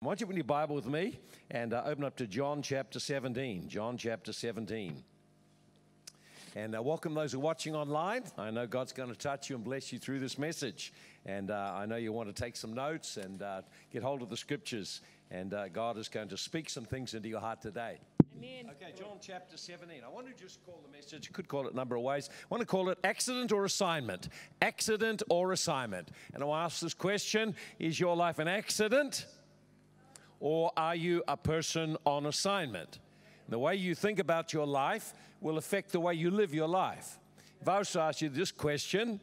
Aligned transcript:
Why 0.00 0.10
don't 0.10 0.20
you 0.20 0.26
open 0.26 0.36
your 0.36 0.44
Bible 0.44 0.76
with 0.76 0.86
me 0.86 1.18
and 1.50 1.72
uh, 1.72 1.82
open 1.86 2.04
up 2.04 2.16
to 2.18 2.26
John 2.26 2.60
chapter 2.60 3.00
17. 3.00 3.66
John 3.66 3.96
chapter 3.96 4.30
17. 4.30 5.02
And 6.54 6.76
uh, 6.76 6.82
welcome 6.82 7.14
those 7.14 7.32
who 7.32 7.38
are 7.38 7.40
watching 7.40 7.74
online. 7.74 8.24
I 8.36 8.50
know 8.50 8.66
God's 8.66 8.92
going 8.92 9.08
to 9.08 9.16
touch 9.16 9.48
you 9.48 9.56
and 9.56 9.64
bless 9.64 9.94
you 9.94 9.98
through 9.98 10.20
this 10.20 10.36
message. 10.36 10.92
And 11.24 11.50
uh, 11.50 11.72
I 11.74 11.86
know 11.86 11.96
you 11.96 12.12
want 12.12 12.28
to 12.28 12.34
take 12.34 12.56
some 12.56 12.74
notes 12.74 13.16
and 13.16 13.40
uh, 13.40 13.62
get 13.90 14.02
hold 14.02 14.20
of 14.20 14.28
the 14.28 14.36
scriptures. 14.36 15.00
And 15.30 15.54
uh, 15.54 15.68
God 15.68 15.96
is 15.96 16.08
going 16.08 16.28
to 16.28 16.36
speak 16.36 16.68
some 16.68 16.84
things 16.84 17.14
into 17.14 17.30
your 17.30 17.40
heart 17.40 17.62
today. 17.62 17.98
Amen. 18.36 18.70
Okay, 18.72 18.92
John 18.94 19.16
chapter 19.22 19.56
17. 19.56 20.02
I 20.04 20.10
want 20.10 20.26
to 20.26 20.34
just 20.34 20.62
call 20.66 20.78
the 20.84 20.94
message, 20.94 21.26
you 21.26 21.32
could 21.32 21.48
call 21.48 21.66
it 21.66 21.72
a 21.72 21.76
number 21.76 21.96
of 21.96 22.02
ways. 22.02 22.28
I 22.30 22.46
want 22.50 22.60
to 22.60 22.66
call 22.66 22.90
it 22.90 22.98
accident 23.02 23.50
or 23.50 23.64
assignment. 23.64 24.28
Accident 24.60 25.22
or 25.30 25.52
assignment. 25.52 26.10
And 26.34 26.42
I 26.42 26.46
want 26.46 26.60
to 26.60 26.64
ask 26.66 26.82
this 26.82 26.92
question 26.92 27.56
Is 27.78 27.98
your 27.98 28.14
life 28.14 28.38
an 28.38 28.46
accident 28.46 29.24
or 30.40 30.70
are 30.76 30.96
you 30.96 31.22
a 31.28 31.36
person 31.36 31.96
on 32.04 32.26
assignment? 32.26 32.98
The 33.48 33.58
way 33.58 33.76
you 33.76 33.94
think 33.94 34.18
about 34.18 34.52
your 34.52 34.66
life 34.66 35.14
will 35.40 35.58
affect 35.58 35.92
the 35.92 36.00
way 36.00 36.14
you 36.14 36.30
live 36.30 36.52
your 36.52 36.68
life. 36.68 37.18
If 37.60 37.68
I 37.68 37.78
was 37.78 37.90
to 37.92 38.00
ask 38.00 38.20
you 38.20 38.28
this 38.28 38.52
question, 38.52 39.20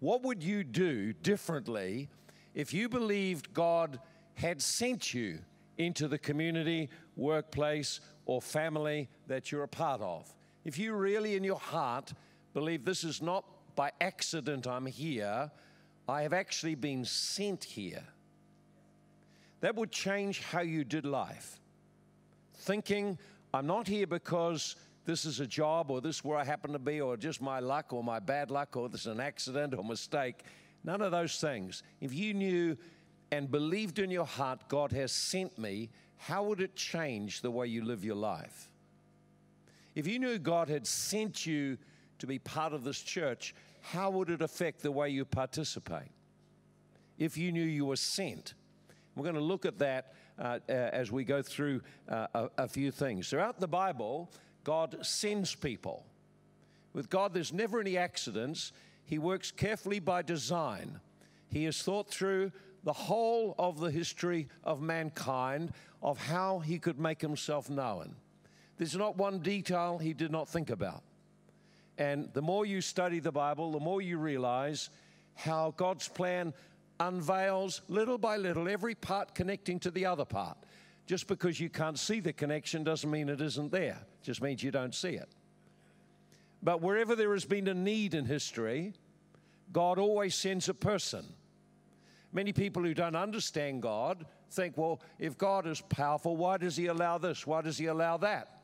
what 0.00 0.22
would 0.22 0.42
you 0.42 0.64
do 0.64 1.12
differently 1.12 2.08
if 2.54 2.74
you 2.74 2.88
believed 2.88 3.54
God 3.54 3.98
had 4.34 4.60
sent 4.60 5.14
you 5.14 5.38
into 5.78 6.08
the 6.08 6.18
community, 6.18 6.90
workplace, 7.16 8.00
or 8.26 8.42
family 8.42 9.08
that 9.26 9.50
you're 9.50 9.62
a 9.62 9.68
part 9.68 10.00
of? 10.00 10.32
If 10.64 10.78
you 10.78 10.94
really 10.94 11.36
in 11.36 11.44
your 11.44 11.58
heart 11.58 12.12
believe 12.52 12.84
this 12.84 13.04
is 13.04 13.20
not 13.20 13.44
by 13.74 13.90
accident 14.00 14.66
I'm 14.66 14.86
here, 14.86 15.50
I 16.08 16.22
have 16.22 16.32
actually 16.32 16.74
been 16.74 17.04
sent 17.04 17.64
here, 17.64 18.04
that 19.64 19.74
would 19.76 19.90
change 19.90 20.42
how 20.42 20.60
you 20.60 20.84
did 20.84 21.06
life. 21.06 21.58
Thinking, 22.52 23.16
I'm 23.54 23.66
not 23.66 23.88
here 23.88 24.06
because 24.06 24.76
this 25.06 25.24
is 25.24 25.40
a 25.40 25.46
job 25.46 25.90
or 25.90 26.02
this 26.02 26.16
is 26.16 26.24
where 26.24 26.36
I 26.36 26.44
happen 26.44 26.72
to 26.72 26.78
be 26.78 27.00
or 27.00 27.16
just 27.16 27.40
my 27.40 27.60
luck 27.60 27.94
or 27.94 28.04
my 28.04 28.18
bad 28.18 28.50
luck 28.50 28.76
or 28.76 28.90
this 28.90 29.00
is 29.00 29.06
an 29.06 29.20
accident 29.20 29.72
or 29.72 29.82
mistake. 29.82 30.42
None 30.84 31.00
of 31.00 31.12
those 31.12 31.40
things. 31.40 31.82
If 32.02 32.12
you 32.12 32.34
knew 32.34 32.76
and 33.32 33.50
believed 33.50 33.98
in 33.98 34.10
your 34.10 34.26
heart, 34.26 34.68
God 34.68 34.92
has 34.92 35.12
sent 35.12 35.58
me, 35.58 35.88
how 36.18 36.42
would 36.42 36.60
it 36.60 36.76
change 36.76 37.40
the 37.40 37.50
way 37.50 37.66
you 37.66 37.86
live 37.86 38.04
your 38.04 38.16
life? 38.16 38.68
If 39.94 40.06
you 40.06 40.18
knew 40.18 40.38
God 40.38 40.68
had 40.68 40.86
sent 40.86 41.46
you 41.46 41.78
to 42.18 42.26
be 42.26 42.38
part 42.38 42.74
of 42.74 42.84
this 42.84 43.00
church, 43.00 43.54
how 43.80 44.10
would 44.10 44.28
it 44.28 44.42
affect 44.42 44.82
the 44.82 44.92
way 44.92 45.08
you 45.08 45.24
participate? 45.24 46.12
If 47.16 47.38
you 47.38 47.50
knew 47.50 47.64
you 47.64 47.86
were 47.86 47.96
sent, 47.96 48.52
we're 49.16 49.24
going 49.24 49.34
to 49.34 49.40
look 49.40 49.64
at 49.66 49.78
that 49.78 50.12
uh, 50.38 50.58
uh, 50.68 50.72
as 50.72 51.12
we 51.12 51.24
go 51.24 51.42
through 51.42 51.80
uh, 52.08 52.26
a, 52.34 52.50
a 52.58 52.68
few 52.68 52.90
things. 52.90 53.28
Throughout 53.28 53.60
the 53.60 53.68
Bible, 53.68 54.30
God 54.64 54.98
sends 55.02 55.54
people. 55.54 56.04
With 56.92 57.10
God, 57.10 57.34
there's 57.34 57.52
never 57.52 57.80
any 57.80 57.96
accidents. 57.96 58.72
He 59.04 59.18
works 59.18 59.50
carefully 59.50 60.00
by 60.00 60.22
design. 60.22 61.00
He 61.48 61.64
has 61.64 61.82
thought 61.82 62.08
through 62.10 62.52
the 62.82 62.92
whole 62.92 63.54
of 63.58 63.80
the 63.80 63.90
history 63.90 64.48
of 64.62 64.80
mankind 64.80 65.72
of 66.02 66.18
how 66.18 66.58
he 66.58 66.78
could 66.78 66.98
make 66.98 67.20
himself 67.20 67.70
known. 67.70 68.14
There's 68.76 68.96
not 68.96 69.16
one 69.16 69.38
detail 69.38 69.98
he 69.98 70.12
did 70.12 70.30
not 70.30 70.48
think 70.48 70.70
about. 70.70 71.02
And 71.96 72.28
the 72.32 72.42
more 72.42 72.66
you 72.66 72.80
study 72.80 73.20
the 73.20 73.32
Bible, 73.32 73.72
the 73.72 73.80
more 73.80 74.02
you 74.02 74.18
realize 74.18 74.90
how 75.34 75.72
God's 75.76 76.08
plan 76.08 76.52
unveils 77.00 77.82
little 77.88 78.18
by 78.18 78.36
little 78.36 78.68
every 78.68 78.94
part 78.94 79.34
connecting 79.34 79.78
to 79.80 79.90
the 79.90 80.06
other 80.06 80.24
part. 80.24 80.56
Just 81.06 81.26
because 81.26 81.60
you 81.60 81.68
can't 81.68 81.98
see 81.98 82.20
the 82.20 82.32
connection 82.32 82.82
doesn't 82.82 83.10
mean 83.10 83.28
it 83.28 83.40
isn't 83.40 83.70
there, 83.70 83.98
it 84.00 84.24
just 84.24 84.40
means 84.40 84.62
you 84.62 84.70
don't 84.70 84.94
see 84.94 85.10
it. 85.10 85.28
But 86.62 86.80
wherever 86.80 87.14
there 87.14 87.32
has 87.32 87.44
been 87.44 87.68
a 87.68 87.74
need 87.74 88.14
in 88.14 88.24
history, 88.24 88.94
God 89.72 89.98
always 89.98 90.34
sends 90.34 90.68
a 90.68 90.74
person. 90.74 91.26
Many 92.32 92.52
people 92.52 92.82
who 92.82 92.94
don't 92.94 93.14
understand 93.14 93.82
God 93.82 94.24
think, 94.50 94.78
well, 94.78 95.02
if 95.18 95.36
God 95.36 95.66
is 95.66 95.80
powerful, 95.82 96.36
why 96.36 96.56
does 96.56 96.74
He 96.76 96.86
allow 96.86 97.18
this? 97.18 97.46
Why 97.46 97.60
does 97.60 97.76
He 97.76 97.86
allow 97.86 98.16
that? 98.18 98.62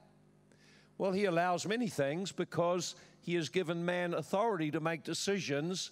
Well, 0.96 1.12
He 1.12 1.26
allows 1.26 1.66
many 1.66 1.88
things 1.88 2.32
because 2.32 2.94
He 3.20 3.34
has 3.34 3.50
given 3.50 3.84
man 3.84 4.14
authority 4.14 4.70
to 4.70 4.80
make 4.80 5.04
decisions 5.04 5.90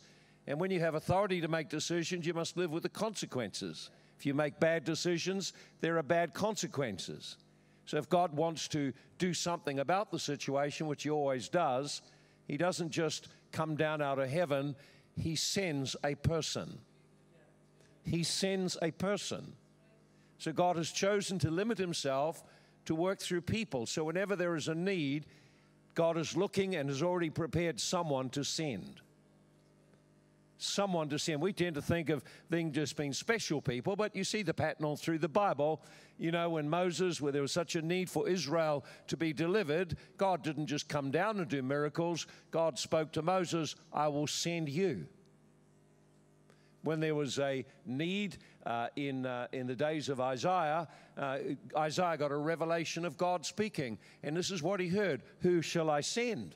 and 0.49 0.59
when 0.59 0.71
you 0.71 0.81
have 0.81 0.95
authority 0.95 1.43
to 1.43 1.49
make 1.49 1.69
decisions, 1.69 2.27
you 2.27 2.33
must 2.33 2.57
live 2.57 2.71
with 2.71 2.83
the 2.83 2.89
consequences. 2.89 3.91
If 4.19 4.25
you 4.25 4.33
make 4.33 4.59
bad 4.59 4.83
decisions, 4.83 5.53
there 5.83 5.99
are 5.99 6.03
bad 6.03 6.33
consequences. 6.33 7.37
So 7.85 7.99
if 7.99 8.09
God 8.09 8.35
wants 8.35 8.67
to 8.69 8.95
do 9.19 9.35
something 9.35 9.79
about 9.79 10.11
the 10.11 10.19
situation, 10.19 10.87
which 10.87 11.03
He 11.03 11.11
always 11.11 11.51
does, 11.51 12.01
He 12.47 12.57
doesn't 12.57 12.89
just 12.89 13.29
come 13.53 13.77
down 13.77 14.01
out 14.01 14.19
of 14.19 14.31
heaven, 14.31 14.75
He 15.17 15.37
sends 15.37 15.95
a 16.03 16.15
person. 16.15 16.79
He 18.03 18.23
sends 18.23 18.79
a 18.81 18.91
person. 18.91 19.53
So 20.39 20.53
God 20.53 20.77
has 20.77 20.91
chosen 20.91 21.39
to 21.41 21.51
limit 21.51 21.77
Himself 21.77 22.43
to 22.87 22.95
work 22.95 23.19
through 23.19 23.43
people. 23.43 23.85
So 23.85 24.03
whenever 24.03 24.35
there 24.35 24.57
is 24.57 24.69
a 24.69 24.75
need, 24.75 25.27
God 25.95 26.17
is 26.17 26.39
looking 26.39 26.75
and 26.75 26.89
has 26.89 27.03
already 27.03 27.29
prepared 27.29 27.79
someone 27.79 28.31
to 28.31 28.43
send 28.45 29.03
someone 30.59 31.09
to 31.09 31.19
send. 31.19 31.41
We 31.41 31.53
tend 31.53 31.77
to 31.77 31.83
think 31.83 32.11
of 32.11 32.23
them 32.51 32.73
just 32.73 32.97
being 32.97 33.13
special 33.13 33.63
people, 33.63 33.97
but 33.97 34.15
you 34.15 34.25
see 34.25 34.43
the 34.43 34.53
pattern 34.53 34.85
all 34.85 34.97
through 34.97 35.19
the 35.19 35.29
Bible. 35.29 35.81
You 36.19 36.33
know, 36.33 36.51
when 36.51 36.69
Moses, 36.69 37.21
where 37.21 37.33
there 37.33 37.43
was 37.43 37.53
such 37.53 37.77
a 37.77 37.83
need 37.83 38.11
for 38.11 38.29
Israel 38.29 38.85
to 39.07 39.17
be 39.17 39.33
delivered, 39.33 39.97
God 40.17 40.43
didn't 40.43 40.67
just 40.67 40.89
come 40.89 41.11
down 41.11 41.39
and 41.39 41.49
do 41.49 41.63
miracles. 41.63 42.27
God 42.51 42.79
spoke 42.79 43.13
to 43.13 43.23
Moses, 43.23 43.77
I 43.93 44.09
will 44.09 44.27
send 44.27 44.69
you. 44.69 45.07
When 46.83 47.01
there 47.01 47.15
was 47.15 47.39
a 47.39 47.65
need 47.87 48.39
uh, 48.65 48.89
in, 48.97 49.27
uh, 49.27 49.49
in 49.53 49.67
the 49.67 49.75
days 49.75 50.09
of 50.09 50.21
Isaiah, 50.21 50.89
uh, 51.17 51.39
Isaiah 51.77 52.17
got 52.17 52.31
a 52.31 52.37
revelation 52.37 53.05
of 53.05 53.17
God 53.17 53.45
speaking. 53.45 53.99
And 54.23 54.37
this 54.37 54.51
is 54.51 54.63
what 54.63 54.81
he 54.81 54.89
heard 54.89 55.23
Who 55.41 55.63
shall 55.63 55.91
I 55.91 56.01
send? 56.01 56.55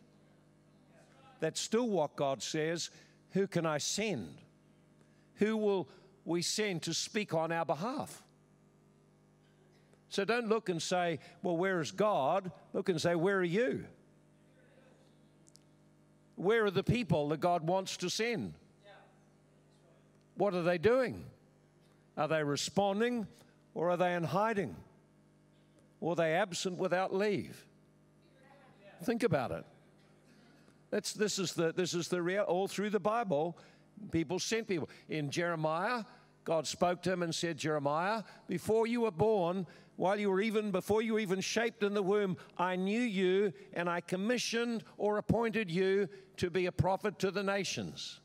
That's 1.41 1.61
still 1.61 1.89
what 1.89 2.15
God 2.15 2.41
says 2.41 2.91
who 3.33 3.47
can 3.47 3.67
I 3.67 3.79
send? 3.79 4.29
Who 5.37 5.57
will 5.57 5.89
we 6.25 6.43
send 6.43 6.83
to 6.83 6.95
speak 6.95 7.35
on 7.35 7.51
our 7.51 7.65
behalf? 7.65 8.23
So 10.09 10.25
don't 10.25 10.49
look 10.49 10.69
and 10.69 10.81
say, 10.81 11.19
Well, 11.43 11.57
where 11.57 11.81
is 11.81 11.91
God? 11.91 12.53
Look 12.73 12.89
and 12.89 13.01
say, 13.01 13.15
Where 13.15 13.39
are 13.39 13.45
you? 13.45 13.85
Where 16.37 16.65
are 16.65 16.71
the 16.71 16.83
people 16.83 17.29
that 17.31 17.41
God 17.41 17.67
wants 17.67 17.97
to 17.99 18.11
send? 18.11 18.55
What 20.37 20.55
are 20.55 20.63
they 20.63 20.79
doing? 20.79 21.25
Are 22.17 22.29
they 22.29 22.43
responding 22.43 23.27
or 23.75 23.91
are 23.91 23.97
they 23.97 24.15
in 24.15 24.25
hiding? 24.25 24.77
Or 26.01 26.13
are 26.13 26.17
they 26.17 26.35
absent 26.35 26.79
without 26.79 27.15
leave? 27.15 27.65
Think 29.05 29.23
about 29.23 29.51
it. 29.51 29.65
That's, 30.93 31.15
this 31.15 31.39
is 31.39 31.55
the, 31.55 31.73
this 31.73 31.95
is 31.95 32.09
the 32.09 32.21
real, 32.21 32.43
all 32.43 32.69
through 32.69 32.91
the 32.91 33.01
Bible, 33.01 33.57
people 34.11 34.39
sent 34.39 34.69
people. 34.69 34.91
In 35.09 35.31
Jeremiah, 35.31 36.05
God 36.45 36.67
spoke 36.67 37.03
to 37.03 37.13
him 37.13 37.23
and 37.23 37.35
said, 37.35 37.57
Jeremiah, 37.57 38.23
before 38.47 38.87
you 38.87 39.01
were 39.01 39.11
born, 39.11 39.67
while 39.97 40.21
you 40.21 40.31
were 40.31 40.43
even, 40.43 40.71
before 40.71 41.01
you 41.01 41.15
were 41.15 41.19
even 41.19 41.41
shaped 41.41 41.83
in 41.83 41.95
the 41.95 42.03
womb, 42.03 42.37
I 42.59 42.77
knew 42.77 43.01
you 43.01 43.55
and 43.73 43.89
I 43.89 44.03
commissioned 44.03 44.85
or 44.99 45.17
appointed 45.17 45.71
you 45.71 46.11
to 46.37 46.51
be 46.51 46.67
a 46.67 46.73
prophet 46.73 47.19
to 47.21 47.31
the 47.31 47.43
nations. 47.43 48.21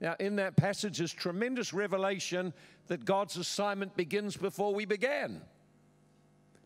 Now, 0.00 0.14
in 0.20 0.36
that 0.36 0.56
passage, 0.56 1.00
is 1.00 1.12
tremendous 1.12 1.72
revelation 1.72 2.54
that 2.86 3.04
God's 3.04 3.36
assignment 3.36 3.96
begins 3.96 4.36
before 4.36 4.72
we 4.72 4.84
began. 4.84 5.42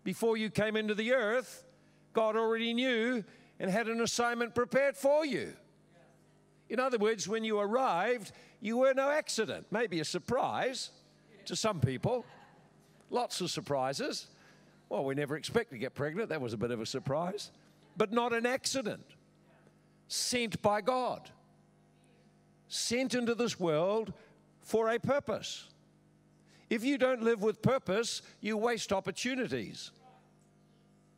Before 0.05 0.37
you 0.37 0.51
came 0.51 0.77
into 0.77 0.95
the 0.95 1.15
earth, 1.15 1.65
God 2.13 2.37
already 2.37 2.75
knew 2.75 3.25
and 3.59 3.71
had 3.71 3.89
an 3.89 4.01
assignment 4.01 4.55
prepared 4.55 4.97
for 4.97 5.25
you. 5.25 5.53
In 6.69 6.81
other 6.81 6.99
words, 6.99 7.29
when 7.29 7.45
you 7.45 7.59
arrived, 7.59 8.33
you 8.61 8.79
were 8.79 8.95
no 8.95 9.11
accident. 9.11 9.67
Maybe 9.71 10.01
a 10.01 10.05
surprise 10.05 10.91
to 11.47 11.55
some 11.55 11.81
people. 11.81 12.25
Lots 13.11 13.41
of 13.41 13.51
surprises. 13.51 14.27
Well, 14.89 15.05
we 15.05 15.15
never 15.15 15.37
expect 15.37 15.71
to 15.71 15.79
get 15.79 15.95
pregnant. 15.95 16.31
That 16.31 16.41
was 16.41 16.53
a 16.53 16.57
bit 16.57 16.71
of 16.71 16.81
a 16.81 16.87
surprise. 16.87 17.51
But 17.97 18.13
not 18.13 18.33
an 18.33 18.47
accident. 18.47 19.05
Sent 20.09 20.61
by 20.63 20.81
God. 20.81 21.31
Sent 22.69 23.15
into 23.15 23.35
this 23.35 23.61
world 23.61 24.13
for 24.63 24.91
a 24.91 24.99
purpose. 24.99 25.69
If 26.71 26.83
you 26.83 26.99
don't 26.99 27.23
live 27.23 27.43
with 27.43 27.63
purpose, 27.63 28.23
you 28.41 28.57
waste 28.57 28.93
opportunities. 28.93 29.91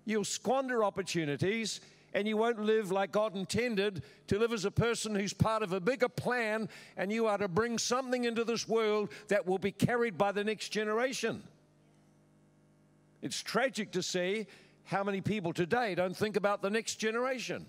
You'll 0.05 0.25
squander 0.25 0.85
opportunities 0.85 1.81
and 2.17 2.27
you 2.27 2.39
won't 2.39 2.59
live 2.59 2.91
like 2.91 3.13
God 3.13 3.37
intended 3.37 4.03
to 4.29 4.39
live 4.39 4.51
as 4.51 4.65
a 4.65 4.71
person 4.71 5.15
who's 5.15 5.35
part 5.35 5.63
of 5.63 5.75
a 5.75 5.81
bigger 5.81 6.09
plan, 6.09 6.67
and 6.97 7.13
you 7.13 7.27
are 7.27 7.37
to 7.37 7.47
bring 7.47 7.77
something 7.77 8.25
into 8.25 8.43
this 8.43 8.67
world 8.67 9.11
that 9.29 9.47
will 9.47 9.59
be 9.59 9.71
carried 9.71 10.17
by 10.17 10.33
the 10.33 10.43
next 10.43 10.71
generation. 10.71 11.43
It's 13.21 13.43
tragic 13.43 13.93
to 13.93 14.03
see 14.03 14.47
how 14.85 15.05
many 15.05 15.21
people 15.21 15.53
today 15.53 15.95
don't 15.95 16.17
think 16.17 16.37
about 16.37 16.63
the 16.63 16.71
next 16.71 16.95
generation. 16.95 17.67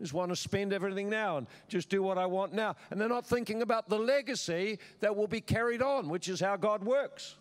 Just 0.00 0.14
want 0.14 0.30
to 0.30 0.36
spend 0.36 0.72
everything 0.72 1.10
now 1.10 1.36
and 1.36 1.46
just 1.68 1.90
do 1.90 2.02
what 2.02 2.16
I 2.16 2.24
want 2.24 2.54
now. 2.54 2.76
And 2.90 2.98
they're 2.98 3.10
not 3.10 3.26
thinking 3.26 3.60
about 3.60 3.90
the 3.90 3.98
legacy 3.98 4.78
that 5.00 5.14
will 5.14 5.28
be 5.28 5.42
carried 5.42 5.82
on, 5.82 6.08
which 6.08 6.30
is 6.30 6.40
how 6.40 6.56
God 6.56 6.82
works. 6.82 7.36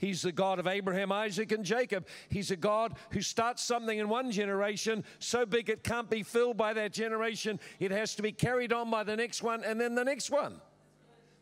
He's 0.00 0.22
the 0.22 0.32
God 0.32 0.58
of 0.58 0.66
Abraham, 0.66 1.12
Isaac, 1.12 1.52
and 1.52 1.62
Jacob. 1.62 2.06
He's 2.30 2.50
a 2.50 2.56
God 2.56 2.94
who 3.10 3.20
starts 3.20 3.62
something 3.62 3.98
in 3.98 4.08
one 4.08 4.30
generation 4.30 5.04
so 5.18 5.44
big 5.44 5.68
it 5.68 5.84
can't 5.84 6.08
be 6.08 6.22
filled 6.22 6.56
by 6.56 6.72
that 6.72 6.92
generation. 6.92 7.60
It 7.78 7.90
has 7.90 8.14
to 8.14 8.22
be 8.22 8.32
carried 8.32 8.72
on 8.72 8.90
by 8.90 9.04
the 9.04 9.14
next 9.14 9.42
one 9.42 9.62
and 9.62 9.78
then 9.78 9.94
the 9.94 10.04
next 10.04 10.30
one. 10.30 10.60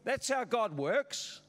That's 0.02 0.28
how 0.28 0.42
God 0.42 0.76
works. 0.76 1.40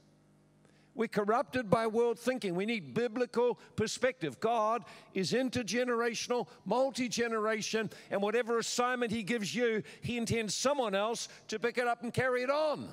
We're 0.93 1.07
corrupted 1.07 1.69
by 1.69 1.87
world 1.87 2.19
thinking. 2.19 2.53
We 2.53 2.65
need 2.67 2.93
biblical 2.93 3.57
perspective. 3.75 4.39
God 4.39 4.83
is 5.13 5.31
intergenerational, 5.31 6.47
multi 6.65 7.09
generation, 7.09 7.89
and 8.11 8.21
whatever 8.21 8.59
assignment 8.59 9.11
He 9.11 9.23
gives 9.23 9.55
you, 9.55 9.81
He 10.01 10.17
intends 10.17 10.53
someone 10.53 10.93
else 10.93 11.29
to 11.47 11.57
pick 11.57 11.79
it 11.79 11.87
up 11.87 12.03
and 12.03 12.13
carry 12.13 12.43
it 12.43 12.51
on. 12.51 12.89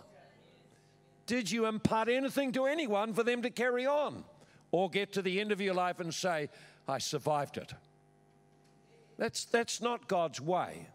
Did 1.26 1.50
you 1.50 1.67
impart 1.67 2.08
anything 2.08 2.52
to 2.52 2.67
anyone 2.67 3.12
for 3.12 3.23
them 3.23 3.43
to 3.43 3.50
carry 3.50 3.87
on? 3.87 4.25
Or 4.70 4.90
get 4.90 5.12
to 5.14 5.23
the 5.23 5.40
end 5.40 5.52
of 5.52 5.61
your 5.61 5.75
life 5.75 6.00
and 6.00 6.12
say, 6.12 6.49
I 6.88 6.99
survived 6.99 7.56
it? 7.56 7.73
That's, 9.19 9.44
that's 9.44 9.81
not 9.81 10.08
God's 10.08 10.40
way. 10.40 10.88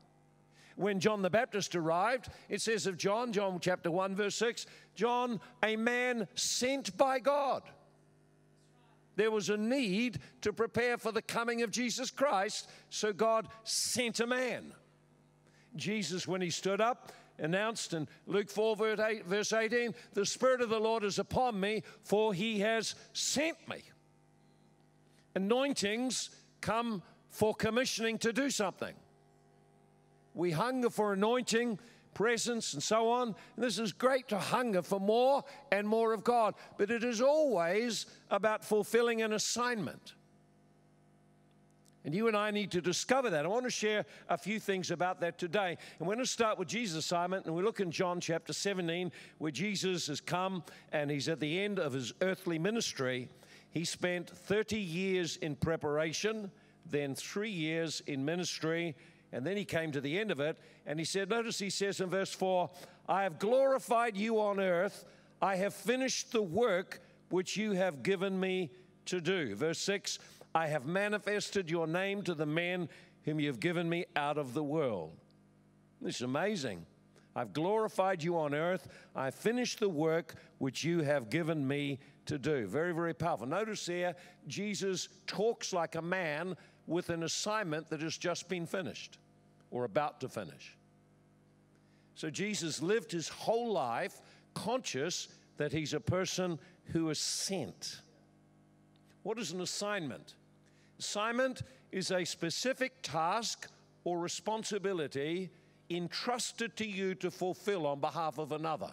When 0.76 1.00
John 1.00 1.22
the 1.22 1.30
Baptist 1.30 1.76
arrived, 1.76 2.30
it 2.50 2.62
says 2.62 2.88
of 2.88 2.98
John, 2.98 3.34
John 3.34 3.60
chapter 3.60 3.92
1, 3.92 4.16
verse 4.16 4.36
6, 4.36 4.66
John, 4.96 5.40
a 5.64 5.76
man 5.76 6.28
sent 6.36 6.98
by 6.98 7.20
God. 7.20 7.64
There 9.16 9.32
was 9.32 9.50
a 9.50 9.58
need 9.58 10.20
to 10.42 10.54
prepare 10.54 10.98
for 10.98 11.12
the 11.12 11.22
coming 11.22 11.62
of 11.62 11.72
Jesus 11.72 12.10
Christ, 12.10 12.70
so 12.90 13.12
God 13.12 13.48
sent 13.64 14.20
a 14.20 14.28
man. 14.28 14.74
Jesus, 15.76 16.28
when 16.28 16.42
he 16.42 16.50
stood 16.50 16.82
up, 16.82 17.12
announced 17.42 17.94
in 17.94 18.08
Luke 18.28 18.50
4, 18.50 18.76
verse 18.76 19.52
18, 19.52 19.94
The 20.14 20.26
Spirit 20.26 20.62
of 20.62 20.70
the 20.70 20.80
Lord 20.80 21.04
is 21.04 21.20
upon 21.20 21.60
me, 21.60 21.84
for 22.04 22.34
he 22.34 22.60
has 22.60 22.96
sent 23.14 23.58
me. 23.68 23.82
Anointings 25.36 26.30
come 26.62 27.02
for 27.28 27.54
commissioning 27.54 28.18
to 28.20 28.32
do 28.32 28.50
something. 28.50 28.94
We 30.34 30.52
hunger 30.52 30.90
for 30.90 31.14
anointing, 31.14 31.80
presence, 32.14 32.74
and 32.74 32.84
so 32.84 33.10
on. 33.10 33.36
And 33.56 33.66
this 33.66 33.80
is 33.80 33.92
great 33.92 34.28
to 34.30 34.38
hunger 34.38 34.82
for 34.82 35.00
more 35.00 35.44
and 35.72 35.88
more 35.88 36.14
of 36.14 36.24
God, 36.24 36.56
but 36.78 36.92
it 36.92 37.04
is 37.04 37.22
always 37.22 38.06
about 38.30 38.64
fulfilling 38.64 39.22
an 39.22 39.34
assignment. 39.34 40.14
And 42.04 42.16
you 42.16 42.28
and 42.28 42.36
I 42.36 42.50
need 42.52 42.72
to 42.72 42.82
discover 42.82 43.30
that. 43.30 43.46
I 43.46 43.48
want 43.48 43.66
to 43.66 43.70
share 43.70 44.06
a 44.28 44.38
few 44.38 44.60
things 44.60 44.90
about 44.90 45.22
that 45.22 45.38
today. 45.38 45.78
And 46.00 46.08
we're 46.08 46.16
going 46.16 46.26
to 46.26 46.32
start 46.32 46.58
with 46.58 46.68
Jesus' 46.68 47.06
assignment, 47.06 47.46
and 47.46 47.54
we 47.54 47.62
look 47.62 47.80
in 47.80 47.92
John 47.92 48.20
chapter 48.20 48.54
17, 48.54 49.12
where 49.38 49.52
Jesus 49.52 50.08
has 50.08 50.20
come 50.20 50.64
and 50.92 51.12
he's 51.12 51.30
at 51.30 51.40
the 51.40 51.62
end 51.62 51.78
of 51.78 51.94
his 51.94 52.14
earthly 52.22 52.58
ministry. 52.58 53.30
He 53.70 53.86
spent 53.86 54.30
30 54.30 54.78
years 54.78 55.38
in 55.38 55.56
preparation, 55.56 56.50
then 56.90 57.14
three 57.14 57.52
years 57.52 58.02
in 58.08 58.26
ministry, 58.26 58.96
and 59.32 59.46
then 59.46 59.56
he 59.56 59.64
came 59.64 59.92
to 59.92 60.02
the 60.02 60.20
end 60.20 60.32
of 60.32 60.40
it, 60.40 60.58
and 60.86 61.00
he 61.00 61.06
said, 61.06 61.30
Notice 61.30 61.60
he 61.60 61.70
says 61.70 62.02
in 62.02 62.10
verse 62.10 62.34
4, 62.34 62.70
I 63.08 63.24
have 63.24 63.40
glorified 63.40 64.18
you 64.18 64.42
on 64.42 64.60
earth, 64.60 65.06
I 65.42 65.56
have 65.56 65.74
finished 65.74 66.32
the 66.32 66.42
work 66.42 67.02
which 67.30 67.56
you 67.56 67.72
have 67.74 68.04
given 68.04 68.40
me 68.40 68.72
to 69.06 69.22
do. 69.22 69.56
Verse 69.56 69.80
6, 69.80 70.20
I 70.54 70.68
have 70.68 70.86
manifested 70.86 71.70
your 71.70 71.88
name 71.88 72.24
to 72.24 72.34
the 72.34 72.46
men 72.46 72.90
whom 73.24 73.40
you 73.40 73.48
have 73.48 73.60
given 73.60 73.88
me 73.88 74.06
out 74.16 74.38
of 74.38 74.54
the 74.54 74.64
world. 74.64 75.16
This 76.02 76.16
is 76.16 76.22
amazing. 76.24 76.86
I've 77.36 77.54
glorified 77.54 78.22
you 78.22 78.38
on 78.38 78.54
earth. 78.54 78.90
I 79.16 79.32
finished 79.32 79.80
the 79.80 79.90
work 79.90 80.36
which 80.58 80.84
you 80.84 81.02
have 81.02 81.30
given 81.30 81.66
me 81.66 82.00
to 82.26 82.38
do. 82.38 82.66
Very, 82.68 82.94
very 82.94 83.14
powerful. 83.14 83.48
Notice 83.48 83.86
here, 83.86 84.16
Jesus 84.48 85.08
talks 85.28 85.72
like 85.72 85.96
a 85.96 86.02
man 86.02 86.58
with 86.88 87.10
an 87.10 87.24
assignment 87.24 87.90
that 87.90 88.02
has 88.02 88.18
just 88.18 88.50
been 88.50 88.66
finished 88.66 89.18
or 89.70 89.86
about 89.86 90.20
to 90.22 90.30
finish. 90.30 90.76
So 92.16 92.30
Jesus 92.30 92.82
lived 92.82 93.12
his 93.12 93.30
whole 93.30 93.72
life 93.72 94.22
conscious 94.54 95.30
that 95.58 95.72
he's 95.72 95.94
a 95.94 96.00
person 96.00 96.60
who 96.86 97.10
is 97.10 97.20
sent. 97.20 98.02
What 99.24 99.40
is 99.40 99.52
an 99.52 99.62
assignment? 99.62 100.36
Assignment 101.02 101.64
is 101.92 102.12
a 102.12 102.24
specific 102.24 103.02
task 103.02 103.68
or 104.04 104.20
responsibility 104.20 105.50
entrusted 105.90 106.78
to 106.78 106.86
you 106.86 107.16
to 107.16 107.32
fulfill 107.32 107.88
on 107.88 108.00
behalf 108.00 108.38
of 108.38 108.52
another. 108.52 108.92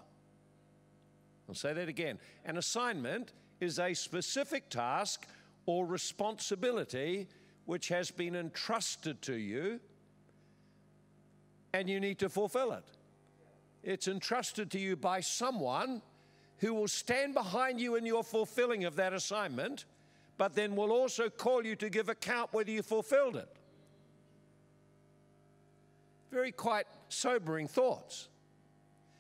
I'll 1.47 1.55
say 1.55 1.75
that 1.75 1.87
again. 1.87 2.19
An 2.47 2.57
assignment 2.57 3.35
is 3.61 3.79
a 3.79 3.93
specific 3.93 4.71
task 4.71 5.27
or 5.67 5.85
responsibility 5.85 7.29
which 7.67 7.89
has 7.89 8.11
been 8.11 8.37
entrusted 8.37 9.21
to 9.21 9.35
you 9.35 9.79
and 11.75 11.91
you 11.91 12.01
need 12.01 12.19
to 12.21 12.31
fulfill 12.31 12.73
it. 12.73 12.85
It's 13.83 14.09
entrusted 14.09 14.71
to 14.71 14.79
you 14.79 14.97
by 14.97 15.21
someone 15.21 16.01
who 16.57 16.73
will 16.73 16.89
stand 16.89 17.35
behind 17.35 17.79
you 17.79 17.97
in 17.97 18.07
your 18.07 18.25
fulfilling 18.25 18.85
of 18.85 18.97
that 18.97 19.13
assignment 19.13 19.85
but 20.39 20.55
then 20.55 20.77
will 20.77 20.93
also 20.93 21.29
call 21.29 21.67
you 21.67 21.77
to 21.77 21.91
give 21.91 22.09
account 22.09 22.53
whether 22.53 22.71
you 22.71 22.83
fulfilled 22.83 23.37
it. 23.37 23.49
Very 26.31 26.53
quite 26.53 26.87
sobering 27.09 27.69
thoughts. 27.69 28.29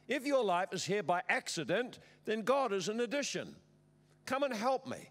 If 0.06 0.24
your 0.24 0.44
life 0.44 0.72
is 0.72 0.84
here 0.84 1.02
by 1.02 1.22
accident, 1.28 1.98
then 2.24 2.42
God 2.42 2.72
is 2.72 2.88
an 2.88 3.00
addition. 3.00 3.56
Come 4.24 4.44
and 4.44 4.54
help 4.54 4.86
me. 4.86 5.10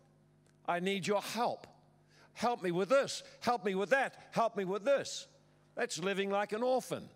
I 0.66 0.80
need 0.80 1.06
your 1.06 1.22
help. 1.22 1.68
Help 2.34 2.64
me 2.64 2.72
with 2.72 2.90
this. 2.90 3.24
Help 3.42 3.66
me 3.66 3.76
with 3.76 3.90
that. 3.90 4.16
Help 4.32 4.56
me 4.56 4.64
with 4.64 4.86
this. 4.86 5.28
That's 5.76 6.00
living 6.00 6.30
like 6.30 6.54
an 6.54 6.64
orphan. 6.64 7.10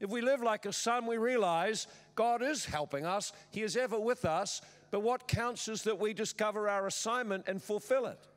If 0.00 0.10
we 0.10 0.20
live 0.20 0.42
like 0.42 0.66
a 0.66 0.72
son, 0.72 1.06
we 1.06 1.16
realize 1.16 1.86
God 2.14 2.42
is 2.42 2.64
helping 2.64 3.06
us, 3.06 3.32
He 3.50 3.62
is 3.62 3.76
ever 3.76 3.98
with 3.98 4.24
us, 4.24 4.60
but 4.94 5.02
what 5.02 5.26
counts 5.26 5.66
is 5.66 5.82
that 5.82 5.98
we 5.98 6.14
discover 6.14 6.68
our 6.68 6.86
assignment 6.86 7.48
and 7.48 7.60
fulfill 7.60 8.06
it. 8.06 8.28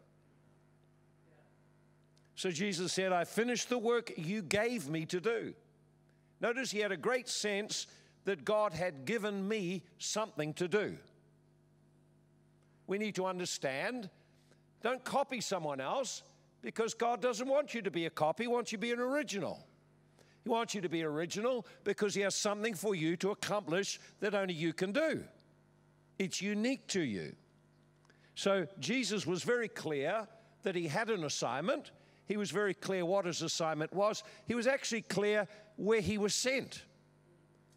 So 2.33 2.49
Jesus 2.49 2.91
said, 2.91 3.13
I 3.13 3.25
finished 3.25 3.69
the 3.69 3.77
work 3.77 4.11
you 4.17 4.41
gave 4.41 4.89
me 4.89 5.05
to 5.05 5.19
do. 5.19 5.53
Notice 6.41 6.71
he 6.71 6.79
had 6.79 6.91
a 6.91 6.97
great 6.97 7.29
sense 7.29 7.85
that 8.25 8.43
God 8.43 8.73
had 8.73 9.05
given 9.05 9.47
me 9.47 9.83
something 9.99 10.51
to 10.55 10.67
do. 10.67 10.97
We 12.87 12.97
need 12.97 13.13
to 13.13 13.27
understand 13.27 14.09
don't 14.81 15.03
copy 15.03 15.41
someone 15.41 15.79
else 15.79 16.23
because 16.63 16.95
God 16.95 17.21
doesn't 17.21 17.47
want 17.47 17.75
you 17.75 17.83
to 17.83 17.91
be 17.91 18.07
a 18.07 18.09
copy, 18.09 18.45
He 18.45 18.47
wants 18.47 18.71
you 18.71 18.79
to 18.79 18.81
be 18.81 18.91
an 18.91 18.99
original. 18.99 19.63
He 20.43 20.49
wants 20.49 20.73
you 20.73 20.81
to 20.81 20.89
be 20.89 21.03
original 21.03 21.67
because 21.83 22.15
He 22.15 22.21
has 22.21 22.33
something 22.33 22.73
for 22.73 22.95
you 22.95 23.15
to 23.17 23.29
accomplish 23.29 23.99
that 24.21 24.33
only 24.33 24.55
you 24.55 24.73
can 24.73 24.91
do. 24.91 25.23
It's 26.19 26.41
unique 26.41 26.87
to 26.87 27.01
you. 27.01 27.35
So 28.35 28.67
Jesus 28.79 29.25
was 29.25 29.43
very 29.43 29.67
clear 29.67 30.27
that 30.63 30.75
he 30.75 30.87
had 30.87 31.09
an 31.09 31.23
assignment. 31.23 31.91
He 32.25 32.37
was 32.37 32.51
very 32.51 32.73
clear 32.73 33.05
what 33.05 33.25
his 33.25 33.41
assignment 33.41 33.93
was. 33.93 34.23
He 34.45 34.55
was 34.55 34.67
actually 34.67 35.01
clear 35.01 35.47
where 35.77 36.01
he 36.01 36.17
was 36.17 36.35
sent. 36.35 36.83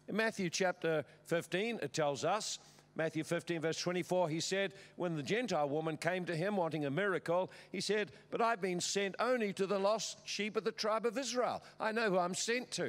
In 0.07 0.15
Matthew 0.15 0.49
chapter 0.49 1.05
15, 1.25 1.79
it 1.81 1.93
tells 1.93 2.25
us, 2.25 2.59
Matthew 2.95 3.23
15, 3.23 3.61
verse 3.61 3.79
24, 3.79 4.29
he 4.29 4.39
said, 4.41 4.73
When 4.97 5.15
the 5.15 5.23
Gentile 5.23 5.69
woman 5.69 5.95
came 5.95 6.25
to 6.25 6.35
him 6.35 6.57
wanting 6.57 6.85
a 6.85 6.91
miracle, 6.91 7.49
he 7.71 7.79
said, 7.79 8.11
But 8.29 8.41
I've 8.41 8.61
been 8.61 8.81
sent 8.81 9.15
only 9.19 9.53
to 9.53 9.65
the 9.65 9.79
lost 9.79 10.19
sheep 10.25 10.57
of 10.57 10.65
the 10.65 10.73
tribe 10.73 11.05
of 11.05 11.17
Israel. 11.17 11.63
I 11.79 11.93
know 11.93 12.09
who 12.09 12.17
I'm 12.17 12.35
sent 12.35 12.69
to. 12.71 12.87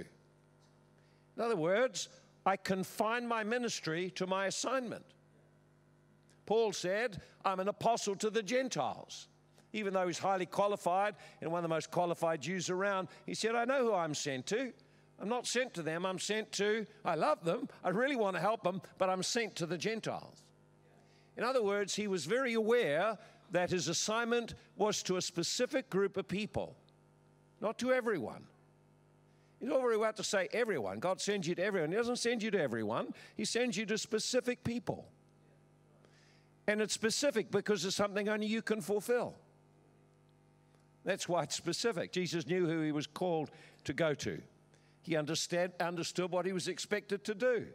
In 1.37 1.43
other 1.43 1.57
words, 1.57 2.09
I 2.45 2.57
confine 2.57 3.27
my 3.27 3.45
ministry 3.45 4.11
to 4.17 4.27
my 4.27 4.47
assignment. 4.47 5.05
Paul 6.47 6.73
said, 6.73 7.21
I'm 7.45 7.61
an 7.61 7.69
apostle 7.69 8.17
to 8.17 8.31
the 8.31 8.43
Gentiles. 8.43 9.29
Even 9.73 9.95
though 9.95 10.07
he's 10.07 10.19
highly 10.19 10.47
qualified 10.47 11.15
and 11.41 11.51
one 11.51 11.61
of 11.61 11.63
the 11.63 11.75
most 11.75 11.91
qualified 11.91 12.43
Jews 12.43 12.69
around, 12.69 13.09
he 13.25 13.35
said, 13.35 13.55
I 13.55 13.65
know 13.65 13.85
who 13.85 13.95
I'm 13.95 14.15
sent 14.15 14.47
to. 14.49 14.73
I'm 15.23 15.29
not 15.29 15.47
sent 15.47 15.73
to 15.75 15.83
them, 15.83 16.05
I'm 16.05 16.19
sent 16.19 16.51
to, 16.53 16.85
I 17.05 17.15
love 17.15 17.45
them, 17.45 17.69
I 17.85 17.91
really 17.91 18.17
want 18.17 18.35
to 18.35 18.43
help 18.43 18.65
them, 18.65 18.83
but 18.99 19.09
I'm 19.09 19.23
sent 19.23 19.55
to 19.57 19.67
the 19.67 19.79
Gentiles. 19.79 20.43
In 21.37 21.45
other 21.45 21.63
words, 21.63 21.95
he 21.95 22.09
was 22.09 22.25
very 22.25 22.55
aware 22.55 23.17
that 23.53 23.71
his 23.71 23.87
assignment 23.87 24.55
was 24.77 25.01
to 25.05 25.19
a 25.19 25.23
specific 25.23 25.89
group 25.91 26.17
of 26.17 26.27
people, 26.27 26.77
not 27.61 27.79
to 27.79 27.93
everyone. 27.93 28.43
You 29.61 29.69
don't 29.69 29.81
very 29.81 29.97
well 29.97 30.13
to 30.13 30.25
say 30.25 30.49
everyone. 30.53 30.99
God 30.99 31.21
sends 31.21 31.47
you 31.47 31.55
to 31.55 31.63
everyone. 31.63 31.91
He 31.91 31.97
doesn't 31.97 32.17
send 32.17 32.43
you 32.43 32.51
to 32.51 32.61
everyone, 32.61 33.15
He 33.37 33.45
sends 33.45 33.77
you 33.77 33.87
to 33.87 33.99
specific 33.99 34.65
people. 34.65 35.07
And 36.67 36.81
it's 36.81 36.95
specific 36.95 37.51
because 37.51 37.85
it's 37.85 37.97
something 37.97 38.29
only 38.29 38.47
you 38.47 38.63
can 38.63 38.81
fulfill. 38.81 39.35
That's 41.05 41.29
why 41.29 41.43
it's 41.43 41.57
specific. 41.57 42.13
Jesus 42.13 42.47
knew 42.47 42.67
who 42.67 42.83
he 42.83 42.93
was 42.93 43.07
called 43.07 43.51
to 43.85 43.93
go 43.93 44.15
to. 44.15 44.41
He 45.03 45.17
understand, 45.17 45.73
understood 45.81 46.31
what 46.31 46.47
he 46.47 46.53
was 46.53 46.69
expected 46.69 47.25
to 47.25 47.35
do. 47.35 47.67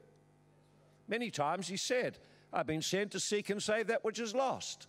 Many 1.10 1.30
times 1.30 1.68
he 1.68 1.76
said, 1.78 2.18
I've 2.54 2.68
been 2.68 2.82
sent 2.82 3.12
to 3.12 3.20
seek 3.20 3.50
and 3.50 3.62
save 3.62 3.88
that 3.88 4.06
which 4.06 4.20
is 4.20 4.34
lost. 4.34 4.88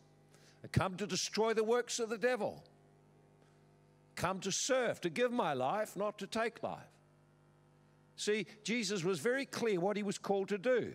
I 0.63 0.69
come 0.69 0.97
to 0.97 1.07
destroy 1.07 1.53
the 1.55 1.65
works 1.65 1.99
of 1.99 2.09
the 2.09 2.19
devil. 2.19 2.63
Come 4.15 4.39
to 4.41 4.53
serve, 4.53 5.01
to 5.01 5.11
give 5.11 5.33
my 5.33 5.55
life, 5.55 5.97
not 5.97 6.19
to 6.19 6.27
take 6.27 6.63
life. 6.63 6.79
See, 8.17 8.47
Jesus 8.65 9.05
was 9.05 9.21
very 9.21 9.47
clear 9.47 9.79
what 9.79 9.97
he 9.97 10.03
was 10.03 10.19
called 10.19 10.49
to 10.49 10.59
do. 10.59 10.95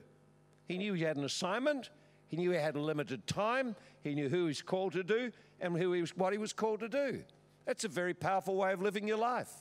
He 0.67 0.77
knew 0.77 0.93
he 0.93 1.03
had 1.03 1.17
an 1.17 1.23
assignment, 1.23 1.89
he 2.33 2.37
knew 2.37 2.49
he 2.49 2.57
had 2.57 2.75
a 2.75 2.81
limited 2.81 3.27
time, 3.27 3.75
he 4.01 4.15
knew 4.15 4.27
who 4.27 4.37
he 4.37 4.47
was 4.47 4.63
called 4.63 4.93
to 4.93 5.03
do, 5.03 5.31
and 5.61 5.77
who 5.77 5.93
he 5.93 6.01
was, 6.01 6.17
what 6.17 6.33
he 6.33 6.39
was 6.39 6.51
called 6.51 6.79
to 6.79 6.89
do. 6.89 7.21
That's 7.67 7.83
a 7.83 7.87
very 7.87 8.15
powerful 8.15 8.55
way 8.55 8.73
of 8.73 8.81
living 8.81 9.07
your 9.07 9.19
life. 9.19 9.51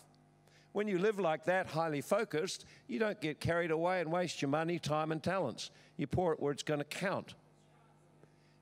When 0.72 0.88
you 0.88 0.98
live 0.98 1.20
like 1.20 1.44
that, 1.44 1.66
highly 1.66 2.00
focused, 2.00 2.64
you 2.88 2.98
don't 2.98 3.20
get 3.20 3.40
carried 3.40 3.72
away 3.72 4.00
and 4.00 4.10
waste 4.10 4.40
your 4.40 4.48
money, 4.48 4.78
time, 4.78 5.12
and 5.12 5.22
talents. 5.22 5.70
You 5.98 6.06
pour 6.06 6.32
it 6.32 6.40
where 6.40 6.50
it's 6.50 6.62
going 6.62 6.78
to 6.78 6.84
count. 6.84 7.34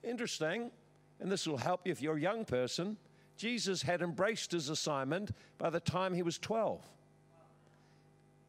Interesting, 0.02 0.72
and 1.20 1.30
this 1.30 1.46
will 1.46 1.58
help 1.58 1.86
you 1.86 1.92
if 1.92 2.02
you're 2.02 2.16
a 2.16 2.20
young 2.20 2.44
person. 2.44 2.96
Jesus 3.36 3.82
had 3.82 4.02
embraced 4.02 4.50
his 4.50 4.70
assignment 4.70 5.30
by 5.56 5.70
the 5.70 5.78
time 5.78 6.14
he 6.14 6.22
was 6.22 6.36
12. 6.36 6.84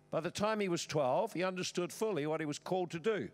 By 0.10 0.22
the 0.22 0.32
time 0.32 0.60
he 0.60 0.70
was 0.70 0.88
12, 0.88 1.34
he 1.34 1.44
understood 1.44 1.94
fully 1.94 2.25
what 2.25 2.39
he 2.39 2.48
was 2.48 2.58
called 2.58 2.89
to 2.89 3.00
do. 3.00 3.30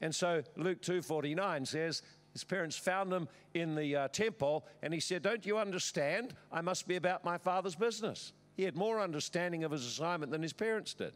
And 0.00 0.14
so 0.14 0.42
Luke 0.56 0.80
2:49 0.82 1.66
says 1.66 2.02
his 2.32 2.44
parents 2.44 2.76
found 2.76 3.12
him 3.12 3.28
in 3.54 3.74
the 3.74 3.96
uh, 3.96 4.08
temple 4.08 4.66
and 4.82 4.92
he 4.92 5.00
said, 5.00 5.22
"Don't 5.22 5.46
you 5.46 5.58
understand? 5.58 6.34
I 6.52 6.60
must 6.60 6.86
be 6.88 6.96
about 6.96 7.24
my 7.24 7.38
father's 7.38 7.76
business." 7.76 8.32
He 8.56 8.62
had 8.62 8.76
more 8.76 9.00
understanding 9.00 9.64
of 9.64 9.72
his 9.72 9.84
assignment 9.84 10.30
than 10.30 10.42
his 10.42 10.52
parents 10.52 10.94
did. 10.94 11.12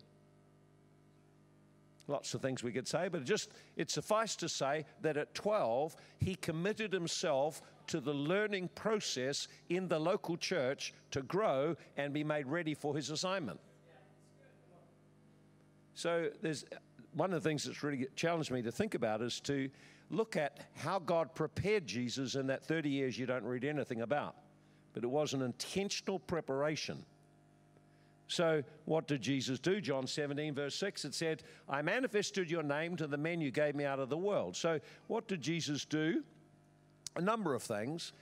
Lots 2.08 2.32
of 2.32 2.40
things 2.40 2.62
we 2.62 2.73
could 2.73 2.88
say, 2.88 3.08
but 3.08 3.25
just 3.25 3.52
it 3.76 3.90
suffice 3.90 4.35
to 4.37 4.49
say 4.49 4.87
that 5.02 5.18
at 5.18 5.35
12, 5.35 5.94
he 6.18 6.35
committed 6.37 6.90
himself 6.92 7.61
to 7.88 8.00
the 8.00 8.14
learning 8.14 8.70
process 8.75 9.47
in 9.68 9.88
the 9.88 9.99
local 9.99 10.37
church 10.37 10.94
to 11.11 11.23
grow 11.23 11.76
and 11.99 12.14
be 12.14 12.25
made 12.25 12.47
ready 12.47 12.73
for 12.73 12.97
his 12.97 13.11
assignment. 13.11 13.61
So 15.94 16.30
there's 16.40 16.64
one 17.19 17.33
of 17.33 17.43
the 17.43 17.49
things 17.49 17.65
that's 17.65 17.83
really 17.83 18.07
challenged 18.15 18.53
me 18.53 18.63
to 18.63 18.71
think 18.71 18.95
about 18.95 19.21
is 19.23 19.41
to 19.41 19.69
look 20.11 20.37
at 20.37 20.69
how 20.77 21.01
God 21.01 21.35
prepared 21.35 21.85
Jesus 21.85 22.37
in 22.37 22.47
that 22.47 22.65
30 22.65 22.89
years 22.89 23.19
you 23.19 23.27
don't 23.27 23.45
read 23.45 23.65
anything 23.65 24.03
about. 24.03 24.37
But 24.95 25.03
it 25.03 25.09
was 25.09 25.35
an 25.35 25.43
intentional 25.43 26.21
preparation. 26.21 27.05
So, 28.29 28.63
what 28.85 29.09
did 29.09 29.21
Jesus 29.21 29.59
do? 29.59 29.81
John 29.81 30.07
17, 30.07 30.55
verse 30.55 30.77
6, 30.77 31.07
it 31.07 31.15
said, 31.15 31.43
I 31.69 31.83
manifested 31.83 32.51
your 32.51 32.63
name 32.63 32.95
to 32.97 33.07
the 33.07 33.17
men 33.17 33.41
you 33.41 33.51
gave 33.51 33.75
me 33.75 33.85
out 33.85 33.99
of 33.99 34.11
the 34.11 34.17
world. 34.17 34.55
So, 34.55 34.79
what 35.09 35.27
did 35.27 35.41
Jesus 35.41 35.85
do? 35.85 36.23
A 37.17 37.21
number 37.21 37.55
of 37.55 37.63
things. 37.63 38.13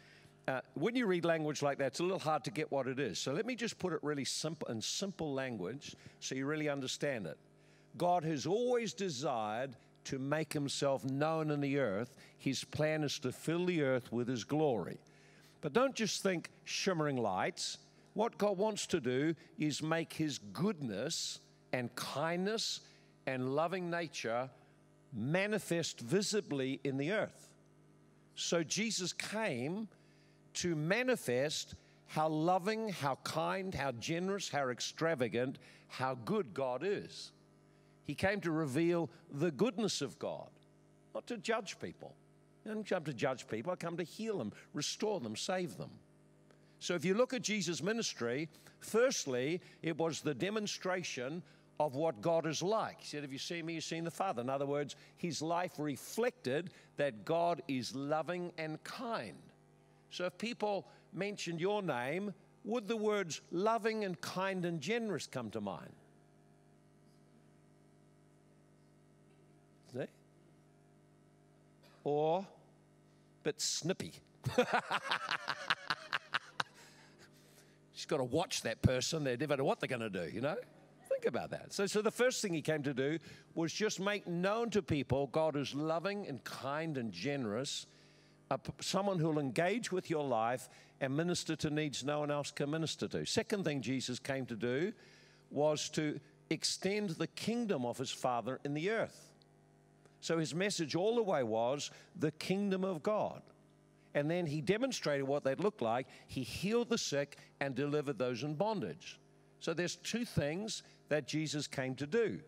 Uh, 0.49 0.61
when 0.75 0.95
you 0.95 1.07
read 1.07 1.25
language 1.25 1.61
like 1.61 1.77
that, 1.79 1.89
it's 1.89 2.01
a 2.01 2.05
little 2.05 2.21
hard 2.21 2.45
to 2.45 2.53
get 2.53 2.71
what 2.71 2.87
it 2.87 3.01
is. 3.01 3.19
So, 3.19 3.33
let 3.33 3.47
me 3.47 3.57
just 3.57 3.79
put 3.79 3.93
it 3.93 3.99
really 4.03 4.25
simple 4.25 4.69
in 4.69 4.81
simple 4.81 5.35
language 5.35 5.97
so 6.21 6.35
you 6.35 6.47
really 6.47 6.69
understand 6.69 7.27
it. 7.27 7.37
God 7.99 8.25
has 8.25 8.47
always 8.47 8.93
desired 8.93 9.77
to 10.05 10.19
make 10.19 10.53
himself 10.53 11.05
known 11.05 11.51
in 11.51 11.61
the 11.61 11.79
earth. 11.79 12.15
His 12.39 12.65
plan 12.65 13.03
is 13.03 13.19
to 13.21 13.33
fill 13.33 13.67
the 13.67 13.83
earth 13.83 14.13
with 14.13 14.29
his 14.29 14.45
glory. 14.45 14.99
But 15.61 15.73
don't 15.73 15.95
just 15.95 16.23
think 16.23 16.51
shimmering 16.65 17.17
lights. 17.17 17.79
What 18.15 18.39
God 18.39 18.57
wants 18.57 18.87
to 18.89 19.01
do 19.01 19.35
is 19.59 19.83
make 19.83 20.13
his 20.13 20.39
goodness 20.39 21.41
and 21.73 21.95
kindness 21.97 22.81
and 23.27 23.55
loving 23.55 23.91
nature 23.91 24.49
manifest 25.13 26.01
visibly 26.01 26.81
in 26.85 26.97
the 26.97 27.13
earth. 27.13 27.49
So 28.37 28.63
Jesus 28.63 29.13
came 29.13 29.89
to 30.55 30.77
manifest 30.77 31.75
how 32.07 32.29
loving, 32.29 32.91
how 32.91 33.19
kind, 33.25 33.75
how 33.75 33.93
generous, 33.93 34.49
how 34.49 34.69
extravagant, 34.69 35.59
how 35.89 36.17
good 36.25 36.55
God 36.55 36.83
is. 36.85 37.33
He 38.07 38.15
came 38.15 38.41
to 38.43 38.51
reveal 38.51 39.11
the 39.31 39.51
goodness 39.51 40.01
of 40.01 40.19
God, 40.19 40.49
not 41.15 41.27
to 41.27 41.37
judge 41.37 41.79
people. 41.81 42.15
I 42.65 42.71
didn't 42.71 42.89
come 42.89 43.05
to 43.05 43.13
judge 43.13 43.47
people, 43.49 43.73
I 43.73 43.77
come 43.77 43.97
to 43.97 44.05
heal 44.05 44.39
them, 44.39 44.53
restore 44.75 45.21
them, 45.21 45.37
save 45.37 45.77
them. 45.77 45.91
So 46.79 46.95
if 46.95 47.05
you 47.05 47.15
look 47.15 47.33
at 47.33 47.43
Jesus' 47.43 47.83
ministry, 47.83 48.49
firstly, 48.81 49.61
it 49.83 49.97
was 49.97 50.21
the 50.21 50.35
demonstration 50.35 51.43
of 51.79 51.95
what 51.95 52.21
God 52.21 52.47
is 52.47 52.63
like. 52.63 53.01
He 53.01 53.07
said, 53.07 53.25
If 53.25 53.33
you 53.33 53.39
see 53.39 53.63
me, 53.63 53.75
you've 53.75 53.85
seen 53.85 54.05
the 54.05 54.11
Father. 54.11 54.41
In 54.43 54.51
other 54.51 54.67
words, 54.67 54.97
his 55.17 55.43
life 55.43 55.73
reflected 55.79 56.71
that 56.97 57.25
God 57.25 57.63
is 57.69 57.95
loving 57.95 58.53
and 58.59 58.83
kind. 58.85 59.37
So 60.11 60.25
if 60.25 60.39
people 60.39 60.87
mentioned 61.13 61.61
your 61.61 61.83
name, 61.83 62.33
would 62.65 62.89
the 62.89 62.97
words 62.97 63.41
loving 63.51 64.05
and 64.05 64.21
kind 64.21 64.65
and 64.65 64.81
generous 64.81 65.27
come 65.27 65.51
to 65.51 65.61
mind? 65.61 65.93
Or 72.07 72.47
bit 73.43 73.61
snippy. 73.61 74.13
She's 77.95 78.07
got 78.07 78.19
to 78.19 78.25
watch 78.25 78.63
that 78.63 78.81
person. 78.81 79.25
They 79.25 79.37
never 79.37 79.57
know 79.57 79.65
what 79.65 79.81
they're 79.81 79.89
going 79.89 80.03
to 80.03 80.09
do, 80.09 80.31
you 80.33 80.41
know? 80.41 80.55
Think 81.09 81.27
about 81.27 81.51
that. 81.51 81.73
So, 81.73 81.85
so 81.87 82.03
the 82.03 82.13
first 82.13 82.43
thing 82.43 82.55
he 82.55 82.63
came 82.63 82.85
to 82.85 82.95
do 82.95 83.19
was 83.57 83.73
just 83.73 83.99
make 83.99 84.25
known 84.29 84.71
to 84.71 84.83
people 84.83 85.27
God 85.33 85.57
is 85.57 85.75
loving 85.75 86.29
and 86.29 86.45
kind 86.45 86.97
and 86.97 87.11
generous, 87.11 87.87
someone 88.81 89.19
who'll 89.19 89.41
engage 89.41 89.91
with 89.91 90.09
your 90.09 90.23
life 90.23 90.69
and 91.01 91.17
minister 91.17 91.57
to 91.57 91.71
needs 91.71 92.05
no 92.05 92.21
one 92.21 92.31
else 92.31 92.53
can 92.53 92.71
minister 92.71 93.09
to. 93.09 93.27
Second 93.27 93.65
thing 93.65 93.83
Jesus 93.83 94.21
came 94.21 94.47
to 94.47 94.55
do 94.55 94.93
was 95.51 95.89
to 95.89 96.21
extend 96.51 97.11
the 97.11 97.27
kingdom 97.27 97.85
of 97.85 97.99
his 97.99 98.13
Father 98.13 98.61
in 98.65 98.75
the 98.75 98.91
earth. 98.91 99.27
So 100.21 100.39
his 100.39 100.55
message 100.55 100.95
all 100.95 101.17
the 101.17 101.23
way 101.23 101.43
was 101.43 101.91
the 102.19 102.33
kingdom 102.33 102.85
of 102.85 103.03
God. 103.03 103.43
And 104.15 104.31
then 104.31 104.47
he 104.47 104.61
demonstrated 104.61 105.27
what 105.27 105.45
that 105.45 105.61
looked 105.61 105.83
like. 105.83 106.07
He 106.27 106.43
healed 106.43 106.89
the 106.89 106.99
sick 106.99 107.37
and 107.61 107.75
delivered 107.75 108.19
those 108.19 108.43
in 108.43 108.55
bondage. 108.55 109.21
So 109.61 109.75
there's 109.75 109.97
two 109.97 110.25
things 110.25 110.83
that 111.09 111.29
Jesus 111.29 111.67
came 111.67 111.95
to 111.97 112.07
do. 112.07 112.41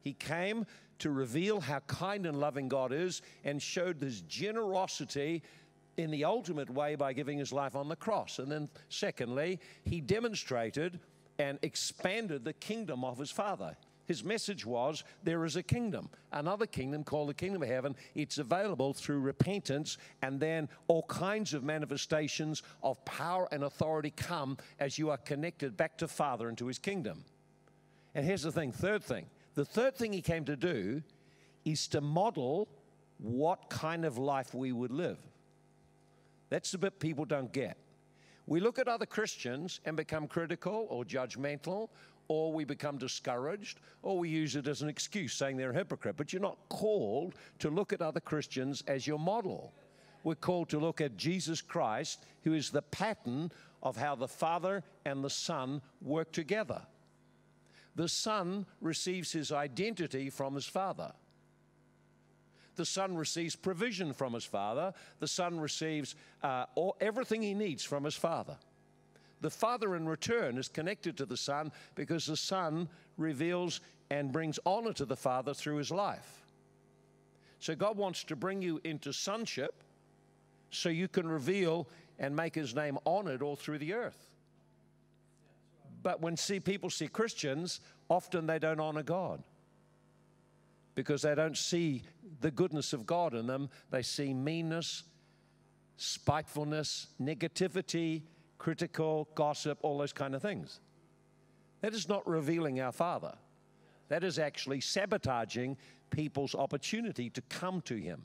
He 0.00 0.14
came 0.14 0.66
to 0.98 1.10
reveal 1.10 1.60
how 1.60 1.80
kind 1.80 2.26
and 2.26 2.40
loving 2.40 2.68
God 2.68 2.92
is 2.92 3.22
and 3.44 3.60
showed 3.62 4.00
his 4.00 4.22
generosity 4.22 5.42
in 5.96 6.10
the 6.10 6.24
ultimate 6.24 6.70
way 6.70 6.94
by 6.94 7.12
giving 7.12 7.38
his 7.38 7.52
life 7.52 7.76
on 7.76 7.88
the 7.88 7.96
cross. 7.96 8.38
And 8.38 8.50
then, 8.50 8.68
secondly, 8.88 9.60
he 9.84 10.00
demonstrated 10.00 10.98
and 11.38 11.58
expanded 11.62 12.44
the 12.44 12.52
kingdom 12.52 13.04
of 13.04 13.18
his 13.18 13.30
Father. 13.30 13.76
His 14.10 14.24
message 14.24 14.66
was 14.66 15.04
there 15.22 15.44
is 15.44 15.54
a 15.54 15.62
kingdom, 15.62 16.10
another 16.32 16.66
kingdom 16.66 17.04
called 17.04 17.28
the 17.28 17.34
kingdom 17.34 17.62
of 17.62 17.68
heaven. 17.68 17.94
It's 18.16 18.38
available 18.38 18.92
through 18.92 19.20
repentance, 19.20 19.98
and 20.20 20.40
then 20.40 20.68
all 20.88 21.04
kinds 21.04 21.54
of 21.54 21.62
manifestations 21.62 22.64
of 22.82 23.04
power 23.04 23.46
and 23.52 23.62
authority 23.62 24.10
come 24.10 24.58
as 24.80 24.98
you 24.98 25.10
are 25.10 25.16
connected 25.16 25.76
back 25.76 25.96
to 25.98 26.08
Father 26.08 26.48
and 26.48 26.58
to 26.58 26.66
his 26.66 26.76
kingdom. 26.76 27.24
And 28.16 28.26
here's 28.26 28.42
the 28.42 28.50
thing 28.50 28.72
third 28.72 29.04
thing 29.04 29.26
the 29.54 29.64
third 29.64 29.94
thing 29.94 30.12
he 30.12 30.22
came 30.22 30.44
to 30.46 30.56
do 30.56 31.04
is 31.64 31.86
to 31.86 32.00
model 32.00 32.66
what 33.18 33.70
kind 33.70 34.04
of 34.04 34.18
life 34.18 34.54
we 34.54 34.72
would 34.72 34.90
live. 34.90 35.18
That's 36.48 36.72
the 36.72 36.78
bit 36.78 36.98
people 36.98 37.26
don't 37.26 37.52
get. 37.52 37.76
We 38.48 38.58
look 38.58 38.80
at 38.80 38.88
other 38.88 39.06
Christians 39.06 39.78
and 39.84 39.96
become 39.96 40.26
critical 40.26 40.88
or 40.90 41.04
judgmental 41.04 41.90
or 42.30 42.52
we 42.52 42.62
become 42.62 42.96
discouraged, 42.96 43.80
or 44.04 44.16
we 44.16 44.28
use 44.28 44.54
it 44.54 44.68
as 44.68 44.82
an 44.82 44.88
excuse 44.88 45.34
saying 45.34 45.56
they're 45.56 45.72
a 45.72 45.74
hypocrite. 45.74 46.16
But 46.16 46.32
you're 46.32 46.40
not 46.40 46.58
called 46.68 47.34
to 47.58 47.70
look 47.70 47.92
at 47.92 48.00
other 48.00 48.20
Christians 48.20 48.84
as 48.86 49.04
your 49.04 49.18
model. 49.18 49.74
We're 50.22 50.36
called 50.36 50.68
to 50.68 50.78
look 50.78 51.00
at 51.00 51.16
Jesus 51.16 51.60
Christ, 51.60 52.24
who 52.44 52.54
is 52.54 52.70
the 52.70 52.82
pattern 52.82 53.50
of 53.82 53.96
how 53.96 54.14
the 54.14 54.28
Father 54.28 54.84
and 55.04 55.24
the 55.24 55.28
Son 55.28 55.82
work 56.00 56.30
together. 56.30 56.82
The 57.96 58.08
Son 58.08 58.64
receives 58.80 59.32
his 59.32 59.50
identity 59.50 60.30
from 60.30 60.54
his 60.54 60.66
Father. 60.66 61.10
The 62.76 62.86
Son 62.86 63.16
receives 63.16 63.56
provision 63.56 64.12
from 64.12 64.34
his 64.34 64.44
Father. 64.44 64.94
The 65.18 65.26
Son 65.26 65.58
receives 65.58 66.14
uh, 66.44 66.66
all, 66.76 66.96
everything 67.00 67.42
he 67.42 67.54
needs 67.54 67.82
from 67.82 68.04
his 68.04 68.14
Father. 68.14 68.56
The 69.40 69.50
Father, 69.50 69.96
in 69.96 70.06
return, 70.06 70.58
is 70.58 70.68
connected 70.68 71.16
to 71.16 71.26
the 71.26 71.36
Son 71.36 71.72
because 71.94 72.26
the 72.26 72.36
Son 72.36 72.88
reveals 73.16 73.80
and 74.10 74.32
brings 74.32 74.58
honor 74.66 74.92
to 74.94 75.04
the 75.04 75.16
Father 75.16 75.54
through 75.54 75.76
his 75.76 75.90
life. 75.90 76.42
So 77.58 77.74
God 77.74 77.96
wants 77.96 78.24
to 78.24 78.36
bring 78.36 78.62
you 78.62 78.80
into 78.84 79.12
sonship 79.12 79.82
so 80.70 80.88
you 80.88 81.08
can 81.08 81.28
reveal 81.28 81.88
and 82.18 82.34
make 82.34 82.54
his 82.54 82.74
name 82.74 82.98
honored 83.06 83.42
all 83.42 83.56
through 83.56 83.78
the 83.78 83.94
earth. 83.94 84.30
But 86.02 86.20
when 86.20 86.36
see 86.36 86.60
people 86.60 86.90
see 86.90 87.08
Christians, 87.08 87.80
often 88.08 88.46
they 88.46 88.58
don't 88.58 88.80
honor 88.80 89.02
God 89.02 89.42
because 90.94 91.22
they 91.22 91.34
don't 91.34 91.56
see 91.56 92.02
the 92.40 92.50
goodness 92.50 92.92
of 92.92 93.06
God 93.06 93.34
in 93.34 93.46
them. 93.46 93.68
They 93.90 94.02
see 94.02 94.32
meanness, 94.32 95.02
spitefulness, 95.96 97.08
negativity, 97.20 98.22
critical, 98.60 99.26
gossip, 99.34 99.78
all 99.80 99.96
those 99.96 100.12
kind 100.12 100.34
of 100.34 100.42
things. 100.42 100.80
That 101.80 101.94
is 101.94 102.10
not 102.10 102.28
revealing 102.28 102.78
our 102.78 102.92
Father. 102.92 103.32
That 104.08 104.22
is 104.22 104.38
actually 104.38 104.82
sabotaging 104.82 105.78
people's 106.10 106.54
opportunity 106.54 107.30
to 107.30 107.40
come 107.48 107.80
to 107.82 107.96
Him. 107.96 108.20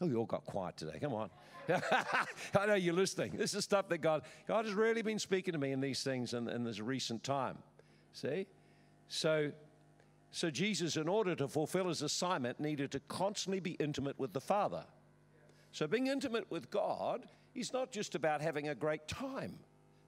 Oh, 0.00 0.06
you 0.06 0.16
all 0.16 0.26
got 0.26 0.44
quiet 0.44 0.76
today. 0.76 0.98
Come 1.00 1.14
on. 1.14 1.30
I 1.68 2.66
know 2.66 2.74
you're 2.74 2.92
listening. 2.92 3.36
This 3.36 3.54
is 3.54 3.62
stuff 3.62 3.88
that 3.88 3.98
God, 3.98 4.22
God 4.48 4.64
has 4.64 4.74
really 4.74 5.02
been 5.02 5.20
speaking 5.20 5.52
to 5.52 5.58
me 5.58 5.70
in 5.70 5.80
these 5.80 6.02
things 6.02 6.34
in, 6.34 6.48
in 6.48 6.64
this 6.64 6.80
recent 6.80 7.22
time. 7.22 7.58
See? 8.12 8.46
So, 9.06 9.52
so 10.32 10.50
Jesus, 10.50 10.96
in 10.96 11.06
order 11.08 11.36
to 11.36 11.46
fulfill 11.46 11.86
his 11.86 12.02
assignment, 12.02 12.58
needed 12.58 12.90
to 12.92 13.00
constantly 13.00 13.60
be 13.60 13.72
intimate 13.72 14.18
with 14.18 14.32
the 14.32 14.40
Father. 14.40 14.84
So 15.70 15.86
being 15.86 16.08
intimate 16.08 16.50
with 16.50 16.68
God 16.68 17.26
is 17.60 17.72
not 17.72 17.90
just 17.92 18.14
about 18.14 18.40
having 18.40 18.68
a 18.68 18.74
great 18.74 19.06
time. 19.08 19.58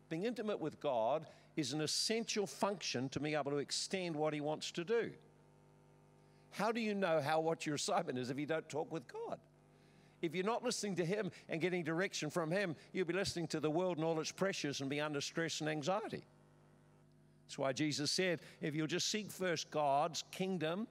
Being 0.08 0.24
intimate 0.24 0.60
with 0.60 0.80
God 0.80 1.26
is 1.56 1.72
an 1.72 1.80
essential 1.80 2.46
function 2.46 3.08
to 3.10 3.20
be 3.20 3.34
able 3.34 3.50
to 3.50 3.58
extend 3.58 4.16
what 4.16 4.34
he 4.34 4.40
wants 4.40 4.70
to 4.72 4.84
do. 4.84 5.10
How 6.50 6.72
do 6.72 6.80
you 6.80 6.94
know 6.94 7.20
how 7.20 7.40
what 7.40 7.64
your 7.66 7.76
assignment 7.76 8.18
is 8.18 8.30
if 8.30 8.38
you 8.38 8.46
don't 8.46 8.68
talk 8.68 8.90
with 8.90 9.06
God? 9.06 9.38
If 10.20 10.34
you're 10.34 10.44
not 10.44 10.62
listening 10.62 10.96
to 10.96 11.04
Him 11.04 11.30
and 11.48 11.60
getting 11.60 11.82
direction 11.82 12.28
from 12.28 12.50
Him, 12.50 12.76
you'll 12.92 13.06
be 13.06 13.14
listening 13.14 13.46
to 13.48 13.60
the 13.60 13.70
world 13.70 13.96
and 13.96 14.04
all 14.04 14.20
its 14.20 14.32
pressures 14.32 14.80
and 14.80 14.90
be 14.90 15.00
under 15.00 15.20
stress 15.20 15.60
and 15.60 15.70
anxiety. 15.70 16.24
That's 17.46 17.58
why 17.58 17.72
Jesus 17.72 18.10
said, 18.10 18.40
if 18.60 18.74
you'll 18.74 18.86
just 18.86 19.10
seek 19.10 19.30
first 19.30 19.70
God's 19.70 20.22
kingdom 20.30 20.86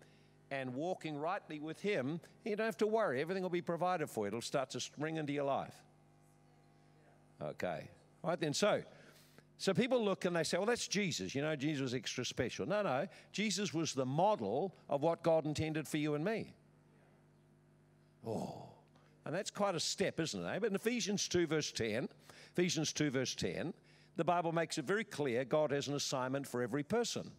and 0.52 0.74
walking 0.74 1.18
rightly 1.18 1.60
with 1.60 1.80
Him, 1.80 2.20
you 2.44 2.56
don't 2.56 2.66
have 2.66 2.78
to 2.78 2.88
worry. 2.88 3.22
Everything 3.22 3.44
will 3.44 3.50
be 3.50 3.62
provided 3.62 4.10
for 4.10 4.26
you. 4.26 4.30
It'll 4.30 4.42
start 4.42 4.72
to 4.72 4.80
spring 4.80 5.18
into 5.18 5.32
your 5.32 5.46
life. 5.46 5.76
Okay. 7.42 7.90
All 8.24 8.32
right 8.32 8.40
then. 8.40 8.54
So, 8.54 8.82
so 9.58 9.74
people 9.74 10.04
look 10.04 10.26
and 10.26 10.36
they 10.36 10.44
say, 10.44 10.58
well, 10.58 10.66
that's 10.66 10.88
Jesus. 10.88 11.34
You 11.34 11.42
know, 11.42 11.56
Jesus 11.56 11.82
was 11.82 11.94
extra 11.94 12.26
special. 12.26 12.68
No, 12.68 12.82
no. 12.82 13.08
Jesus 13.32 13.74
was 13.74 13.94
the 13.94 14.06
model 14.06 14.76
of 14.90 15.02
what 15.02 15.24
God 15.24 15.46
intended 15.46 15.88
for 15.88 15.98
you 15.98 16.16
and 16.16 16.24
me. 16.24 16.54
Oh, 18.28 18.66
and 19.26 19.34
that's 19.34 19.52
quite 19.52 19.76
a 19.76 19.80
step, 19.80 20.20
isn't 20.20 20.44
it? 20.44 20.48
Eh? 20.48 20.60
But 20.60 20.70
in 20.70 20.76
Ephesians 20.76 21.28
2, 21.28 21.48
verse 21.48 21.72
10, 21.72 22.10
Ephesians 22.54 22.92
2, 22.94 23.10
verse 23.12 23.36
10, 23.36 23.74
the 24.16 24.24
Bible 24.24 24.52
makes 24.52 24.78
it 24.78 24.86
very 24.86 25.04
clear 25.04 25.46
God 25.46 25.72
has 25.72 25.88
an 25.88 25.96
assignment 25.96 26.48
for 26.48 26.62
every 26.62 26.84
person. 26.84 27.32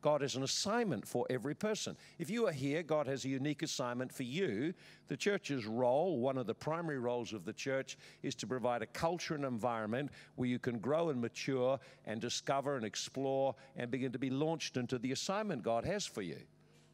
God 0.00 0.22
has 0.22 0.36
an 0.36 0.42
assignment 0.42 1.06
for 1.06 1.26
every 1.28 1.54
person. 1.54 1.96
If 2.18 2.30
you 2.30 2.46
are 2.46 2.52
here, 2.52 2.82
God 2.82 3.06
has 3.06 3.24
a 3.24 3.28
unique 3.28 3.62
assignment 3.62 4.12
for 4.12 4.22
you. 4.22 4.72
The 5.08 5.16
church's 5.16 5.66
role, 5.66 6.18
one 6.18 6.38
of 6.38 6.46
the 6.46 6.54
primary 6.54 6.98
roles 6.98 7.32
of 7.32 7.44
the 7.44 7.52
church, 7.52 7.98
is 8.22 8.34
to 8.36 8.46
provide 8.46 8.82
a 8.82 8.86
culture 8.86 9.34
and 9.34 9.44
environment 9.44 10.10
where 10.36 10.48
you 10.48 10.58
can 10.58 10.78
grow 10.78 11.10
and 11.10 11.20
mature 11.20 11.78
and 12.06 12.20
discover 12.20 12.76
and 12.76 12.84
explore 12.84 13.54
and 13.76 13.90
begin 13.90 14.12
to 14.12 14.18
be 14.18 14.30
launched 14.30 14.76
into 14.76 14.98
the 14.98 15.12
assignment 15.12 15.62
God 15.62 15.84
has 15.84 16.06
for 16.06 16.22
you. 16.22 16.38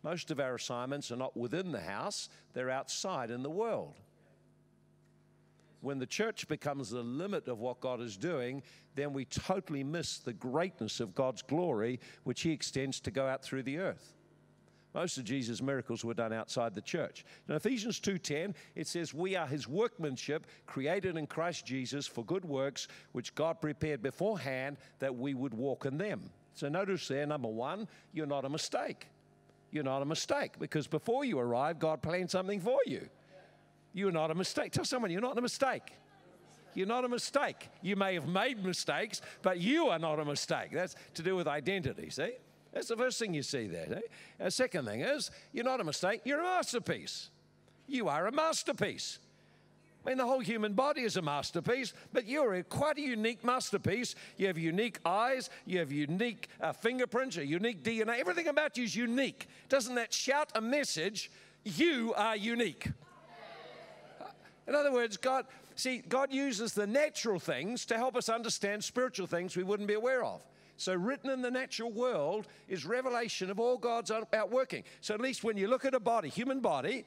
Most 0.02 0.30
of 0.30 0.40
our 0.40 0.54
assignments 0.54 1.10
are 1.10 1.16
not 1.16 1.36
within 1.36 1.72
the 1.72 1.80
house, 1.80 2.28
they're 2.54 2.70
outside 2.70 3.30
in 3.30 3.42
the 3.42 3.50
world 3.50 3.94
when 5.80 5.99
the 5.99 6.06
church 6.06 6.49
becomes 6.49 6.90
the 6.90 7.03
limit 7.03 7.48
of 7.48 7.59
what 7.59 7.81
God 7.81 8.00
is 8.00 8.16
doing, 8.16 8.62
then 8.94 9.12
we 9.12 9.24
totally 9.24 9.85
miss 9.85 10.18
the 10.18 10.33
greatness 10.33 11.00
of 11.00 11.14
God's 11.14 11.42
glory, 11.42 12.00
which 12.24 12.42
He 12.42 12.53
extends 12.53 13.00
to 13.00 13.11
go 13.11 13.27
out 13.27 13.42
through 13.42 13.62
the 13.62 13.79
earth. 13.79 14.14
Most 14.94 15.18
of 15.18 15.24
Jesus' 15.24 15.61
miracles 15.61 16.07
were 16.07 16.14
done 16.14 16.33
outside 16.33 16.74
the 16.74 16.81
church. 16.81 17.22
In 17.50 17.55
Ephesians 17.55 18.00
2:10, 18.00 18.55
it 18.74 18.87
says, 18.87 19.12
"We 19.12 19.37
are 19.37 19.46
his 19.46 19.68
workmanship, 19.68 20.46
created 20.64 21.18
in 21.18 21.27
Christ 21.27 21.66
Jesus 21.66 22.07
for 22.07 22.24
good 22.24 22.46
works, 22.46 22.88
which 23.12 23.35
God 23.35 23.61
prepared 23.61 24.00
beforehand 24.00 24.79
that 25.00 25.14
we 25.14 25.35
would 25.35 25.53
walk 25.53 25.85
in 25.85 25.98
them." 25.98 26.31
So 26.55 26.70
notice 26.70 27.09
there, 27.09 27.27
number 27.27 27.50
one, 27.50 27.88
you're 28.14 28.24
not 28.24 28.46
a 28.46 28.48
mistake. 28.48 29.09
You're 29.70 29.85
not 29.85 30.00
a 30.00 30.07
mistake 30.07 30.59
because 30.59 30.87
before 30.87 31.27
you 31.27 31.38
arrived, 31.38 31.79
God 31.79 32.03
planned 32.03 32.31
something 32.31 32.61
for 32.61 32.81
you. 32.87 33.11
You're 33.96 34.12
not 34.12 34.30
a 34.30 34.35
mistake. 34.35 34.72
Tell 34.72 34.85
someone 34.85 35.11
you're 35.11 35.22
not 35.22 35.38
a 35.38 35.40
mistake. 35.40 35.94
You're 36.74 36.87
not 36.87 37.06
a 37.06 37.09
mistake. 37.09 37.70
You 37.80 37.96
may 37.96 38.12
have 38.12 38.28
made 38.28 38.62
mistakes, 38.62 39.22
but 39.40 39.59
you 39.59 39.87
are 39.87 39.98
not 39.98 40.20
a 40.20 40.24
mistake. 40.26 40.68
That's 40.70 40.94
to 41.14 41.22
do 41.22 41.35
with 41.35 41.48
identity, 41.48 42.11
see? 42.11 42.32
That's 42.74 42.88
the 42.88 42.96
first 42.98 43.18
thing 43.18 43.32
you 43.32 43.42
see 43.42 43.66
there. 43.68 43.87
See? 43.87 44.06
The 44.38 44.50
second 44.50 44.85
thing 44.85 45.00
is, 45.00 45.30
you're 45.50 45.64
not 45.64 45.80
a 45.80 45.85
mistake, 45.85 46.20
you're 46.24 46.40
a 46.40 46.42
masterpiece. 46.42 47.30
You 47.87 48.09
are 48.09 48.26
a 48.26 48.32
masterpiece. 48.32 49.18
I 50.04 50.11
mean, 50.11 50.18
the 50.18 50.26
whole 50.26 50.40
human 50.40 50.74
body 50.74 51.00
is 51.00 51.16
a 51.16 51.22
masterpiece, 51.22 51.94
but 52.12 52.26
you're 52.26 52.56
a, 52.56 52.64
quite 52.64 52.98
a 52.98 53.00
unique 53.00 53.42
masterpiece. 53.44 54.14
You 54.37 54.48
have 54.48 54.59
unique 54.59 54.98
eyes, 55.06 55.48
you 55.64 55.78
have 55.78 55.90
unique 55.90 56.50
uh, 56.61 56.74
fingerprints, 56.74 57.38
a 57.38 57.46
unique 57.46 57.82
DNA. 57.82 58.20
Everything 58.20 58.48
about 58.48 58.76
you 58.76 58.85
is 58.85 58.94
unique. 58.94 59.48
Doesn't 59.70 59.94
that 59.94 60.12
shout 60.12 60.50
a 60.54 60.61
message? 60.61 61.30
You 61.64 62.12
are 62.14 62.37
unique. 62.37 62.90
In 64.66 64.74
other 64.74 64.92
words, 64.92 65.16
God, 65.16 65.46
see, 65.76 65.98
God 65.98 66.33
uses 66.33 66.74
the 66.74 66.87
natural 66.87 67.38
things 67.38 67.87
to 67.87 67.96
help 67.96 68.16
us 68.16 68.29
understand 68.29 68.83
spiritual 68.83 69.26
things 69.26 69.57
we 69.57 69.62
wouldn't 69.62 69.88
be 69.88 69.94
aware 69.94 70.24
of. 70.24 70.44
So, 70.79 70.94
written 70.94 71.31
in 71.31 71.40
the 71.40 71.50
natural 71.50 71.90
world 71.90 72.46
is 72.68 72.85
revelation 72.85 73.50
of 73.50 73.59
all 73.59 73.79
God's 73.79 74.11
outworking. 74.11 74.85
So, 75.00 75.14
at 75.14 75.20
least 75.20 75.42
when 75.42 75.57
you 75.57 75.68
look 75.68 75.85
at 75.85 75.94
a 75.94 76.00
body, 76.00 76.29
human 76.29 76.61
body, 76.61 77.07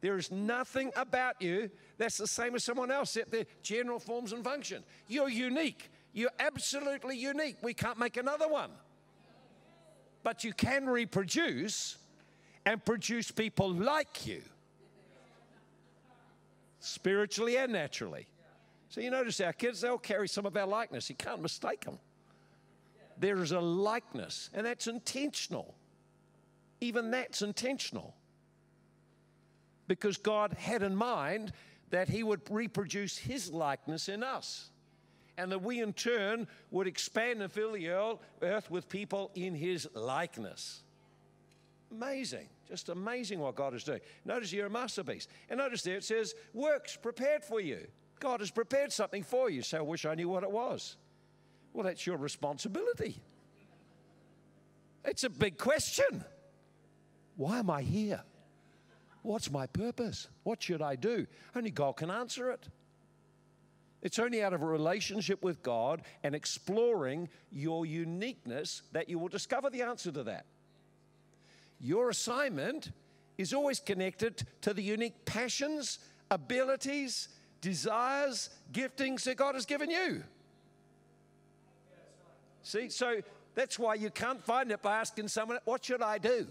there 0.00 0.16
is 0.16 0.30
nothing 0.30 0.92
about 0.96 1.40
you 1.40 1.70
that's 1.98 2.16
the 2.16 2.26
same 2.26 2.54
as 2.54 2.64
someone 2.64 2.90
else 2.90 3.14
except 3.14 3.30
their 3.30 3.44
general 3.62 3.98
forms 3.98 4.32
and 4.32 4.42
function. 4.42 4.82
You're 5.08 5.28
unique. 5.28 5.90
You're 6.12 6.30
absolutely 6.40 7.16
unique. 7.16 7.56
We 7.62 7.74
can't 7.74 7.98
make 7.98 8.16
another 8.16 8.48
one. 8.48 8.70
But 10.22 10.44
you 10.44 10.52
can 10.52 10.86
reproduce 10.86 11.98
and 12.64 12.84
produce 12.84 13.30
people 13.30 13.72
like 13.72 14.26
you 14.26 14.42
spiritually 16.82 17.56
and 17.56 17.72
naturally. 17.72 18.26
So 18.88 19.00
you 19.00 19.10
notice 19.10 19.40
our 19.40 19.52
kids, 19.52 19.80
they'll 19.80 19.98
carry 19.98 20.28
some 20.28 20.44
of 20.44 20.56
our 20.56 20.66
likeness. 20.66 21.08
You 21.08 21.16
can't 21.16 21.40
mistake 21.40 21.84
them. 21.84 21.98
There 23.18 23.38
is 23.38 23.52
a 23.52 23.60
likeness, 23.60 24.50
and 24.52 24.66
that's 24.66 24.86
intentional. 24.86 25.74
Even 26.80 27.10
that's 27.10 27.40
intentional. 27.40 28.14
Because 29.86 30.16
God 30.16 30.54
had 30.54 30.82
in 30.82 30.96
mind 30.96 31.52
that 31.90 32.08
He 32.08 32.22
would 32.22 32.40
reproduce 32.50 33.16
His 33.16 33.50
likeness 33.50 34.08
in 34.08 34.22
us. 34.22 34.70
And 35.38 35.50
that 35.52 35.62
we 35.62 35.80
in 35.80 35.92
turn 35.92 36.46
would 36.70 36.86
expand 36.86 37.42
and 37.42 37.50
fill 37.50 37.72
the 37.72 37.88
earth 38.42 38.70
with 38.70 38.88
people 38.88 39.30
in 39.34 39.54
His 39.54 39.88
likeness. 39.94 40.82
Amazing. 41.92 42.48
Just 42.66 42.88
amazing 42.88 43.38
what 43.38 43.54
God 43.54 43.74
is 43.74 43.84
doing. 43.84 44.00
Notice 44.24 44.52
you're 44.52 44.66
a 44.66 44.70
masterpiece. 44.70 45.28
And 45.50 45.58
notice 45.58 45.82
there 45.82 45.96
it 45.96 46.04
says, 46.04 46.34
works 46.54 46.96
prepared 46.96 47.44
for 47.44 47.60
you. 47.60 47.86
God 48.18 48.40
has 48.40 48.50
prepared 48.50 48.92
something 48.92 49.22
for 49.22 49.50
you. 49.50 49.62
So 49.62 49.78
I 49.78 49.82
wish 49.82 50.06
I 50.06 50.14
knew 50.14 50.28
what 50.28 50.42
it 50.42 50.50
was. 50.50 50.96
Well, 51.72 51.84
that's 51.84 52.06
your 52.06 52.16
responsibility. 52.16 53.20
It's 55.04 55.24
a 55.24 55.30
big 55.30 55.58
question. 55.58 56.24
Why 57.36 57.58
am 57.58 57.68
I 57.68 57.82
here? 57.82 58.22
What's 59.22 59.50
my 59.50 59.66
purpose? 59.66 60.28
What 60.42 60.62
should 60.62 60.82
I 60.82 60.96
do? 60.96 61.26
Only 61.54 61.70
God 61.70 61.96
can 61.96 62.10
answer 62.10 62.50
it. 62.50 62.68
It's 64.00 64.18
only 64.18 64.42
out 64.42 64.52
of 64.52 64.62
a 64.62 64.66
relationship 64.66 65.44
with 65.44 65.62
God 65.62 66.02
and 66.22 66.34
exploring 66.34 67.28
your 67.50 67.86
uniqueness 67.86 68.82
that 68.92 69.08
you 69.08 69.18
will 69.18 69.28
discover 69.28 69.70
the 69.70 69.82
answer 69.82 70.10
to 70.10 70.24
that. 70.24 70.46
Your 71.82 72.10
assignment 72.10 72.92
is 73.36 73.52
always 73.52 73.80
connected 73.80 74.44
to 74.62 74.72
the 74.72 74.82
unique 74.82 75.24
passions, 75.24 75.98
abilities, 76.30 77.28
desires, 77.60 78.50
giftings 78.72 79.24
that 79.24 79.36
God 79.36 79.56
has 79.56 79.66
given 79.66 79.90
you. 79.90 80.22
See, 82.62 82.88
so 82.88 83.20
that's 83.56 83.78
why 83.78 83.96
you 83.96 84.10
can't 84.10 84.42
find 84.42 84.70
it 84.70 84.80
by 84.80 84.98
asking 84.98 85.26
someone, 85.28 85.58
What 85.64 85.84
should 85.84 86.00
I 86.00 86.18
do? 86.18 86.46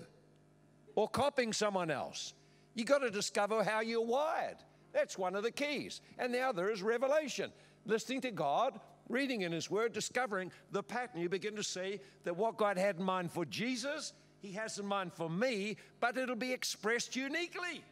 or 0.95 1.07
copying 1.07 1.53
someone 1.53 1.89
else. 1.89 2.33
You 2.75 2.85
got 2.85 2.99
to 2.99 3.09
discover 3.09 3.63
how 3.63 3.81
you're 3.81 4.05
wired. 4.05 4.57
That's 4.93 5.17
one 5.17 5.35
of 5.35 5.43
the 5.43 5.51
keys. 5.51 6.01
And 6.17 6.33
the 6.33 6.41
other 6.41 6.69
is 6.69 6.81
revelation. 6.81 7.51
Listening 7.85 8.21
to 8.21 8.31
God, 8.31 8.79
reading 9.09 9.41
in 9.41 9.51
His 9.51 9.71
Word, 9.71 9.93
discovering 9.93 10.51
the 10.71 10.83
pattern. 10.83 11.21
You 11.21 11.29
begin 11.29 11.55
to 11.55 11.63
see 11.63 11.99
that 12.23 12.35
what 12.35 12.57
God 12.57 12.77
had 12.77 12.97
in 12.97 13.03
mind 13.03 13.31
for 13.31 13.45
Jesus 13.45 14.13
He 14.41 14.53
has 14.53 14.79
in 14.79 14.87
mind 14.87 15.13
for 15.13 15.29
me, 15.29 15.77
but 15.99 16.17
it'll 16.17 16.35
be 16.35 16.51
expressed 16.51 17.15
uniquely. 17.15 17.83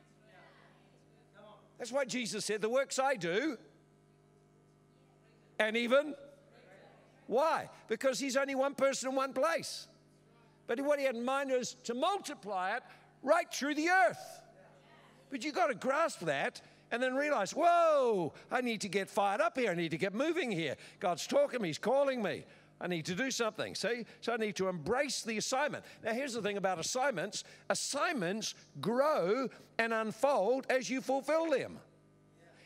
That's 1.78 1.92
why 1.92 2.06
Jesus 2.06 2.44
said, 2.44 2.62
The 2.62 2.70
works 2.70 3.00
I 3.00 3.16
do, 3.16 3.58
and 5.60 5.78
even. 5.78 6.16
Why? 7.28 7.70
Because 7.88 8.20
he's 8.20 8.36
only 8.36 8.56
one 8.56 8.74
person 8.74 9.10
in 9.10 9.16
one 9.16 9.34
place. 9.34 9.88
But 10.66 10.82
what 10.82 10.98
he 10.98 11.06
had 11.06 11.16
in 11.16 11.24
mind 11.24 11.52
was 11.52 11.76
to 11.84 11.94
multiply 11.94 12.76
it 12.76 12.84
right 13.22 13.46
through 13.54 13.76
the 13.76 13.90
earth. 13.90 14.42
But 15.30 15.44
you've 15.44 15.54
got 15.54 15.68
to 15.68 15.76
grasp 15.76 16.22
that 16.22 16.62
and 16.92 17.04
then 17.04 17.14
realize, 17.14 17.52
whoa, 17.52 18.34
I 18.52 18.62
need 18.62 18.82
to 18.82 18.90
get 18.90 19.12
fired 19.12 19.42
up 19.42 19.60
here. 19.60 19.72
I 19.72 19.76
need 19.76 19.92
to 19.92 19.98
get 19.98 20.16
moving 20.16 20.52
here. 20.52 20.76
God's 21.00 21.28
talking 21.28 21.62
me, 21.62 21.70
He's 21.70 21.78
calling 21.78 22.24
me. 22.24 22.46
I 22.82 22.88
need 22.88 23.06
to 23.06 23.16
do 23.16 23.30
something. 23.30 23.76
See? 23.76 24.06
So 24.22 24.34
I 24.34 24.38
need 24.38 24.56
to 24.56 24.68
embrace 24.68 25.22
the 25.22 25.38
assignment. 25.38 25.84
Now, 26.04 26.14
here's 26.14 26.34
the 26.34 26.42
thing 26.42 26.58
about 26.58 26.80
assignments 26.80 27.44
assignments 27.70 28.56
grow 28.80 29.50
and 29.78 29.94
unfold 29.94 30.66
as 30.70 30.90
you 30.90 31.02
fulfill 31.02 31.52
them. 31.52 31.80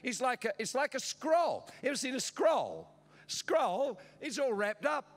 It's 0.04 0.21
like 0.21 0.45
a, 0.45 0.52
it's 0.60 0.76
like 0.76 0.95
a 0.95 0.99
scroll. 0.99 1.67
Ever 1.84 1.95
seen 1.95 2.15
a 2.15 2.19
scroll? 2.19 2.88
Scroll, 3.28 3.99
it's 4.21 4.38
all 4.38 4.54
wrapped 4.54 4.86
up. 4.86 5.12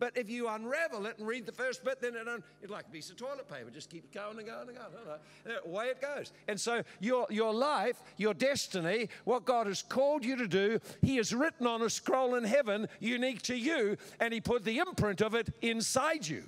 But 0.00 0.16
if 0.16 0.30
you 0.30 0.48
unravel 0.48 1.04
it 1.04 1.18
and 1.18 1.28
read 1.28 1.44
the 1.44 1.52
first 1.52 1.84
bit, 1.84 2.00
then 2.00 2.16
it 2.16 2.26
un- 2.26 2.42
it's 2.62 2.72
like 2.72 2.86
a 2.88 2.90
piece 2.90 3.10
of 3.10 3.18
toilet 3.18 3.46
paper. 3.46 3.70
Just 3.70 3.90
keeps 3.90 4.08
going 4.08 4.38
and 4.38 4.46
going 4.46 4.68
and 4.70 4.78
going. 4.78 5.58
Away 5.66 5.88
it 5.88 6.00
goes. 6.00 6.32
And 6.48 6.58
so 6.58 6.82
your, 7.00 7.26
your 7.28 7.52
life, 7.52 8.02
your 8.16 8.32
destiny, 8.32 9.10
what 9.24 9.44
God 9.44 9.66
has 9.66 9.82
called 9.82 10.24
you 10.24 10.36
to 10.36 10.48
do, 10.48 10.80
He 11.02 11.16
has 11.16 11.34
written 11.34 11.66
on 11.66 11.82
a 11.82 11.90
scroll 11.90 12.34
in 12.36 12.44
heaven, 12.44 12.88
unique 12.98 13.42
to 13.42 13.54
you, 13.54 13.98
and 14.18 14.32
He 14.32 14.40
put 14.40 14.64
the 14.64 14.78
imprint 14.78 15.20
of 15.20 15.34
it 15.34 15.54
inside 15.60 16.26
you. 16.26 16.44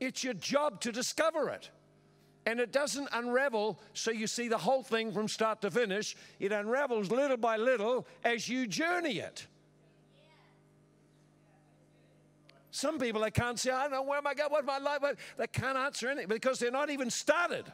It's 0.00 0.24
your 0.24 0.34
job 0.34 0.80
to 0.80 0.90
discover 0.90 1.50
it. 1.50 1.68
And 2.46 2.58
it 2.58 2.72
doesn't 2.72 3.08
unravel 3.12 3.78
so 3.92 4.10
you 4.10 4.26
see 4.26 4.48
the 4.48 4.58
whole 4.58 4.82
thing 4.82 5.12
from 5.12 5.28
start 5.28 5.60
to 5.62 5.70
finish. 5.70 6.16
It 6.40 6.50
unravels 6.50 7.10
little 7.10 7.36
by 7.36 7.58
little 7.58 8.06
as 8.24 8.48
you 8.48 8.66
journey 8.66 9.18
it. 9.18 9.46
Some 12.72 12.98
people, 12.98 13.20
they 13.20 13.30
can't 13.30 13.58
say, 13.58 13.70
I 13.70 13.82
don't 13.82 13.92
know 13.92 14.02
where 14.02 14.16
am 14.16 14.26
I 14.26 14.32
going, 14.32 14.50
what's 14.50 14.66
my 14.66 14.78
life? 14.78 15.02
They 15.36 15.46
can't 15.46 15.76
answer 15.76 16.08
anything 16.08 16.28
because 16.28 16.58
they're 16.58 16.70
not 16.70 16.88
even 16.88 17.10
started. 17.10 17.70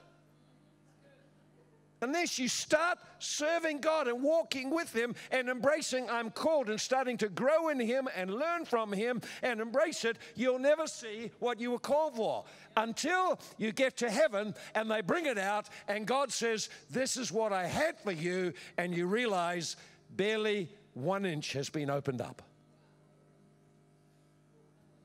Unless 2.03 2.39
you 2.39 2.49
start 2.49 2.99
serving 3.21 3.81
God 3.81 4.09
and 4.09 4.23
walking 4.23 4.71
with 4.71 4.93
Him 4.93 5.15
and 5.31 5.49
embracing, 5.49 6.11
I'm 6.11 6.31
called, 6.31 6.69
and 6.69 6.81
starting 6.81 7.17
to 7.19 7.29
grow 7.29 7.69
in 7.69 7.79
Him 7.79 8.09
and 8.17 8.35
learn 8.35 8.65
from 8.65 8.93
Him 8.93 9.21
and 9.43 9.61
embrace 9.61 10.05
it, 10.05 10.19
you'll 10.35 10.59
never 10.59 10.89
see 10.89 11.31
what 11.39 11.61
you 11.61 11.71
were 11.71 11.79
called 11.79 12.17
for 12.17 12.45
until 12.77 13.39
you 13.57 13.71
get 13.71 13.97
to 13.99 14.11
heaven 14.11 14.53
and 14.75 14.91
they 14.91 15.01
bring 15.01 15.27
it 15.27 15.39
out 15.39 15.69
and 15.87 16.07
God 16.07 16.33
says, 16.33 16.71
This 16.91 17.17
is 17.17 17.31
what 17.31 17.53
I 17.53 17.67
had 17.69 18.01
for 18.01 18.13
you, 18.13 18.53
and 18.77 18.93
you 18.93 19.07
realize 19.07 19.77
barely 20.17 20.69
one 20.95 21.25
inch 21.25 21.53
has 21.53 21.69
been 21.69 21.89
opened 21.89 22.21
up. 22.21 22.43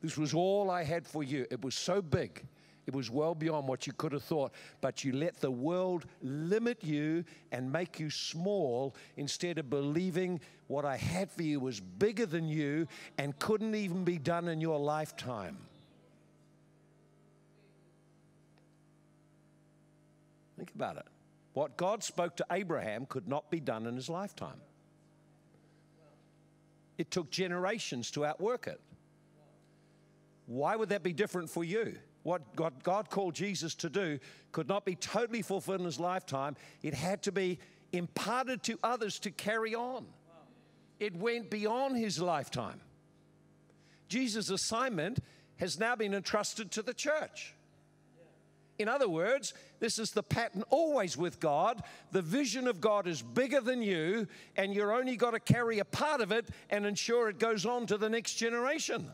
This 0.04 0.18
was 0.18 0.34
all 0.34 0.70
I 0.70 0.84
had 0.84 1.08
for 1.08 1.24
you. 1.24 1.48
It 1.50 1.64
was 1.64 1.76
so 1.76 2.02
big. 2.02 2.44
It 2.86 2.94
was 2.94 3.10
well 3.10 3.34
beyond 3.34 3.70
what 3.70 3.88
you 3.88 3.94
could 3.94 4.12
have 4.12 4.24
thought. 4.24 4.52
But 4.82 5.06
you 5.06 5.14
let 5.14 5.40
the 5.40 5.50
world 5.50 6.06
limit 6.22 6.84
you 6.84 7.24
and 7.54 7.72
make 7.72 8.02
you 8.02 8.10
small 8.10 8.94
instead 9.16 9.58
of 9.58 9.70
believing 9.70 10.42
what 10.68 10.84
I 10.84 10.98
had 10.98 11.32
for 11.32 11.44
you 11.44 11.62
was 11.62 11.80
bigger 11.80 12.26
than 12.26 12.50
you 12.50 12.86
and 13.18 13.40
couldn't 13.40 13.76
even 13.76 14.04
be 14.04 14.18
done 14.18 14.50
in 14.50 14.60
your 14.60 14.78
lifetime. 14.78 15.58
Think 20.58 20.72
about 20.76 20.98
it. 20.98 21.08
What 21.54 21.78
God 21.78 22.04
spoke 22.04 22.36
to 22.38 22.46
Abraham 22.52 23.06
could 23.06 23.30
not 23.30 23.50
be 23.50 23.62
done 23.62 23.88
in 23.88 23.96
his 23.96 24.10
lifetime. 24.10 24.60
It 26.98 27.10
took 27.10 27.32
generations 27.32 28.12
to 28.12 28.26
outwork 28.26 28.68
it. 28.68 28.82
Why 30.46 30.76
would 30.76 30.90
that 30.90 31.04
be 31.04 31.14
different 31.14 31.50
for 31.50 31.64
you? 31.64 31.96
What 32.24 32.56
God, 32.56 33.10
called 33.10 33.36
Jesus 33.36 33.76
to 33.76 33.90
do 33.90 34.20
could 34.52 34.68
not 34.68 34.86
be 34.86 34.96
totally 34.96 35.42
fulfilled 35.42 35.80
in 35.80 35.86
his 35.86 36.00
lifetime. 36.00 36.56
It 36.82 36.94
had 36.94 37.22
to 37.24 37.32
be 37.32 37.60
imparted 37.92 38.64
to 38.64 38.80
others 38.82 39.20
to 39.20 39.32
carry 39.32 39.76
on. 39.76 40.06
It 41.00 41.16
went 41.16 41.50
beyond 41.50 41.98
his 41.98 42.20
lifetime. 42.20 42.80
Jesus' 44.08 44.50
assignment 44.50 45.20
has 45.58 45.80
now 45.80 45.96
been 45.96 46.14
entrusted 46.14 46.72
to 46.72 46.82
the 46.82 46.94
church. 46.94 47.54
In 48.80 48.88
other 48.88 49.08
words, 49.08 49.54
this 49.80 50.00
is 50.00 50.12
the 50.12 50.24
pattern 50.24 50.64
always 50.70 51.16
with 51.16 51.40
God. 51.40 51.84
The 52.12 52.22
vision 52.22 52.68
of 52.68 52.82
God 52.82 53.06
is 53.06 53.22
bigger 53.22 53.62
than 53.62 53.82
you, 53.82 54.28
and 54.56 54.74
you're 54.74 54.94
only 54.94 55.16
got 55.16 55.32
to 55.32 55.40
carry 55.40 55.80
a 55.80 55.86
part 55.86 56.22
of 56.22 56.32
it 56.32 56.48
and 56.70 56.86
ensure 56.86 57.30
it 57.30 57.38
goes 57.38 57.66
on 57.66 57.86
to 57.88 57.98
the 57.98 58.10
next 58.10 58.36
generation 58.36 59.12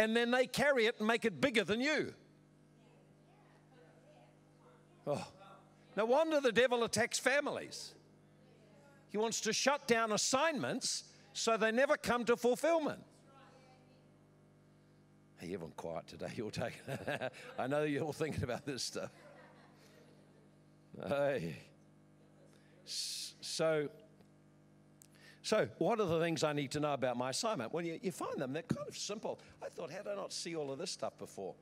and 0.00 0.16
then 0.16 0.30
they 0.30 0.46
carry 0.46 0.86
it 0.86 0.96
and 0.98 1.06
make 1.06 1.26
it 1.26 1.42
bigger 1.42 1.62
than 1.62 1.78
you. 1.78 2.14
Oh. 5.06 5.26
No 5.94 6.06
wonder 6.06 6.40
the 6.40 6.52
devil 6.52 6.84
attacks 6.84 7.18
families. 7.18 7.92
He 9.10 9.18
wants 9.18 9.42
to 9.42 9.52
shut 9.52 9.86
down 9.86 10.12
assignments 10.12 11.04
so 11.34 11.58
they 11.58 11.70
never 11.70 11.98
come 11.98 12.24
to 12.24 12.36
fulfillment. 12.36 13.02
Hey, 15.36 15.48
everyone 15.48 15.72
quiet 15.76 16.06
today. 16.06 16.32
You're 16.34 16.50
taking. 16.50 16.80
I 17.58 17.66
know 17.66 17.82
you're 17.82 18.04
all 18.04 18.12
thinking 18.14 18.44
about 18.44 18.64
this 18.64 18.82
stuff. 18.82 19.10
Hey. 21.08 21.56
So, 22.84 23.88
so, 25.42 25.68
what 25.78 26.00
are 26.00 26.06
the 26.06 26.20
things 26.20 26.44
I 26.44 26.52
need 26.52 26.70
to 26.72 26.80
know 26.80 26.92
about 26.92 27.16
my 27.16 27.30
assignment? 27.30 27.72
Well, 27.72 27.84
you, 27.84 27.98
you 28.02 28.12
find 28.12 28.38
them, 28.38 28.52
they're 28.52 28.62
kind 28.62 28.86
of 28.86 28.96
simple. 28.96 29.40
I 29.62 29.68
thought, 29.68 29.90
how 29.90 29.98
did 29.98 30.08
I 30.08 30.14
not 30.14 30.32
see 30.32 30.54
all 30.54 30.70
of 30.70 30.78
this 30.78 30.90
stuff 30.90 31.16
before? 31.18 31.54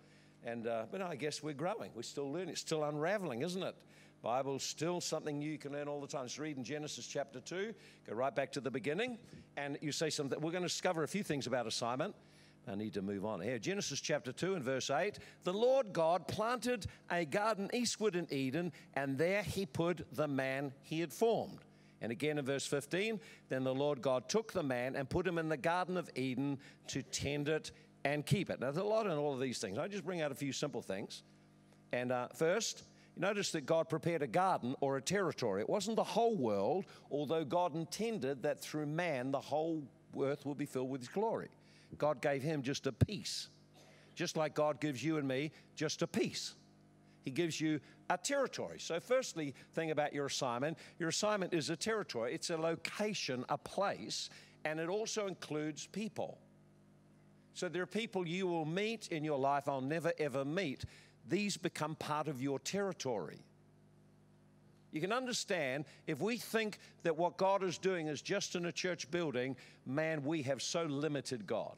And, 0.45 0.67
uh, 0.67 0.85
but 0.91 1.01
I 1.01 1.14
guess 1.14 1.43
we're 1.43 1.55
growing. 1.55 1.91
We're 1.95 2.03
still 2.03 2.31
learning. 2.33 2.51
It's 2.51 2.61
still 2.61 2.85
unraveling, 2.85 3.43
isn't 3.43 3.62
it? 3.62 3.77
Bible's 4.21 4.64
still 4.64 5.01
something 5.01 5.38
new 5.38 5.51
you 5.51 5.59
can 5.59 5.73
learn 5.73 5.87
all 5.87 6.01
the 6.01 6.09
time. 6.09 6.27
Just 6.27 6.38
read 6.38 6.57
in 6.57 6.64
Genesis 6.64 7.07
chapter 7.07 7.38
2, 7.38 7.73
go 8.09 8.14
right 8.14 8.35
back 8.35 8.51
to 8.53 8.61
the 8.61 8.71
beginning, 8.71 9.17
and 9.57 9.79
you 9.81 9.93
say 9.93 10.11
something. 10.11 10.41
We're 10.41 10.51
going 10.51 10.62
to 10.62 10.69
discover 10.69 11.05
a 11.05 11.09
few 11.09 11.23
things 11.23 11.47
about 11.47 11.69
assignment. 11.69 12.17
I 12.67 12.75
need 12.75 12.95
to 12.95 13.03
move 13.03 13.25
on 13.25 13.41
here. 13.41 13.59
Genesis 13.59 14.01
chapter 14.01 14.33
2 14.33 14.55
and 14.55 14.64
verse 14.64 14.91
8 14.91 15.19
The 15.45 15.53
Lord 15.53 15.93
God 15.93 16.27
planted 16.27 16.87
a 17.11 17.25
garden 17.25 17.71
eastward 17.73 18.17
in 18.17 18.27
Eden, 18.31 18.73
and 18.95 19.17
there 19.17 19.43
he 19.43 19.64
put 19.67 20.05
the 20.14 20.29
man 20.29 20.73
he 20.83 21.01
had 21.01 21.12
formed. 21.12 21.61
And 22.00 22.12
again 22.12 22.38
in 22.38 22.44
verse 22.44 22.66
15, 22.66 23.20
then 23.48 23.64
the 23.64 23.74
Lord 23.74 24.02
God 24.02 24.28
took 24.28 24.52
the 24.52 24.62
man 24.62 24.96
and 24.96 25.08
put 25.08 25.26
him 25.26 25.38
in 25.38 25.48
the 25.48 25.56
Garden 25.56 25.96
of 25.96 26.11
Eden 26.14 26.58
to 26.88 27.02
tend 27.02 27.48
it 27.48 27.72
and 28.04 28.24
keep 28.24 28.50
it. 28.50 28.61
Now, 28.61 28.70
there's 28.70 28.84
a 28.84 28.88
lot 28.88 29.06
in 29.06 29.12
all 29.12 29.34
of 29.34 29.40
these 29.40 29.58
things. 29.58 29.78
I 29.78 29.88
just 29.88 30.04
bring 30.04 30.20
out 30.20 30.30
a 30.30 30.34
few 30.34 30.52
simple 30.52 30.82
things. 30.82 31.24
And 31.92 32.12
uh, 32.12 32.28
first, 32.34 32.84
notice 33.16 33.50
that 33.52 33.66
God 33.66 33.88
prepared 33.88 34.22
a 34.22 34.26
garden 34.26 34.74
or 34.80 34.96
a 34.96 35.02
territory. 35.02 35.61
It 35.61 35.68
wasn't 35.68 35.96
the 35.96 36.04
whole 36.04 36.37
world, 36.37 36.84
although 37.11 37.44
God 37.44 37.74
intended 37.74 38.42
that 38.42 38.61
through 38.61 38.87
man 38.87 39.32
the 39.32 39.40
whole 39.40 39.82
earth 40.20 40.46
will 40.46 40.54
be 40.54 40.66
filled 40.66 40.90
with 40.90 41.00
his 41.00 41.08
glory. 41.08 41.48
God 41.96 42.20
gave 42.20 42.42
him 42.42 42.62
just 42.62 42.87
a 42.87 42.92
piece, 42.92 43.48
just 44.14 44.37
like 44.37 44.54
God 44.54 44.80
gives 44.80 45.02
you 45.02 45.16
and 45.16 45.26
me 45.26 45.52
just 45.74 46.02
a 46.02 46.06
piece. 46.06 46.54
He 47.24 47.31
gives 47.31 47.61
you 47.61 47.81
a 48.11 48.16
territory. 48.16 48.78
So, 48.78 49.00
firstly, 49.00 49.54
thing 49.74 49.90
about 49.90 50.12
your 50.12 50.26
assignment 50.26 50.78
your 50.98 51.09
assignment 51.09 51.52
is 51.52 51.70
a 51.70 51.76
territory, 51.76 52.35
it's 52.35 52.50
a 52.50 52.57
location, 52.57 53.44
a 53.48 53.59
place, 53.59 54.31
and 54.64 54.81
it 54.81 54.88
also 54.88 55.26
includes 55.26 55.87
people. 55.87 56.38
So, 57.54 57.68
there 57.68 57.83
are 57.83 57.87
people 57.87 58.26
you 58.26 58.46
will 58.46 58.64
meet 58.64 59.09
in 59.09 59.24
your 59.24 59.38
life 59.38 59.68
I'll 59.68 59.81
never 59.81 60.12
ever 60.18 60.44
meet. 60.44 60.85
These 61.28 61.57
become 61.57 61.94
part 61.94 62.28
of 62.28 62.40
your 62.40 62.59
territory. 62.59 63.44
You 64.90 65.00
can 65.00 65.12
understand 65.12 65.85
if 66.07 66.20
we 66.20 66.38
think 66.38 66.78
that 67.02 67.16
what 67.16 67.37
God 67.37 67.62
is 67.62 67.76
doing 67.76 68.07
is 68.07 68.22
just 68.22 68.57
in 68.57 68.64
a 68.66 68.72
church 68.72 69.11
building, 69.11 69.54
man, 69.85 70.24
we 70.24 70.42
have 70.42 70.62
so 70.62 70.85
limited 70.85 71.46
God. 71.46 71.76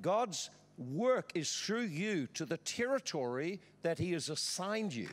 God's 0.00 0.50
work 0.78 1.32
is 1.34 1.52
through 1.52 1.82
you 1.82 2.26
to 2.34 2.44
the 2.44 2.56
territory 2.58 3.60
that 3.82 3.98
He 3.98 4.12
has 4.12 4.28
assigned 4.28 4.94
you. 4.94 5.08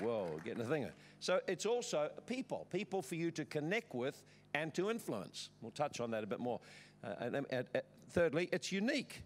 Whoa, 0.00 0.40
getting 0.44 0.62
the 0.62 0.68
thing. 0.68 0.88
So 1.20 1.40
it's 1.46 1.66
also 1.66 2.10
people, 2.26 2.66
people 2.70 3.02
for 3.02 3.14
you 3.14 3.30
to 3.32 3.44
connect 3.44 3.94
with 3.94 4.22
and 4.54 4.72
to 4.74 4.90
influence. 4.90 5.50
We'll 5.60 5.70
touch 5.70 6.00
on 6.00 6.10
that 6.12 6.24
a 6.24 6.26
bit 6.26 6.40
more. 6.40 6.60
Uh, 7.04 7.14
and, 7.20 7.36
and, 7.36 7.46
and, 7.50 7.82
thirdly, 8.10 8.48
it's 8.52 8.72
unique. 8.72 9.22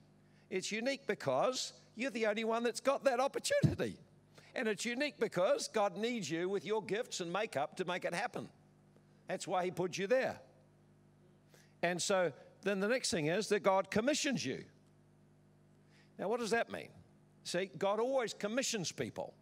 It's 0.50 0.72
unique 0.72 1.06
because 1.06 1.72
you're 1.96 2.10
the 2.10 2.26
only 2.26 2.44
one 2.44 2.64
that's 2.64 2.80
got 2.80 3.04
that 3.04 3.20
opportunity. 3.20 3.96
And 4.54 4.68
it's 4.68 4.84
unique 4.84 5.18
because 5.18 5.68
God 5.68 5.96
needs 5.96 6.30
you 6.30 6.48
with 6.48 6.64
your 6.64 6.82
gifts 6.82 7.20
and 7.20 7.32
makeup 7.32 7.76
to 7.76 7.84
make 7.84 8.04
it 8.04 8.14
happen. 8.14 8.48
That's 9.28 9.46
why 9.46 9.64
He 9.64 9.70
put 9.70 9.96
you 9.96 10.06
there. 10.06 10.38
And 11.82 12.00
so 12.00 12.32
then 12.64 12.80
the 12.80 12.88
next 12.88 13.10
thing 13.10 13.26
is 13.26 13.48
that 13.48 13.62
God 13.62 13.90
commissions 13.90 14.44
you. 14.44 14.64
Now, 16.18 16.28
what 16.28 16.40
does 16.40 16.50
that 16.50 16.72
mean? 16.72 16.88
See, 17.44 17.70
God 17.76 18.00
always 18.00 18.32
commissions 18.32 18.90
people. 18.90 19.34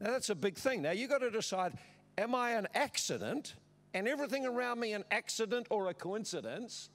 Now, 0.00 0.10
that's 0.12 0.30
a 0.30 0.34
big 0.34 0.56
thing. 0.56 0.82
Now, 0.82 0.92
you've 0.92 1.10
got 1.10 1.18
to 1.18 1.30
decide 1.30 1.74
am 2.16 2.34
I 2.34 2.52
an 2.52 2.68
accident 2.74 3.54
and 3.92 4.08
everything 4.08 4.46
around 4.46 4.80
me 4.80 4.92
an 4.92 5.04
accident 5.10 5.66
or 5.70 5.88
a 5.88 5.94
coincidence? 5.94 6.90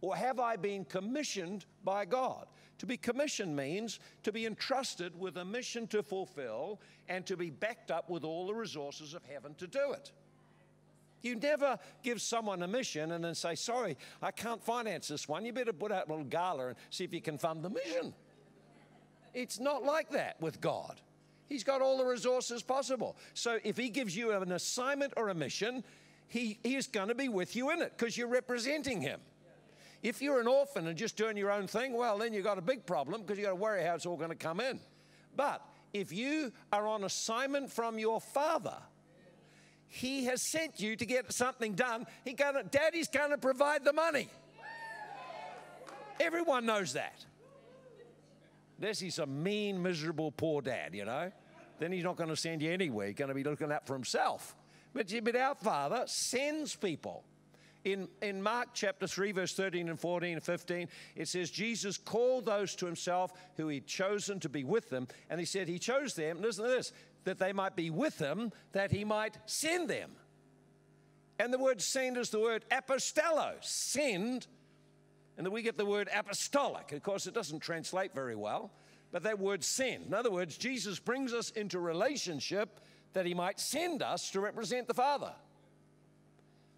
Or 0.00 0.16
have 0.16 0.40
I 0.40 0.56
been 0.56 0.84
commissioned 0.84 1.64
by 1.84 2.04
God? 2.04 2.46
To 2.78 2.86
be 2.86 2.96
commissioned 2.96 3.54
means 3.54 4.00
to 4.24 4.32
be 4.32 4.46
entrusted 4.46 5.18
with 5.18 5.36
a 5.36 5.44
mission 5.44 5.86
to 5.88 6.02
fulfill 6.02 6.80
and 7.08 7.24
to 7.26 7.36
be 7.36 7.50
backed 7.50 7.92
up 7.92 8.10
with 8.10 8.24
all 8.24 8.46
the 8.46 8.54
resources 8.54 9.14
of 9.14 9.24
heaven 9.24 9.54
to 9.54 9.68
do 9.68 9.92
it. 9.92 10.10
You 11.22 11.36
never 11.36 11.78
give 12.02 12.20
someone 12.20 12.62
a 12.62 12.68
mission 12.68 13.12
and 13.12 13.24
then 13.24 13.34
say, 13.34 13.54
Sorry, 13.54 13.96
I 14.20 14.32
can't 14.32 14.62
finance 14.62 15.08
this 15.08 15.28
one. 15.28 15.44
You 15.44 15.52
better 15.52 15.72
put 15.72 15.92
out 15.92 16.08
a 16.08 16.10
little 16.10 16.24
gala 16.24 16.68
and 16.68 16.76
see 16.90 17.04
if 17.04 17.14
you 17.14 17.20
can 17.20 17.38
fund 17.38 17.62
the 17.62 17.70
mission. 17.70 18.12
It's 19.32 19.58
not 19.58 19.84
like 19.84 20.10
that 20.10 20.40
with 20.40 20.60
God. 20.60 21.00
He's 21.46 21.64
got 21.64 21.80
all 21.80 21.98
the 21.98 22.04
resources 22.04 22.62
possible. 22.62 23.16
So 23.34 23.58
if 23.64 23.76
He 23.76 23.88
gives 23.88 24.16
you 24.16 24.32
an 24.32 24.52
assignment 24.52 25.14
or 25.16 25.28
a 25.28 25.34
mission, 25.34 25.84
He, 26.28 26.58
he 26.62 26.76
is 26.76 26.86
going 26.86 27.08
to 27.08 27.14
be 27.14 27.28
with 27.28 27.54
you 27.56 27.70
in 27.70 27.80
it 27.82 27.92
because 27.96 28.16
you're 28.16 28.28
representing 28.28 29.00
Him. 29.00 29.20
If 30.02 30.20
you're 30.20 30.40
an 30.40 30.48
orphan 30.48 30.88
and 30.88 30.98
just 30.98 31.16
doing 31.16 31.36
your 31.36 31.52
own 31.52 31.68
thing, 31.68 31.92
well, 31.92 32.18
then 32.18 32.32
you've 32.32 32.44
got 32.44 32.58
a 32.58 32.62
big 32.62 32.84
problem 32.84 33.22
because 33.22 33.38
you've 33.38 33.46
got 33.46 33.52
to 33.52 33.56
worry 33.56 33.84
how 33.84 33.94
it's 33.94 34.06
all 34.06 34.16
going 34.16 34.30
to 34.30 34.36
come 34.36 34.58
in. 34.58 34.80
But 35.36 35.64
if 35.92 36.12
you 36.12 36.52
are 36.72 36.86
on 36.86 37.04
assignment 37.04 37.70
from 37.70 37.98
your 37.98 38.20
father, 38.20 38.78
he 39.92 40.24
has 40.24 40.40
sent 40.50 40.80
you 40.80 40.96
to 40.96 41.04
get 41.04 41.30
something 41.34 41.74
done. 41.74 42.06
He 42.24 42.32
gonna, 42.32 42.64
Daddy's 42.64 43.08
going 43.08 43.28
to 43.30 43.36
provide 43.36 43.84
the 43.84 43.92
money. 43.92 44.26
Everyone 46.18 46.64
knows 46.64 46.94
that. 46.94 47.26
Unless 48.80 49.00
he's 49.00 49.18
a 49.18 49.26
mean, 49.26 49.82
miserable, 49.82 50.32
poor 50.32 50.62
dad, 50.62 50.94
you 50.94 51.04
know. 51.04 51.30
Then 51.78 51.92
he's 51.92 52.04
not 52.04 52.16
going 52.16 52.30
to 52.30 52.36
send 52.36 52.62
you 52.62 52.70
anywhere. 52.70 53.08
He's 53.08 53.16
going 53.16 53.28
to 53.28 53.34
be 53.34 53.44
looking 53.44 53.70
out 53.70 53.86
for 53.86 53.92
himself. 53.92 54.56
But, 54.94 55.12
but 55.22 55.36
our 55.36 55.56
Father 55.56 56.04
sends 56.06 56.74
people. 56.74 57.24
In, 57.84 58.08
in 58.22 58.42
Mark 58.42 58.68
chapter 58.72 59.06
3, 59.06 59.32
verse 59.32 59.52
13 59.52 59.90
and 59.90 60.00
14 60.00 60.34
and 60.34 60.42
15, 60.42 60.88
it 61.16 61.28
says, 61.28 61.50
Jesus 61.50 61.98
called 61.98 62.46
those 62.46 62.74
to 62.76 62.86
himself 62.86 63.32
who 63.56 63.68
he'd 63.68 63.86
chosen 63.86 64.40
to 64.40 64.48
be 64.48 64.64
with 64.64 64.88
them. 64.88 65.06
And 65.28 65.38
he 65.38 65.44
said 65.44 65.68
he 65.68 65.78
chose 65.78 66.14
them, 66.14 66.40
listen 66.40 66.64
to 66.64 66.70
this, 66.70 66.92
that 67.24 67.38
they 67.38 67.52
might 67.52 67.76
be 67.76 67.90
with 67.90 68.18
him, 68.18 68.52
that 68.72 68.90
he 68.90 69.04
might 69.04 69.38
send 69.46 69.88
them. 69.88 70.10
And 71.38 71.52
the 71.52 71.58
word 71.58 71.80
send 71.80 72.16
is 72.16 72.30
the 72.30 72.40
word 72.40 72.64
apostello, 72.70 73.54
send. 73.60 74.46
And 75.36 75.46
then 75.46 75.52
we 75.52 75.62
get 75.62 75.76
the 75.76 75.86
word 75.86 76.08
apostolic. 76.14 76.92
Of 76.92 77.02
course, 77.02 77.26
it 77.26 77.34
doesn't 77.34 77.60
translate 77.60 78.14
very 78.14 78.36
well, 78.36 78.70
but 79.10 79.22
that 79.24 79.38
word 79.38 79.64
send. 79.64 80.06
In 80.06 80.14
other 80.14 80.30
words, 80.30 80.56
Jesus 80.56 80.98
brings 80.98 81.32
us 81.32 81.50
into 81.50 81.78
relationship 81.80 82.80
that 83.12 83.26
he 83.26 83.34
might 83.34 83.58
send 83.58 84.02
us 84.02 84.30
to 84.30 84.40
represent 84.40 84.88
the 84.88 84.94
Father. 84.94 85.32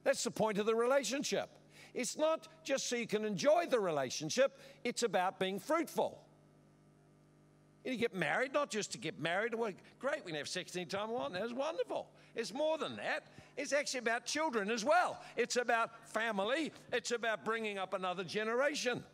That's 0.03 0.25
the 0.25 0.31
point 0.31 0.59
of 0.59 0.67
the 0.67 0.75
relationship. 0.75 1.51
It's 1.95 2.19
not 2.19 2.49
just 2.65 2.89
so 2.89 2.97
you 2.97 3.07
can 3.07 3.25
enjoy 3.25 3.67
the 3.67 3.81
relationship, 3.81 4.59
it's 4.83 5.03
about 5.03 5.39
being 5.39 5.59
fruitful. 5.59 6.21
You 7.85 7.97
get 7.97 8.15
married, 8.15 8.55
not 8.55 8.71
just 8.71 8.93
to 8.93 8.99
get 8.99 9.21
married. 9.21 9.55
Well, 9.55 9.73
great, 9.99 10.25
we 10.25 10.33
can 10.33 10.39
have 10.39 10.49
sex 10.49 10.75
anytime 10.75 11.09
we 11.09 11.15
want. 11.17 11.35
That's 11.35 11.53
wonderful. 11.53 12.09
It's 12.35 12.53
more 12.53 12.79
than 12.79 12.97
that. 12.97 13.25
It's 13.57 13.73
actually 13.73 14.01
about 14.01 14.25
children 14.25 14.71
as 14.71 14.85
well. 14.85 15.21
It's 15.37 15.57
about 15.57 15.91
family. 16.09 16.73
It's 16.93 17.11
about 17.11 17.45
bringing 17.45 17.79
up 17.79 17.93
another 17.93 18.25
generation. 18.25 19.05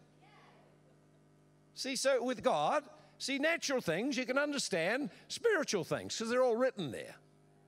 See, 1.74 1.96
so 1.96 2.22
with 2.22 2.42
God, 2.42 2.84
see, 3.18 3.38
natural 3.38 3.80
things 3.80 4.16
you 4.16 4.24
can 4.24 4.38
understand, 4.38 5.10
spiritual 5.28 5.82
things, 5.82 6.16
because 6.16 6.30
they're 6.30 6.42
all 6.42 6.56
written 6.56 6.92
there. 6.92 7.16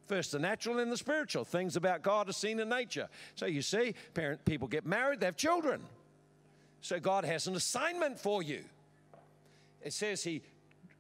First 0.07 0.33
the 0.33 0.39
natural 0.39 0.79
and 0.79 0.91
the 0.91 0.97
spiritual. 0.97 1.45
Things 1.45 1.77
about 1.77 2.03
God 2.03 2.29
are 2.29 2.33
seen 2.33 2.61
in 2.61 2.69
nature. 2.69 3.09
So 3.35 3.47
you 3.47 3.63
see, 3.63 3.95
parent 4.15 4.45
people 4.45 4.69
get 4.69 4.87
married, 4.87 5.21
they 5.21 5.27
have 5.27 5.37
children. 5.37 5.81
So 6.81 7.01
God 7.01 7.25
has 7.25 7.47
an 7.47 7.55
assignment 7.55 8.19
for 8.19 8.43
you. 8.43 8.65
It 9.83 9.93
says 9.93 10.23
he, 10.23 10.43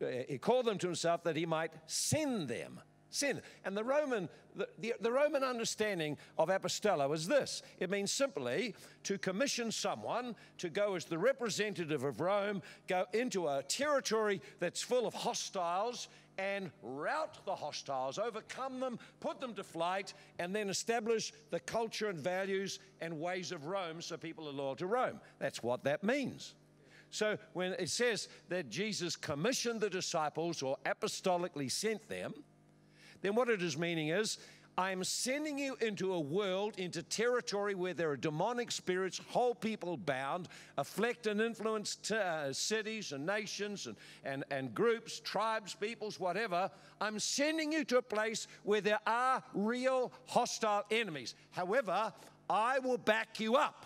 Uh, 0.02 0.24
he 0.28 0.38
called 0.38 0.66
them 0.66 0.78
to 0.78 0.86
himself 0.86 1.22
that 1.24 1.36
he 1.36 1.46
might 1.46 1.72
send 1.86 2.48
them. 2.48 2.80
Send. 3.10 3.42
And 3.64 3.76
the 3.76 3.84
Roman, 3.84 4.30
the, 4.56 4.68
the, 4.78 4.94
the 5.00 5.12
Roman 5.12 5.44
understanding 5.44 6.16
of 6.38 6.48
apostello 6.48 7.14
is 7.14 7.28
this. 7.28 7.62
It 7.78 7.90
means 7.90 8.10
simply 8.10 8.74
to 9.02 9.18
commission 9.18 9.70
someone 9.70 10.34
to 10.58 10.70
go 10.70 10.94
as 10.94 11.04
the 11.04 11.18
representative 11.18 12.04
of 12.04 12.20
Rome, 12.20 12.62
go 12.88 13.04
into 13.12 13.48
a 13.48 13.62
territory 13.64 14.40
that's 14.60 14.80
full 14.80 15.06
of 15.06 15.12
hostiles 15.12 16.08
and 16.38 16.70
rout 16.82 17.44
the 17.44 17.54
hostiles, 17.54 18.18
overcome 18.18 18.80
them, 18.80 18.98
put 19.20 19.40
them 19.40 19.52
to 19.54 19.62
flight, 19.62 20.14
and 20.38 20.54
then 20.54 20.70
establish 20.70 21.34
the 21.50 21.60
culture 21.60 22.08
and 22.08 22.18
values 22.18 22.78
and 23.02 23.20
ways 23.20 23.52
of 23.52 23.66
Rome 23.66 24.00
so 24.00 24.16
people 24.16 24.48
are 24.48 24.52
loyal 24.52 24.76
to 24.76 24.86
Rome. 24.86 25.20
That's 25.38 25.62
what 25.62 25.84
that 25.84 26.02
means. 26.02 26.54
So 27.12 27.36
when 27.52 27.74
it 27.74 27.90
says 27.90 28.28
that 28.48 28.70
Jesus 28.70 29.16
commissioned 29.16 29.82
the 29.82 29.90
disciples 29.90 30.62
or 30.62 30.78
apostolically 30.86 31.70
sent 31.70 32.08
them, 32.08 32.32
then 33.20 33.34
what 33.34 33.50
it 33.50 33.62
is 33.62 33.76
meaning 33.76 34.08
is 34.08 34.38
I'm 34.78 35.04
sending 35.04 35.58
you 35.58 35.76
into 35.82 36.14
a 36.14 36.20
world, 36.20 36.78
into 36.78 37.02
territory 37.02 37.74
where 37.74 37.92
there 37.92 38.10
are 38.10 38.16
demonic 38.16 38.70
spirits, 38.70 39.20
whole 39.28 39.54
people 39.54 39.98
bound, 39.98 40.48
afflict 40.78 41.26
and 41.26 41.42
influence 41.42 41.96
t- 41.96 42.14
uh, 42.14 42.50
cities 42.54 43.12
and 43.12 43.26
nations 43.26 43.86
and, 43.86 43.96
and, 44.24 44.44
and 44.50 44.74
groups, 44.74 45.20
tribes, 45.20 45.74
peoples, 45.74 46.18
whatever. 46.18 46.70
I'm 46.98 47.18
sending 47.18 47.72
you 47.72 47.84
to 47.84 47.98
a 47.98 48.02
place 48.02 48.46
where 48.62 48.80
there 48.80 49.00
are 49.06 49.42
real 49.52 50.10
hostile 50.24 50.84
enemies. 50.90 51.34
However, 51.50 52.10
I 52.48 52.78
will 52.78 52.98
back 52.98 53.38
you 53.38 53.56
up. 53.56 53.84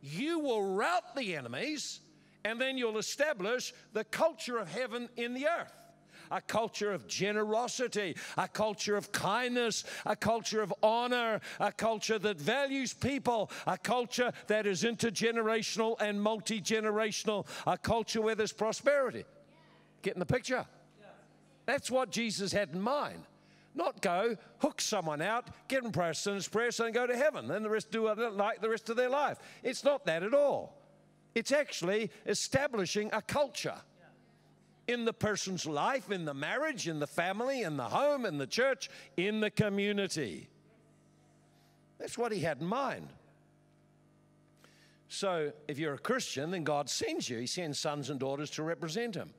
You 0.00 0.38
will 0.38 0.74
rout 0.74 1.16
the 1.16 1.34
enemies, 1.34 2.00
and 2.44 2.60
then 2.60 2.76
you'll 2.78 2.98
establish 2.98 3.72
the 3.92 4.04
culture 4.04 4.58
of 4.58 4.68
heaven 4.68 5.08
in 5.16 5.34
the 5.34 5.46
earth 5.46 5.72
a 6.32 6.40
culture 6.40 6.92
of 6.92 7.06
generosity, 7.06 8.16
a 8.38 8.48
culture 8.48 8.96
of 8.96 9.12
kindness, 9.12 9.84
a 10.06 10.16
culture 10.16 10.62
of 10.62 10.72
honor, 10.82 11.40
a 11.60 11.70
culture 11.70 12.18
that 12.18 12.40
values 12.40 12.94
people, 12.94 13.50
a 13.66 13.76
culture 13.76 14.32
that 14.46 14.66
is 14.66 14.82
intergenerational 14.82 16.00
and 16.00 16.20
multi 16.20 16.60
generational, 16.60 17.46
a 17.66 17.76
culture 17.76 18.22
where 18.22 18.34
there's 18.34 18.52
prosperity. 18.52 19.24
Getting 20.00 20.20
the 20.20 20.26
picture? 20.26 20.64
That's 21.66 21.90
what 21.90 22.10
Jesus 22.10 22.50
had 22.50 22.70
in 22.70 22.80
mind. 22.80 23.22
Not 23.74 24.02
go, 24.02 24.36
hook 24.58 24.80
someone 24.80 25.22
out, 25.22 25.46
get 25.68 25.82
them 25.82 25.92
prayer, 25.92 26.12
sinner's 26.12 26.48
prayer, 26.48 26.70
they 26.70 26.90
go 26.90 27.06
to 27.06 27.16
heaven. 27.16 27.46
Then 27.46 27.62
the 27.62 27.70
rest 27.70 27.90
do 27.90 28.12
like 28.12 28.60
the 28.60 28.68
rest 28.68 28.90
of 28.90 28.96
their 28.96 29.08
life. 29.08 29.38
It's 29.62 29.84
not 29.84 30.04
that 30.06 30.22
at 30.22 30.34
all. 30.34 30.81
It's 31.34 31.52
actually 31.52 32.10
establishing 32.26 33.10
a 33.12 33.22
culture 33.22 33.80
in 34.88 35.04
the 35.04 35.12
person's 35.12 35.66
life, 35.66 36.10
in 36.10 36.24
the 36.24 36.34
marriage, 36.34 36.88
in 36.88 36.98
the 36.98 37.06
family, 37.06 37.62
in 37.62 37.76
the 37.76 37.84
home, 37.84 38.26
in 38.26 38.38
the 38.38 38.46
church, 38.46 38.90
in 39.16 39.40
the 39.40 39.50
community. 39.50 40.48
That's 41.98 42.18
what 42.18 42.32
he 42.32 42.40
had 42.40 42.60
in 42.60 42.66
mind. 42.66 43.08
So, 45.08 45.52
if 45.68 45.78
you're 45.78 45.94
a 45.94 45.98
Christian, 45.98 46.50
then 46.50 46.64
God 46.64 46.88
sends 46.88 47.28
you. 47.28 47.38
He 47.38 47.46
sends 47.46 47.78
sons 47.78 48.10
and 48.10 48.18
daughters 48.18 48.50
to 48.52 48.62
represent 48.62 49.14
him. 49.14 49.32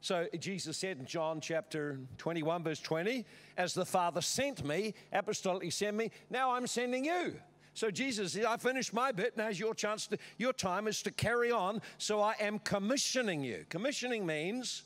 So, 0.00 0.28
Jesus 0.38 0.76
said 0.76 0.98
in 0.98 1.04
John 1.04 1.40
chapter 1.40 1.98
21, 2.18 2.62
verse 2.62 2.78
20, 2.80 3.24
As 3.56 3.74
the 3.74 3.84
Father 3.84 4.20
sent 4.20 4.64
me, 4.64 4.94
apostolically 5.12 5.72
sent 5.72 5.96
me, 5.96 6.10
now 6.30 6.52
I'm 6.52 6.68
sending 6.68 7.04
you. 7.04 7.34
So 7.76 7.90
Jesus 7.90 8.32
said, 8.32 8.46
I 8.46 8.56
finished 8.56 8.94
my 8.94 9.12
bit. 9.12 9.36
Now's 9.36 9.60
your 9.60 9.74
chance. 9.74 10.06
To, 10.06 10.16
your 10.38 10.54
time 10.54 10.88
is 10.88 11.02
to 11.02 11.10
carry 11.10 11.52
on. 11.52 11.82
So 11.98 12.22
I 12.22 12.34
am 12.40 12.58
commissioning 12.60 13.44
you. 13.44 13.66
Commissioning 13.68 14.24
means 14.24 14.84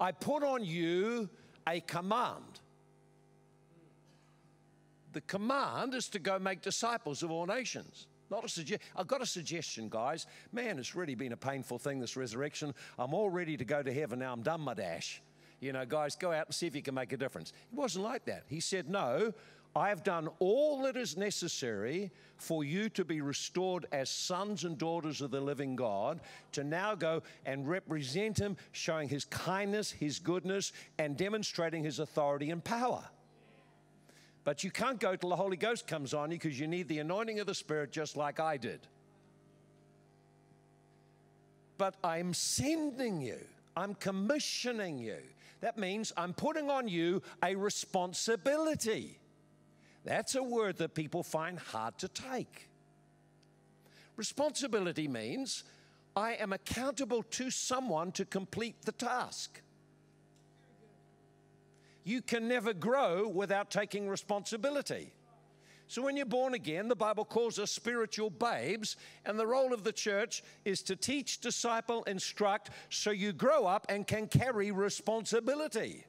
I 0.00 0.10
put 0.10 0.42
on 0.42 0.64
you 0.64 1.30
a 1.64 1.78
command. 1.78 2.58
The 5.12 5.20
command 5.20 5.94
is 5.94 6.08
to 6.08 6.18
go 6.18 6.40
make 6.40 6.60
disciples 6.60 7.22
of 7.22 7.30
all 7.30 7.46
nations. 7.46 8.08
Not 8.32 8.44
a 8.44 8.48
suggestion. 8.48 8.84
I've 8.96 9.06
got 9.06 9.22
a 9.22 9.26
suggestion, 9.26 9.88
guys. 9.88 10.26
Man, 10.50 10.80
it's 10.80 10.96
really 10.96 11.14
been 11.14 11.34
a 11.34 11.36
painful 11.36 11.78
thing, 11.78 12.00
this 12.00 12.16
resurrection. 12.16 12.74
I'm 12.98 13.14
all 13.14 13.30
ready 13.30 13.56
to 13.56 13.64
go 13.64 13.84
to 13.84 13.92
heaven 13.92 14.18
now. 14.18 14.32
I'm 14.32 14.42
done 14.42 14.60
my 14.60 14.74
dash. 14.74 15.22
You 15.60 15.72
know, 15.72 15.86
guys, 15.86 16.16
go 16.16 16.32
out 16.32 16.46
and 16.46 16.54
see 16.54 16.66
if 16.66 16.74
you 16.74 16.82
can 16.82 16.94
make 16.94 17.12
a 17.12 17.16
difference. 17.16 17.52
It 17.72 17.76
wasn't 17.76 18.04
like 18.04 18.24
that. 18.24 18.42
He 18.48 18.58
said, 18.58 18.90
No, 18.90 19.32
I 19.76 19.90
have 19.90 20.02
done 20.02 20.30
all 20.38 20.80
that 20.84 20.96
is 20.96 21.18
necessary 21.18 22.10
for 22.38 22.64
you 22.64 22.88
to 22.90 23.04
be 23.04 23.20
restored 23.20 23.84
as 23.92 24.08
sons 24.08 24.64
and 24.64 24.78
daughters 24.78 25.20
of 25.20 25.30
the 25.30 25.40
living 25.40 25.76
God, 25.76 26.20
to 26.52 26.64
now 26.64 26.94
go 26.94 27.22
and 27.44 27.68
represent 27.68 28.38
Him, 28.38 28.56
showing 28.72 29.06
His 29.06 29.26
kindness, 29.26 29.90
His 29.90 30.18
goodness, 30.18 30.72
and 30.98 31.14
demonstrating 31.14 31.84
His 31.84 31.98
authority 31.98 32.50
and 32.50 32.64
power. 32.64 33.04
But 34.44 34.64
you 34.64 34.70
can't 34.70 34.98
go 34.98 35.14
till 35.14 35.28
the 35.28 35.36
Holy 35.36 35.58
Ghost 35.58 35.86
comes 35.86 36.14
on 36.14 36.30
you 36.30 36.38
because 36.38 36.58
you 36.58 36.66
need 36.66 36.88
the 36.88 37.00
anointing 37.00 37.40
of 37.40 37.46
the 37.46 37.54
Spirit 37.54 37.92
just 37.92 38.16
like 38.16 38.40
I 38.40 38.56
did. 38.56 38.80
But 41.76 41.96
I'm 42.02 42.32
sending 42.32 43.20
you, 43.20 43.40
I'm 43.76 43.94
commissioning 43.94 44.98
you. 44.98 45.18
That 45.60 45.76
means 45.76 46.14
I'm 46.16 46.32
putting 46.32 46.70
on 46.70 46.88
you 46.88 47.20
a 47.42 47.54
responsibility. 47.56 49.18
That's 50.06 50.36
a 50.36 50.42
word 50.42 50.76
that 50.76 50.94
people 50.94 51.24
find 51.24 51.58
hard 51.58 51.98
to 51.98 52.08
take. 52.08 52.68
Responsibility 54.14 55.08
means 55.08 55.64
I 56.14 56.34
am 56.34 56.52
accountable 56.52 57.24
to 57.24 57.50
someone 57.50 58.12
to 58.12 58.24
complete 58.24 58.82
the 58.82 58.92
task. 58.92 59.60
You 62.04 62.22
can 62.22 62.46
never 62.46 62.72
grow 62.72 63.26
without 63.26 63.72
taking 63.72 64.08
responsibility. 64.08 65.12
So, 65.88 66.02
when 66.02 66.16
you're 66.16 66.26
born 66.26 66.54
again, 66.54 66.86
the 66.86 66.96
Bible 66.96 67.24
calls 67.24 67.58
us 67.58 67.72
spiritual 67.72 68.30
babes, 68.30 68.96
and 69.24 69.38
the 69.38 69.46
role 69.46 69.72
of 69.72 69.82
the 69.82 69.92
church 69.92 70.42
is 70.64 70.82
to 70.82 70.96
teach, 70.96 71.40
disciple, 71.40 72.04
instruct, 72.04 72.70
so 72.90 73.10
you 73.10 73.32
grow 73.32 73.66
up 73.66 73.86
and 73.88 74.06
can 74.06 74.28
carry 74.28 74.70
responsibility. 74.70 76.04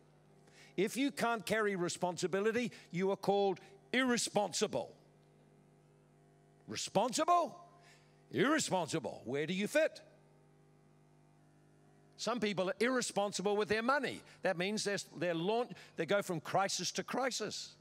If 0.77 0.95
you 0.95 1.11
can't 1.11 1.45
carry 1.45 1.75
responsibility, 1.75 2.71
you 2.91 3.09
are 3.09 3.17
called 3.17 3.59
irresponsible. 3.97 4.93
Responsible? 6.67 7.57
Irresponsible. 8.31 9.21
Where 9.25 9.45
do 9.45 9.53
you 9.53 9.67
fit? 9.67 10.01
Some 12.17 12.39
people 12.39 12.69
are 12.69 12.75
irresponsible 12.79 13.55
with 13.55 13.69
their 13.69 13.83
money. 13.83 14.21
That 14.41 14.57
means 14.57 14.83
they're, 14.83 14.97
they're 15.17 15.35
launch, 15.35 15.71
they 15.95 16.05
go 16.05 16.21
from 16.21 16.39
crisis 16.39 16.91
to 16.93 17.03
crisis. 17.03 17.75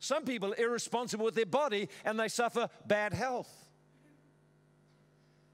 Some 0.00 0.24
people 0.24 0.52
are 0.52 0.60
irresponsible 0.60 1.24
with 1.24 1.36
their 1.36 1.46
body 1.46 1.88
and 2.04 2.18
they 2.18 2.26
suffer 2.26 2.68
bad 2.86 3.14
health. 3.14 3.50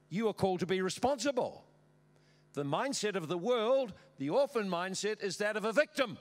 You 0.09 0.27
are 0.27 0.33
called 0.33 0.61
to 0.61 0.65
be 0.65 0.81
responsible. 0.81 1.63
The 2.53 2.63
mindset 2.63 3.15
of 3.15 3.27
the 3.27 3.37
world, 3.37 3.93
the 4.17 4.31
orphan 4.31 4.67
mindset, 4.67 5.23
is 5.23 5.37
that 5.37 5.55
of 5.55 5.65
a 5.65 5.71
victim. 5.71 6.17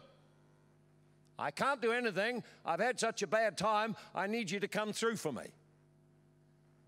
I 1.39 1.51
can't 1.51 1.81
do 1.81 1.93
anything. 1.93 2.43
I've 2.65 2.81
had 2.81 2.99
such 2.99 3.23
a 3.23 3.27
bad 3.27 3.57
time. 3.57 3.97
I 4.15 4.27
need 4.27 4.51
you 4.51 4.61
to 4.61 4.69
come 4.69 4.93
through 4.93 5.17
for 5.17 5.33
me. 5.33 5.45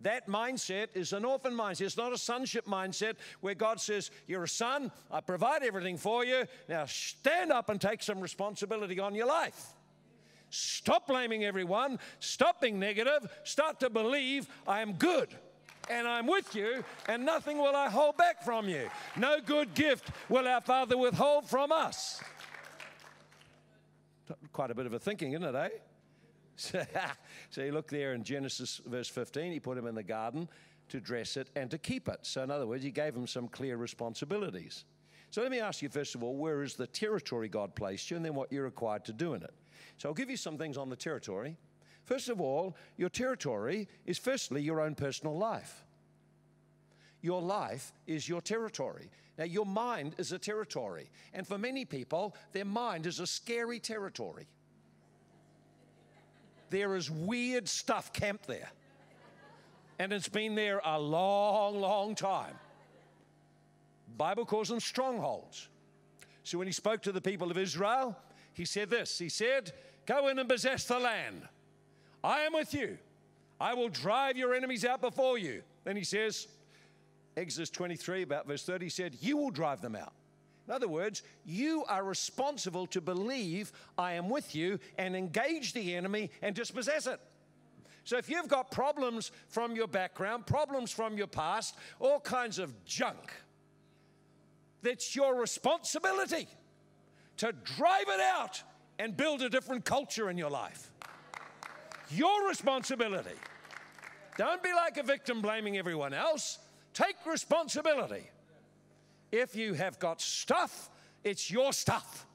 That 0.03 0.27
mindset 0.27 0.89
is 0.95 1.13
an 1.13 1.25
orphan 1.25 1.53
mindset. 1.53 1.83
It's 1.83 1.97
not 1.97 2.13
a 2.13 2.19
sonship 2.19 2.67
mindset 2.67 3.17
where 3.43 3.55
God 3.55 3.81
says, 3.81 4.11
You're 4.27 4.45
a 4.45 4.49
son, 4.49 4.91
I 5.11 5.21
provide 5.21 5.63
everything 5.63 5.99
for 5.99 6.25
you. 6.25 6.45
Now 6.69 6.87
stand 6.87 7.53
up 7.53 7.69
and 7.69 7.81
take 7.81 8.03
some 8.03 8.21
responsibility 8.21 8.99
on 8.99 9.15
your 9.15 9.27
life. 9.27 9.75
Stop 10.49 11.07
blaming 11.07 11.45
everyone. 11.45 11.99
Stop 12.19 12.63
being 12.63 12.81
negative. 12.81 13.31
Start 13.45 13.79
to 13.81 13.91
believe 13.91 14.49
I 14.67 14.81
am 14.81 14.95
good 14.95 15.29
and 15.89 16.07
I'm 16.07 16.27
with 16.27 16.55
you, 16.55 16.85
and 17.09 17.27
nothing 17.27 17.59
will 17.59 17.75
I 17.75 17.89
hold 17.89 18.17
back 18.17 18.45
from 18.45 18.69
you. 18.69 18.89
No 19.17 19.41
good 19.41 19.75
gift 19.75 20.11
will 20.29 20.47
our 20.47 20.61
Father 20.61 20.97
withhold 20.97 21.49
from 21.49 21.73
us. 21.73 22.23
Quite 24.53 24.71
a 24.71 24.75
bit 24.75 24.87
of 24.87 24.93
a 24.93 24.99
thinking, 24.99 25.33
isn't 25.33 25.55
it, 25.55 25.55
eh? 25.55 25.69
so 27.51 27.63
you 27.63 27.73
look 27.73 27.89
there 27.89 28.13
in 28.13 28.23
Genesis 28.23 28.81
verse 28.87 29.09
15, 29.09 29.53
he 29.53 29.61
put 29.61 29.79
him 29.79 29.87
in 29.87 29.95
the 29.95 30.03
garden 30.03 30.49
to 30.89 31.01
dress 31.01 31.37
it 31.37 31.49
and 31.57 31.71
to 31.71 31.79
keep 31.79 32.09
it. 32.09 32.19
So, 32.23 32.43
in 32.43 32.51
other 32.51 32.67
words, 32.67 32.85
he 32.85 32.91
gave 32.91 33.15
him 33.15 33.27
some 33.27 33.49
clear 33.49 33.77
responsibilities. 33.77 34.85
So, 35.31 35.43
let 35.43 35.51
me 35.51 35.61
ask 35.61 35.81
you 35.81 35.89
first 35.89 36.15
of 36.15 36.23
all, 36.23 36.37
where 36.37 36.63
is 36.63 36.75
the 36.75 36.87
territory 36.87 37.49
God 37.49 37.75
placed 37.75 38.11
you, 38.11 38.17
and 38.17 38.25
then 38.25 38.35
what 38.35 38.53
you're 38.53 38.65
required 38.65 39.05
to 39.07 39.13
do 39.13 39.35
in 39.35 39.43
it? 39.43 39.55
So, 39.97 40.09
I'll 40.09 40.15
give 40.15 40.31
you 40.31 40.37
some 40.37 40.59
things 40.59 40.77
on 40.77 40.91
the 40.91 40.97
territory. 40.97 41.57
First 42.05 42.29
of 42.29 42.41
all, 42.41 42.77
your 42.97 43.09
territory 43.09 43.89
is 44.05 44.19
firstly 44.19 44.63
your 44.63 44.81
own 44.81 44.95
personal 44.95 45.37
life. 45.39 45.85
Your 47.23 47.43
life 47.43 47.93
is 48.07 48.29
your 48.29 48.41
territory. 48.41 49.11
Now, 49.39 49.45
your 49.45 49.67
mind 49.67 50.15
is 50.19 50.33
a 50.33 50.39
territory. 50.39 51.11
And 51.33 51.47
for 51.47 51.59
many 51.59 51.85
people, 51.85 52.35
their 52.53 52.65
mind 52.65 53.07
is 53.07 53.21
a 53.21 53.27
scary 53.27 53.79
territory 53.79 54.47
there 56.71 56.95
is 56.95 57.11
weird 57.11 57.69
stuff 57.69 58.13
camped 58.13 58.47
there. 58.47 58.71
And 59.99 60.13
it's 60.13 60.29
been 60.29 60.55
there 60.55 60.81
a 60.85 60.99
long, 60.99 61.81
long 61.81 62.15
time. 62.15 62.55
Bible 64.17 64.47
calls 64.47 64.69
them 64.69 64.81
strongholds. 64.81 65.69
So 66.43 66.59
when 66.59 66.67
he 66.67 66.73
spoke 66.73 67.03
to 67.03 67.13
the 67.13 67.21
people 67.21 67.51
of 67.51 67.59
Israel, 67.59 68.17
he 68.55 68.65
said 68.65 68.89
this. 68.89 69.19
He 69.19 69.29
said, 69.29 69.73
"Go 70.07 70.29
in 70.29 70.39
and 70.39 70.49
possess 70.49 70.85
the 70.85 70.99
land. 70.99 71.47
I 72.25 72.41
am 72.41 72.55
with 72.55 72.73
you. 72.73 72.99
I 73.61 73.75
will 73.75 73.89
drive 73.89 74.39
your 74.39 74.55
enemies 74.55 74.85
out 74.85 75.01
before 75.01 75.37
you." 75.37 75.63
Then 75.85 75.97
he 75.97 76.05
says, 76.05 76.49
Exodus 77.37 77.71
23, 77.71 78.23
about 78.23 78.47
verse 78.47 78.65
30, 78.65 78.87
he 78.87 78.91
said, 78.91 79.17
You 79.21 79.37
will 79.37 79.51
drive 79.51 79.81
them 79.81 79.97
out. 79.97 80.13
In 80.67 80.75
other 80.75 80.89
words, 80.89 81.23
you 81.45 81.85
are 81.89 82.05
responsible 82.05 82.87
to 82.89 83.01
believe 83.01 83.73
I 83.99 84.13
am 84.13 84.29
with 84.29 84.55
you 84.55 84.79
and 84.99 85.17
engage 85.17 85.73
the 85.73 85.97
enemy 85.97 86.31
and 86.43 86.55
dispossess 86.55 87.07
it. 87.07 87.21
So 88.05 88.17
if 88.17 88.31
you've 88.31 88.49
got 88.49 88.71
problems 88.71 89.33
from 89.49 89.75
your 89.75 89.87
background, 89.87 90.47
problems 90.47 90.91
from 90.91 91.17
your 91.17 91.27
past, 91.27 91.77
all 91.99 92.21
kinds 92.21 92.59
of 92.59 92.85
junk, 92.85 93.33
that's 94.83 95.15
your 95.15 95.35
responsibility 95.35 96.49
to 97.39 97.53
drive 97.65 98.09
it 98.09 98.21
out 98.21 98.63
and 98.99 99.17
build 99.17 99.43
a 99.43 99.49
different 99.49 99.85
culture 99.85 100.31
in 100.31 100.39
your 100.39 100.51
life. 100.51 100.91
Your 102.11 102.49
responsibility. 102.49 103.37
Don't 104.37 104.63
be 104.63 104.73
like 104.73 104.97
a 104.97 105.03
victim 105.03 105.41
blaming 105.43 105.79
everyone 105.79 106.15
else. 106.15 106.59
Take 106.93 107.17
responsibility. 107.27 108.31
If 109.33 109.55
you 109.55 109.75
have 109.75 109.99
got 109.99 110.21
stuff, 110.21 110.91
it's 111.23 111.51
your 111.51 111.73
stuff. 111.73 112.27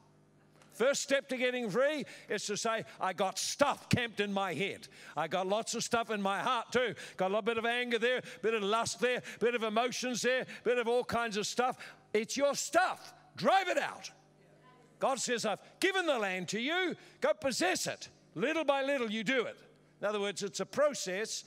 First 0.72 1.02
step 1.02 1.28
to 1.30 1.38
getting 1.38 1.70
free 1.70 2.04
is 2.28 2.44
to 2.46 2.56
say, 2.56 2.84
I 3.00 3.14
got 3.14 3.38
stuff 3.38 3.88
camped 3.88 4.20
in 4.20 4.30
my 4.30 4.52
head. 4.52 4.88
I 5.16 5.26
got 5.26 5.46
lots 5.46 5.74
of 5.74 5.82
stuff 5.82 6.10
in 6.10 6.20
my 6.20 6.40
heart 6.40 6.70
too. 6.70 6.94
Got 7.16 7.26
a 7.26 7.28
little 7.28 7.42
bit 7.42 7.56
of 7.56 7.64
anger 7.64 7.98
there, 7.98 8.20
bit 8.42 8.52
of 8.52 8.62
lust 8.62 9.00
there, 9.00 9.22
bit 9.40 9.54
of 9.54 9.62
emotions 9.62 10.20
there, 10.20 10.44
bit 10.64 10.76
of 10.76 10.86
all 10.86 11.02
kinds 11.02 11.38
of 11.38 11.46
stuff. 11.46 11.78
It's 12.12 12.36
your 12.36 12.54
stuff. 12.54 13.14
Drive 13.36 13.68
it 13.68 13.78
out. 13.78 14.10
God 14.98 15.18
says, 15.18 15.46
I've 15.46 15.60
given 15.80 16.06
the 16.06 16.18
land 16.18 16.48
to 16.48 16.60
you, 16.60 16.94
go 17.22 17.32
possess 17.32 17.86
it. 17.86 18.08
Little 18.34 18.64
by 18.64 18.82
little, 18.82 19.10
you 19.10 19.24
do 19.24 19.46
it. 19.46 19.56
In 20.00 20.06
other 20.06 20.20
words, 20.20 20.42
it's 20.42 20.60
a 20.60 20.66
process 20.66 21.44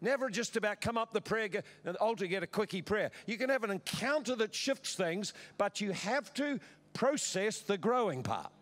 Never 0.00 0.30
just 0.30 0.56
about 0.56 0.80
come 0.80 0.96
up 0.96 1.12
the 1.12 1.20
prayer 1.20 1.48
and 1.84 1.96
altar, 1.96 2.26
get 2.26 2.42
a 2.42 2.46
quickie 2.46 2.82
prayer. 2.82 3.10
You 3.26 3.36
can 3.36 3.50
have 3.50 3.64
an 3.64 3.70
encounter 3.70 4.36
that 4.36 4.54
shifts 4.54 4.94
things, 4.94 5.34
but 5.56 5.80
you 5.80 5.92
have 5.92 6.32
to 6.34 6.60
process 6.92 7.60
the 7.60 7.78
growing 7.78 8.22
part. 8.22 8.52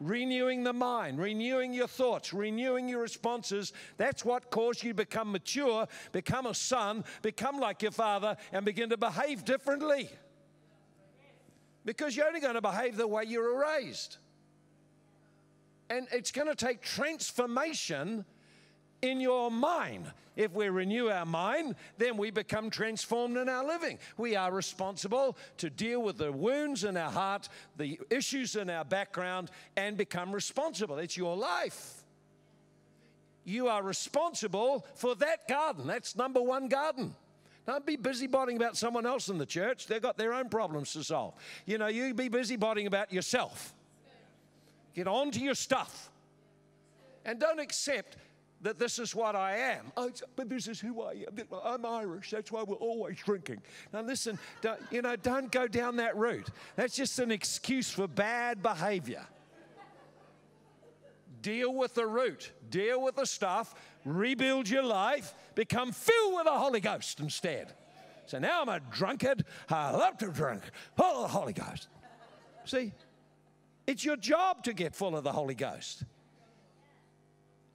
Renewing 0.00 0.62
the 0.62 0.72
mind, 0.72 1.18
renewing 1.18 1.72
your 1.72 1.88
thoughts, 1.88 2.32
renewing 2.32 2.88
your 2.88 3.00
responses. 3.00 3.72
That's 3.96 4.24
what 4.24 4.50
caused 4.50 4.84
you 4.84 4.90
to 4.90 4.96
become 4.96 5.32
mature, 5.32 5.88
become 6.12 6.46
a 6.46 6.54
son, 6.54 7.04
become 7.22 7.58
like 7.58 7.82
your 7.82 7.90
father, 7.90 8.36
and 8.52 8.64
begin 8.64 8.90
to 8.90 8.96
behave 8.96 9.44
differently. 9.44 10.08
Because 11.84 12.14
you're 12.14 12.28
only 12.28 12.40
going 12.40 12.54
to 12.54 12.60
behave 12.60 12.96
the 12.96 13.08
way 13.08 13.24
you 13.24 13.40
were 13.40 13.58
raised. 13.60 14.18
And 15.90 16.06
it's 16.12 16.30
going 16.30 16.48
to 16.48 16.54
take 16.54 16.82
transformation 16.82 18.24
in 19.02 19.20
your 19.20 19.50
mind. 19.50 20.10
If 20.36 20.52
we 20.52 20.68
renew 20.68 21.08
our 21.08 21.26
mind, 21.26 21.74
then 21.96 22.16
we 22.16 22.30
become 22.30 22.70
transformed 22.70 23.36
in 23.36 23.48
our 23.48 23.66
living. 23.66 23.98
We 24.16 24.36
are 24.36 24.52
responsible 24.52 25.36
to 25.56 25.68
deal 25.68 26.00
with 26.00 26.16
the 26.16 26.30
wounds 26.30 26.84
in 26.84 26.96
our 26.96 27.10
heart, 27.10 27.48
the 27.76 27.98
issues 28.08 28.54
in 28.54 28.70
our 28.70 28.84
background, 28.84 29.50
and 29.76 29.96
become 29.96 30.30
responsible. 30.30 30.98
It's 30.98 31.16
your 31.16 31.36
life. 31.36 32.04
You 33.44 33.66
are 33.68 33.82
responsible 33.82 34.86
for 34.94 35.16
that 35.16 35.48
garden. 35.48 35.86
That's 35.86 36.14
number 36.14 36.40
one 36.40 36.68
garden. 36.68 37.14
Don't 37.66 37.84
be 37.84 37.96
busybodying 37.96 38.56
about 38.56 38.76
someone 38.76 39.06
else 39.06 39.28
in 39.28 39.38
the 39.38 39.46
church. 39.46 39.88
They've 39.88 40.00
got 40.00 40.16
their 40.16 40.32
own 40.32 40.48
problems 40.48 40.92
to 40.92 41.02
solve. 41.02 41.34
You 41.66 41.78
know, 41.78 41.88
you 41.88 42.14
be 42.14 42.30
busybodying 42.30 42.86
about 42.86 43.12
yourself. 43.12 43.74
Get 44.94 45.06
on 45.06 45.30
to 45.32 45.40
your 45.40 45.54
stuff. 45.54 46.10
And 47.24 47.38
don't 47.38 47.58
accept 47.58 48.16
that 48.62 48.78
this 48.78 48.98
is 48.98 49.14
what 49.14 49.36
I 49.36 49.56
am. 49.56 49.92
Oh, 49.96 50.10
but 50.34 50.48
this 50.48 50.66
is 50.66 50.80
who 50.80 51.02
I 51.02 51.12
am. 51.12 51.46
I'm 51.64 51.86
Irish. 51.86 52.30
That's 52.30 52.50
why 52.50 52.62
we're 52.62 52.76
always 52.76 53.16
drinking. 53.18 53.62
Now, 53.92 54.00
listen, 54.00 54.38
you 54.90 55.02
know, 55.02 55.16
don't 55.16 55.50
go 55.52 55.68
down 55.68 55.96
that 55.96 56.16
route. 56.16 56.48
That's 56.76 56.96
just 56.96 57.18
an 57.18 57.30
excuse 57.30 57.90
for 57.90 58.08
bad 58.08 58.62
behavior. 58.62 59.24
Deal 61.40 61.72
with 61.72 61.94
the 61.94 62.06
root, 62.06 62.50
deal 62.68 63.00
with 63.00 63.14
the 63.14 63.24
stuff, 63.24 63.76
rebuild 64.04 64.68
your 64.68 64.82
life, 64.82 65.34
become 65.54 65.92
filled 65.92 66.34
with 66.34 66.44
the 66.46 66.50
Holy 66.50 66.80
Ghost 66.80 67.20
instead. 67.20 67.74
So 68.26 68.40
now 68.40 68.60
I'm 68.60 68.68
a 68.68 68.80
drunkard. 68.90 69.44
I 69.70 69.92
love 69.92 70.18
to 70.18 70.32
drink. 70.32 70.62
Full 70.96 71.06
of 71.06 71.22
the 71.22 71.38
Holy 71.38 71.52
Ghost. 71.52 71.86
See, 72.64 72.92
it's 73.86 74.04
your 74.04 74.16
job 74.16 74.64
to 74.64 74.72
get 74.72 74.96
full 74.96 75.16
of 75.16 75.22
the 75.22 75.32
Holy 75.32 75.54
Ghost. 75.54 76.02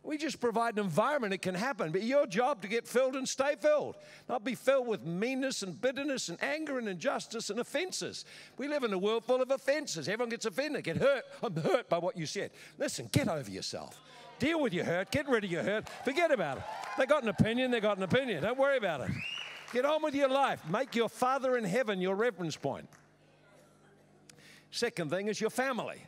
We 0.04 0.18
just 0.18 0.42
provide 0.42 0.78
an 0.78 0.84
environment 0.84 1.34
it 1.34 1.42
can 1.42 1.56
happen, 1.56 1.94
but 1.94 2.04
your 2.04 2.28
job 2.28 2.62
to 2.64 2.68
get 2.68 2.86
filled 2.86 3.16
and 3.16 3.28
stay 3.28 3.56
filled, 3.58 3.96
not 4.28 4.44
be 4.44 4.54
filled 4.54 4.86
with 4.86 5.06
meanness 5.06 5.64
and 5.64 5.80
bitterness 5.80 6.28
and 6.28 6.42
anger 6.44 6.78
and 6.78 6.90
injustice 6.90 7.50
and 7.50 7.58
offenses. 7.58 8.26
We 8.58 8.68
live 8.68 8.84
in 8.84 8.92
a 8.92 8.98
world 8.98 9.24
full 9.24 9.42
of 9.42 9.50
offenses. 9.50 10.10
Everyone 10.10 10.30
gets 10.30 10.46
offended, 10.46 10.84
get 10.84 10.98
hurt. 10.98 11.24
I'm 11.42 11.56
hurt 11.56 11.88
by 11.88 12.00
what 12.00 12.18
you 12.18 12.26
said. 12.26 12.52
Listen, 12.78 13.08
get 13.14 13.30
over 13.30 13.50
yourself. 13.50 13.98
Deal 14.40 14.60
with 14.60 14.74
your 14.74 14.84
hurt, 14.84 15.10
get 15.10 15.30
rid 15.30 15.46
of 15.46 15.52
your 15.52 15.64
hurt, 15.64 15.88
forget 16.04 16.32
about 16.32 16.58
it. 16.58 16.64
They 16.98 17.06
got 17.06 17.24
an 17.24 17.30
opinion, 17.30 17.72
they 17.72 17.80
got 17.80 17.96
an 17.96 18.04
opinion. 18.04 18.44
Don't 18.44 18.60
worry 18.60 18.78
about 18.78 19.02
it. 19.02 19.12
Get 19.72 19.86
on 19.86 20.04
with 20.04 20.16
your 20.16 20.28
life. 20.28 20.62
Make 20.70 20.96
your 20.96 21.08
Father 21.08 21.58
in 21.58 21.64
heaven 21.64 22.02
your 22.02 22.16
reference 22.16 22.58
point. 22.58 22.90
Second 24.70 25.10
thing 25.12 25.30
is 25.30 25.40
your 25.40 25.50
family. 25.50 26.04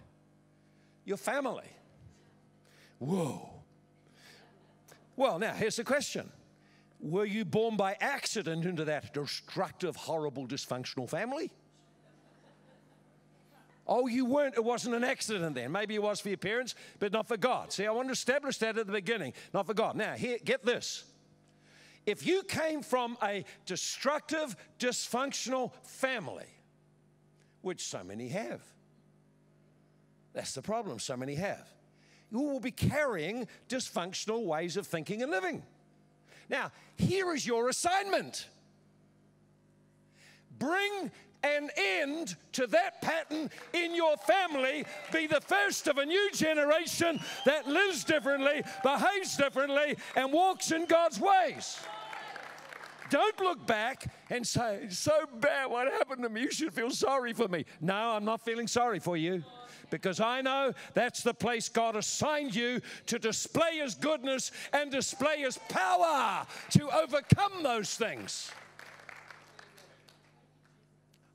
Your 1.06 1.18
family. 1.18 1.70
Whoa. 3.00 3.55
Well, 5.16 5.40
now 5.40 5.54
here's 5.54 5.78
the 5.78 5.84
question 5.84 6.30
Were 7.00 7.26
you 7.26 7.46
born 7.46 7.78
by 7.78 7.98
accident 8.00 8.66
into 8.66 8.86
that 8.86 9.14
destructive, 9.14 9.96
horrible, 9.96 10.48
dysfunctional 10.48 11.10
family? 11.10 11.52
Oh, 13.88 14.08
you 14.08 14.26
weren't. 14.26 14.56
It 14.56 14.64
wasn't 14.64 14.96
an 14.96 15.04
accident 15.04 15.54
then. 15.54 15.72
Maybe 15.72 15.94
it 15.94 16.02
was 16.02 16.20
for 16.20 16.30
your 16.30 16.40
parents, 16.40 16.74
but 17.00 17.12
not 17.12 17.28
for 17.28 17.38
God. 17.38 17.72
See, 17.72 17.86
I 17.86 17.92
want 17.92 18.08
to 18.08 18.14
establish 18.14 18.58
that 18.58 18.78
at 18.80 18.88
the 18.88 18.94
beginning, 18.94 19.34
not 19.54 19.68
for 19.68 19.76
God. 19.76 19.96
Now, 19.96 20.14
here, 20.14 20.40
get 20.44 20.66
this. 20.66 21.04
If 22.08 22.26
you 22.26 22.44
came 22.44 22.82
from 22.82 23.16
a 23.22 23.46
destructive, 23.66 24.56
dysfunctional 24.80 25.72
family, 25.84 26.48
which 27.62 27.84
so 27.84 28.04
many 28.04 28.30
have, 28.30 28.62
that's 30.34 30.54
the 30.54 30.62
problem, 30.64 30.98
so 31.00 31.16
many 31.16 31.36
have 31.36 31.68
you 32.32 32.42
will 32.42 32.60
be 32.60 32.72
carrying 32.72 33.48
dysfunctional 33.70 34.46
ways 34.46 34.78
of 34.78 34.88
thinking 34.88 35.22
and 35.22 35.32
living. 35.32 35.64
Now, 36.50 36.72
here 36.98 37.34
is 37.34 37.46
your 37.46 37.70
assignment 37.70 38.48
bring 40.58 41.12
an 41.44 41.70
end 41.78 42.36
to 42.54 42.66
that 42.68 43.02
pattern 43.02 43.50
in 43.74 43.96
your 43.96 44.18
family. 44.18 44.86
Be 45.12 45.28
the 45.28 45.42
first 45.42 45.88
of 45.88 45.98
a 45.98 46.06
new 46.06 46.32
generation 46.32 47.20
that 47.46 47.68
lives 47.68 48.04
differently, 48.04 48.64
behaves 48.84 49.38
differently, 49.38 49.98
and 50.16 50.34
walks 50.34 50.72
in 50.72 50.86
God's 50.86 51.20
ways. 51.20 51.80
Don't 53.12 53.40
look 53.40 53.68
back 53.68 54.12
and 54.32 54.46
say, 54.46 54.88
So 54.90 55.12
bad, 55.40 55.70
what 55.70 55.92
happened 55.92 56.24
to 56.24 56.30
me? 56.30 56.42
You 56.42 56.52
should 56.52 56.74
feel 56.74 56.90
sorry 56.90 57.34
for 57.34 57.48
me. 57.48 57.66
No, 57.80 57.94
I'm 57.94 58.26
not 58.26 58.44
feeling 58.44 58.68
sorry 58.68 59.00
for 59.00 59.16
you 59.16 59.44
because 59.90 60.20
I 60.20 60.42
know 60.42 60.74
that's 60.94 61.24
the 61.24 61.34
place 61.34 61.70
God 61.70 61.96
assigned 61.96 62.56
you 62.56 62.82
to 63.08 63.20
display 63.20 63.78
His 63.78 63.96
goodness 63.96 64.52
and 64.74 64.92
display 64.92 65.40
His 65.40 65.58
power 65.70 66.46
to 66.72 66.90
overcome 66.90 67.64
those 67.64 67.96
things. 67.96 68.52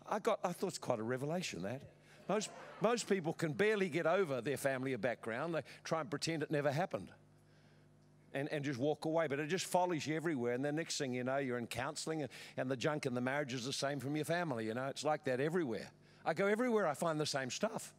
I 0.08 0.18
got, 0.18 0.40
I 0.42 0.52
thought 0.52 0.68
it's 0.68 0.78
quite 0.78 0.98
a 0.98 1.04
revelation 1.04 1.62
that. 1.62 1.82
Most, 2.28 2.50
most 2.80 3.08
people 3.08 3.32
can 3.32 3.52
barely 3.52 3.88
get 3.88 4.06
over 4.06 4.40
their 4.40 4.56
family 4.56 4.92
or 4.92 4.98
background. 4.98 5.54
They 5.54 5.62
try 5.84 6.00
and 6.00 6.10
pretend 6.10 6.42
it 6.42 6.50
never 6.50 6.70
happened 6.70 7.08
and, 8.34 8.48
and 8.50 8.64
just 8.64 8.78
walk 8.78 9.04
away. 9.04 9.26
But 9.26 9.40
it 9.40 9.48
just 9.48 9.66
follows 9.66 10.06
you 10.06 10.16
everywhere. 10.16 10.54
And 10.54 10.64
the 10.64 10.72
next 10.72 10.98
thing 10.98 11.12
you 11.12 11.24
know, 11.24 11.38
you're 11.38 11.58
in 11.58 11.66
counseling, 11.66 12.22
and, 12.22 12.30
and 12.56 12.70
the 12.70 12.76
junk 12.76 13.06
in 13.06 13.14
the 13.14 13.20
marriage 13.20 13.52
is 13.52 13.64
the 13.64 13.72
same 13.72 14.00
from 14.00 14.16
your 14.16 14.24
family. 14.24 14.66
You 14.66 14.74
know, 14.74 14.86
it's 14.86 15.04
like 15.04 15.24
that 15.24 15.40
everywhere. 15.40 15.90
I 16.24 16.34
go 16.34 16.46
everywhere, 16.46 16.86
I 16.86 16.94
find 16.94 17.18
the 17.18 17.26
same 17.26 17.50
stuff. 17.50 17.92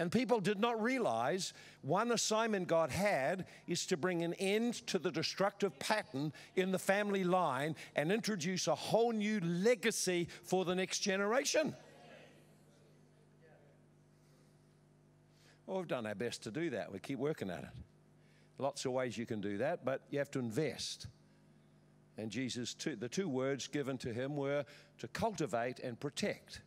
And 0.00 0.10
people 0.10 0.40
did 0.40 0.58
not 0.58 0.82
realize 0.82 1.52
one 1.82 2.10
assignment 2.12 2.66
God 2.66 2.90
had 2.90 3.44
is 3.66 3.84
to 3.84 3.98
bring 3.98 4.22
an 4.22 4.32
end 4.38 4.86
to 4.86 4.98
the 4.98 5.10
destructive 5.10 5.78
pattern 5.78 6.32
in 6.56 6.72
the 6.72 6.78
family 6.78 7.22
line 7.22 7.76
and 7.94 8.10
introduce 8.10 8.66
a 8.66 8.74
whole 8.74 9.12
new 9.12 9.40
legacy 9.40 10.28
for 10.42 10.64
the 10.64 10.74
next 10.74 11.00
generation. 11.00 11.76
Well, 15.66 15.76
we've 15.76 15.86
done 15.86 16.06
our 16.06 16.14
best 16.14 16.44
to 16.44 16.50
do 16.50 16.70
that. 16.70 16.90
We 16.90 16.98
keep 16.98 17.18
working 17.18 17.50
at 17.50 17.64
it. 17.64 17.68
Lots 18.56 18.86
of 18.86 18.92
ways 18.92 19.18
you 19.18 19.26
can 19.26 19.42
do 19.42 19.58
that, 19.58 19.84
but 19.84 20.00
you 20.08 20.18
have 20.18 20.30
to 20.30 20.38
invest. 20.38 21.08
And 22.16 22.30
Jesus, 22.30 22.72
two, 22.72 22.96
the 22.96 23.08
two 23.08 23.28
words 23.28 23.68
given 23.68 23.98
to 23.98 24.14
him 24.14 24.34
were 24.34 24.64
to 24.96 25.08
cultivate 25.08 25.78
and 25.80 26.00
protect 26.00 26.62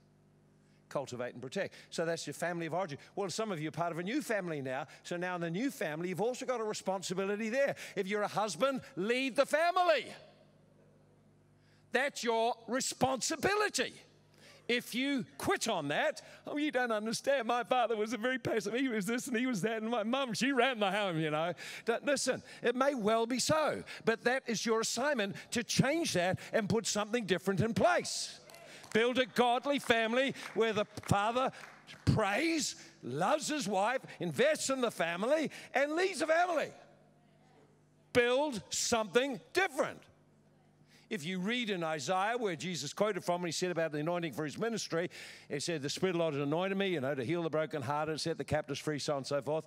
cultivate 0.93 1.33
and 1.33 1.41
protect. 1.41 1.73
So 1.89 2.05
that's 2.05 2.27
your 2.27 2.35
family 2.35 2.67
of 2.67 2.73
origin. 2.73 2.99
Well, 3.15 3.29
some 3.29 3.51
of 3.51 3.59
you 3.59 3.69
are 3.69 3.71
part 3.71 3.91
of 3.91 3.97
a 3.97 4.03
new 4.03 4.21
family 4.21 4.61
now. 4.61 4.85
So 5.03 5.17
now 5.17 5.35
in 5.35 5.41
the 5.41 5.49
new 5.49 5.71
family, 5.71 6.09
you've 6.09 6.21
also 6.21 6.45
got 6.45 6.61
a 6.61 6.63
responsibility 6.63 7.49
there. 7.49 7.75
If 7.95 8.07
you're 8.07 8.21
a 8.21 8.27
husband, 8.27 8.81
lead 8.95 9.35
the 9.35 9.47
family. 9.47 10.05
That's 11.91 12.23
your 12.23 12.53
responsibility. 12.67 13.93
If 14.69 14.95
you 14.95 15.25
quit 15.37 15.67
on 15.67 15.89
that, 15.89 16.21
oh, 16.47 16.57
you 16.57 16.71
don't 16.71 16.91
understand. 16.91 17.47
My 17.47 17.63
father 17.63 17.97
was 17.97 18.13
a 18.13 18.17
very 18.17 18.39
passive. 18.39 18.73
He 18.73 18.87
was 18.87 19.05
this 19.05 19.27
and 19.27 19.35
he 19.35 19.45
was 19.45 19.61
that. 19.61 19.81
And 19.81 19.91
my 19.91 20.03
mum, 20.03 20.33
she 20.33 20.53
ran 20.53 20.79
the 20.79 20.89
home, 20.89 21.19
you 21.19 21.31
know. 21.31 21.53
Don't, 21.85 22.05
Listen, 22.05 22.41
it 22.61 22.75
may 22.75 22.93
well 22.95 23.25
be 23.25 23.39
so, 23.39 23.83
but 24.05 24.23
that 24.23 24.43
is 24.47 24.65
your 24.65 24.79
assignment 24.79 25.35
to 25.51 25.63
change 25.63 26.13
that 26.13 26.39
and 26.53 26.69
put 26.69 26.87
something 26.87 27.25
different 27.25 27.59
in 27.59 27.73
place. 27.73 28.39
Build 28.93 29.17
a 29.19 29.25
godly 29.25 29.79
family 29.79 30.33
where 30.53 30.73
the 30.73 30.85
father 31.07 31.51
prays, 32.05 32.75
loves 33.01 33.47
his 33.47 33.67
wife, 33.67 34.01
invests 34.19 34.69
in 34.69 34.81
the 34.81 34.91
family, 34.91 35.51
and 35.73 35.93
leads 35.93 36.19
the 36.19 36.27
family. 36.27 36.69
Build 38.13 38.61
something 38.69 39.41
different. 39.53 39.99
If 41.09 41.25
you 41.25 41.39
read 41.39 41.69
in 41.69 41.83
Isaiah, 41.83 42.37
where 42.37 42.55
Jesus 42.55 42.93
quoted 42.93 43.23
from, 43.23 43.41
when 43.41 43.47
he 43.47 43.51
said 43.51 43.71
about 43.71 43.91
the 43.91 43.99
anointing 43.99 44.33
for 44.33 44.45
his 44.45 44.57
ministry, 44.57 45.09
he 45.49 45.59
said, 45.59 45.81
The 45.81 45.89
Spirit 45.89 46.11
of 46.11 46.17
the 46.17 46.19
Lord 46.19 46.33
has 46.33 46.43
anointed 46.43 46.77
me, 46.77 46.87
you 46.87 47.01
know, 47.01 47.13
to 47.13 47.23
heal 47.23 47.43
the 47.43 47.49
brokenhearted, 47.49 48.19
set 48.19 48.37
the 48.37 48.43
captives 48.43 48.79
free, 48.79 48.99
so 48.99 49.13
on 49.13 49.17
and 49.17 49.27
so 49.27 49.41
forth. 49.41 49.65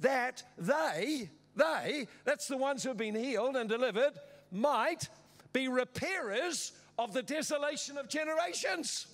That 0.00 0.42
they, 0.56 1.28
they, 1.56 2.06
that's 2.24 2.46
the 2.48 2.56
ones 2.56 2.82
who 2.82 2.90
have 2.90 2.96
been 2.96 3.14
healed 3.14 3.56
and 3.56 3.68
delivered, 3.68 4.12
might 4.50 5.08
be 5.52 5.68
repairers 5.68 6.72
of 6.98 7.12
the 7.12 7.22
desolation 7.22 7.96
of 7.96 8.08
generations. 8.08 9.06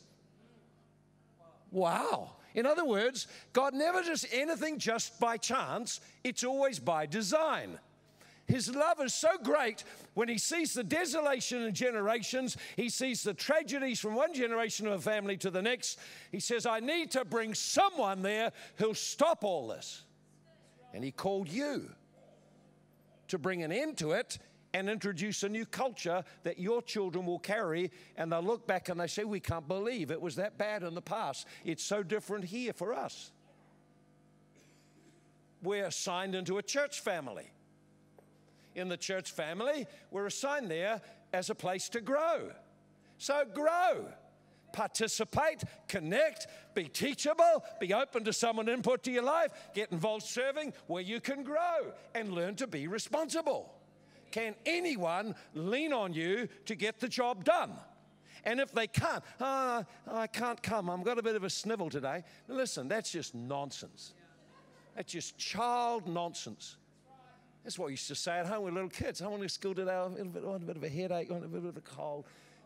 Wow. 1.70 2.32
In 2.54 2.66
other 2.66 2.84
words, 2.84 3.26
God 3.52 3.74
never 3.74 4.02
does 4.02 4.26
anything 4.32 4.78
just 4.78 5.18
by 5.20 5.36
chance, 5.36 6.00
it's 6.22 6.44
always 6.44 6.78
by 6.78 7.06
design. 7.06 7.78
His 8.46 8.74
love 8.74 9.00
is 9.00 9.14
so 9.14 9.38
great 9.42 9.84
when 10.12 10.28
he 10.28 10.36
sees 10.36 10.74
the 10.74 10.84
desolation 10.84 11.62
in 11.62 11.74
generations, 11.74 12.56
he 12.76 12.90
sees 12.90 13.22
the 13.22 13.32
tragedies 13.32 14.00
from 14.00 14.14
one 14.14 14.34
generation 14.34 14.86
of 14.86 14.92
a 14.92 15.00
family 15.00 15.36
to 15.38 15.50
the 15.50 15.62
next. 15.62 15.98
He 16.30 16.40
says, 16.40 16.66
I 16.66 16.80
need 16.80 17.10
to 17.12 17.24
bring 17.24 17.54
someone 17.54 18.22
there 18.22 18.52
who'll 18.76 18.94
stop 18.94 19.44
all 19.44 19.68
this. 19.68 20.02
And 20.92 21.02
he 21.02 21.10
called 21.10 21.48
you 21.48 21.90
to 23.28 23.38
bring 23.38 23.62
an 23.62 23.72
end 23.72 23.96
to 23.98 24.12
it 24.12 24.38
and 24.74 24.90
introduce 24.90 25.44
a 25.44 25.48
new 25.48 25.64
culture 25.64 26.24
that 26.42 26.58
your 26.58 26.82
children 26.82 27.24
will 27.24 27.38
carry. 27.38 27.90
And 28.16 28.30
they'll 28.30 28.42
look 28.42 28.66
back 28.66 28.90
and 28.90 29.00
they 29.00 29.06
say, 29.06 29.24
We 29.24 29.40
can't 29.40 29.66
believe 29.66 30.10
it 30.10 30.20
was 30.20 30.36
that 30.36 30.58
bad 30.58 30.82
in 30.82 30.94
the 30.94 31.00
past. 31.00 31.46
It's 31.64 31.82
so 31.82 32.02
different 32.02 32.44
here 32.44 32.74
for 32.74 32.92
us. 32.92 33.30
We're 35.62 35.86
assigned 35.86 36.34
into 36.34 36.58
a 36.58 36.62
church 36.62 37.00
family. 37.00 37.50
In 38.74 38.88
the 38.88 38.96
church 38.96 39.30
family, 39.30 39.86
we're 40.10 40.26
assigned 40.26 40.70
there 40.70 41.00
as 41.32 41.48
a 41.48 41.54
place 41.54 41.88
to 41.90 42.00
grow. 42.00 42.50
So 43.16 43.44
grow 43.54 44.08
participate, 44.72 45.62
connect, 45.86 46.48
be 46.74 46.88
teachable, 46.88 47.64
be 47.78 47.94
open 47.94 48.24
to 48.24 48.32
someone 48.32 48.68
input 48.68 49.04
to 49.04 49.10
your 49.12 49.22
life, 49.22 49.52
get 49.72 49.92
involved 49.92 50.24
serving 50.24 50.72
where 50.88 51.00
you 51.00 51.20
can 51.20 51.44
grow 51.44 51.92
and 52.12 52.32
learn 52.32 52.56
to 52.56 52.66
be 52.66 52.88
responsible. 52.88 53.72
Can 54.34 54.56
anyone 54.66 55.36
lean 55.54 55.92
on 55.92 56.12
you 56.12 56.48
to 56.66 56.74
get 56.74 56.98
the 56.98 57.06
job 57.06 57.44
done? 57.44 57.70
And 58.42 58.58
if 58.58 58.72
they 58.72 58.88
can't, 58.88 59.22
oh, 59.40 59.84
I 60.10 60.26
can't 60.26 60.60
come, 60.60 60.90
I've 60.90 61.04
got 61.04 61.18
a 61.18 61.22
bit 61.22 61.36
of 61.36 61.44
a 61.44 61.50
snivel 61.50 61.88
today. 61.88 62.24
Listen, 62.48 62.88
that's 62.88 63.12
just 63.12 63.36
nonsense. 63.36 64.12
That's 64.96 65.12
just 65.12 65.38
child 65.38 66.08
nonsense. 66.08 66.78
That's 67.62 67.78
what 67.78 67.86
we 67.86 67.92
used 67.92 68.08
to 68.08 68.16
say 68.16 68.40
at 68.40 68.46
home 68.46 68.64
with 68.64 68.74
little 68.74 68.88
kids. 68.88 69.22
I 69.22 69.28
want 69.28 69.44
to 69.44 69.48
school 69.48 69.72
today, 69.72 69.92
I 69.92 70.02
want 70.02 70.18
a 70.18 70.24
bit, 70.24 70.42
a 70.44 70.58
bit 70.58 70.76
of 70.78 70.82
a 70.82 70.88
headache, 70.88 71.28
I 71.30 71.32
want 71.32 71.44
a 71.44 71.48
bit 71.48 71.64
of 71.64 71.76
a 71.76 71.80
cold. 71.80 72.24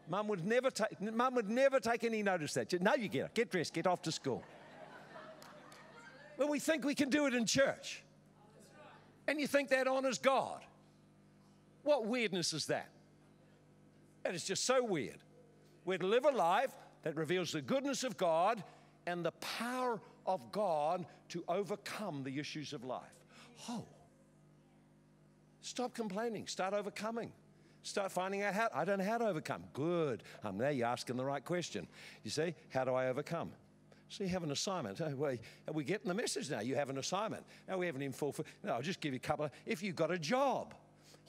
Mum 0.08 0.26
would 0.28 0.46
never 0.46 0.70
take, 0.70 0.98
Mum 1.02 1.34
would 1.34 1.50
never 1.50 1.80
take 1.80 2.02
any 2.02 2.22
notice 2.22 2.56
of 2.56 2.66
that. 2.70 2.80
No, 2.80 2.94
you 2.94 3.08
get 3.08 3.26
up, 3.26 3.34
get 3.34 3.50
dressed, 3.50 3.74
get 3.74 3.86
off 3.86 4.00
to 4.02 4.10
school. 4.10 4.42
Well, 6.38 6.48
we 6.48 6.60
think 6.60 6.86
we 6.86 6.94
can 6.94 7.10
do 7.10 7.26
it 7.26 7.34
in 7.34 7.44
church. 7.44 8.02
And 9.26 9.38
you 9.38 9.46
think 9.46 9.68
that 9.68 9.86
honors 9.86 10.16
God. 10.16 10.62
What 11.88 12.04
weirdness 12.04 12.52
is 12.52 12.66
that? 12.66 12.90
That 14.22 14.34
is 14.34 14.44
just 14.44 14.66
so 14.66 14.84
weird. 14.84 15.16
We're 15.86 15.96
to 15.96 16.06
live 16.06 16.26
a 16.26 16.30
life 16.30 16.74
that 17.02 17.16
reveals 17.16 17.52
the 17.52 17.62
goodness 17.62 18.04
of 18.04 18.18
God 18.18 18.62
and 19.06 19.24
the 19.24 19.30
power 19.30 19.98
of 20.26 20.52
God 20.52 21.06
to 21.30 21.42
overcome 21.48 22.24
the 22.24 22.38
issues 22.38 22.74
of 22.74 22.84
life. 22.84 23.00
Oh, 23.70 23.86
Stop 25.62 25.94
complaining. 25.94 26.46
Start 26.46 26.74
overcoming. 26.74 27.32
Start 27.82 28.12
finding 28.12 28.42
out 28.42 28.52
how. 28.52 28.68
I 28.74 28.84
don't 28.84 28.98
know 28.98 29.04
how 29.06 29.16
to 29.16 29.26
overcome. 29.26 29.64
Good. 29.72 30.24
Um, 30.44 30.58
now 30.58 30.68
you're 30.68 30.86
asking 30.86 31.16
the 31.16 31.24
right 31.24 31.42
question. 31.42 31.88
You 32.22 32.30
see, 32.30 32.54
how 32.68 32.84
do 32.84 32.92
I 32.92 33.06
overcome? 33.06 33.50
So 34.10 34.24
you 34.24 34.30
have 34.30 34.42
an 34.42 34.50
assignment. 34.50 35.00
Well, 35.16 35.36
are 35.66 35.72
we 35.72 35.84
getting 35.84 36.08
the 36.08 36.14
message 36.14 36.50
now? 36.50 36.60
You 36.60 36.74
have 36.74 36.90
an 36.90 36.98
assignment. 36.98 37.44
Now 37.66 37.78
we 37.78 37.86
haven't 37.86 38.02
even 38.02 38.12
fulfilled. 38.12 38.46
No, 38.62 38.74
I'll 38.74 38.82
just 38.82 39.00
give 39.00 39.14
you 39.14 39.16
a 39.16 39.26
couple. 39.26 39.46
Of, 39.46 39.52
if 39.64 39.82
you've 39.82 39.96
got 39.96 40.10
a 40.10 40.18
job, 40.18 40.74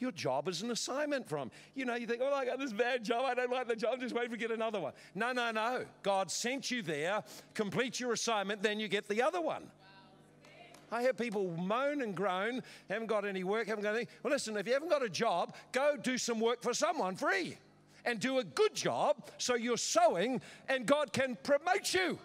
your 0.01 0.11
job 0.11 0.47
is 0.47 0.61
an 0.61 0.71
assignment 0.71 1.27
from. 1.27 1.51
You 1.75 1.85
know, 1.85 1.95
you 1.95 2.07
think, 2.07 2.21
oh, 2.23 2.33
I 2.33 2.45
got 2.45 2.59
this 2.59 2.73
bad 2.73 3.03
job. 3.03 3.25
I 3.25 3.33
don't 3.33 3.51
like 3.51 3.67
the 3.67 3.75
job. 3.75 3.99
Just 3.99 4.15
wait 4.15 4.29
for 4.29 4.37
get 4.37 4.51
another 4.51 4.79
one. 4.79 4.93
No, 5.15 5.31
no, 5.31 5.51
no. 5.51 5.85
God 6.03 6.31
sent 6.31 6.71
you 6.71 6.81
there. 6.81 7.23
Complete 7.53 7.99
your 7.99 8.13
assignment, 8.13 8.61
then 8.61 8.79
you 8.79 8.87
get 8.87 9.07
the 9.07 9.21
other 9.21 9.41
one. 9.41 9.69
I 10.91 11.01
hear 11.01 11.13
people 11.13 11.51
moan 11.57 12.01
and 12.01 12.15
groan, 12.15 12.63
haven't 12.89 13.07
got 13.07 13.25
any 13.25 13.43
work, 13.43 13.67
haven't 13.67 13.83
got 13.83 13.91
anything. 13.91 14.07
Well, 14.23 14.33
listen, 14.33 14.57
if 14.57 14.65
you 14.65 14.73
haven't 14.73 14.89
got 14.89 15.03
a 15.03 15.09
job, 15.09 15.53
go 15.71 15.95
do 16.01 16.17
some 16.17 16.39
work 16.39 16.63
for 16.63 16.73
someone 16.73 17.15
free 17.15 17.57
and 18.05 18.19
do 18.19 18.39
a 18.39 18.43
good 18.43 18.73
job 18.73 19.29
so 19.37 19.55
you're 19.55 19.77
sowing 19.77 20.41
and 20.67 20.85
God 20.85 21.13
can 21.13 21.37
promote 21.43 21.93
you. 21.93 22.17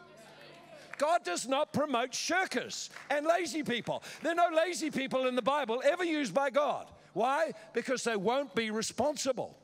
God 0.97 1.25
does 1.25 1.47
not 1.49 1.73
promote 1.73 2.13
shirkers 2.13 2.89
and 3.11 3.27
lazy 3.27 3.63
people. 3.63 4.03
There 4.23 4.33
are 4.33 4.35
no 4.35 4.57
lazy 4.57 4.91
people 4.91 5.27
in 5.27 5.35
the 5.35 5.43
Bible 5.43 5.83
ever 5.85 6.05
used 6.05 6.33
by 6.33 6.51
God. 6.51 6.87
Why? 7.15 7.53
Because 7.73 8.05
they 8.05 8.17
won't 8.17 8.55
be 8.55 8.71
responsible. 8.71 9.57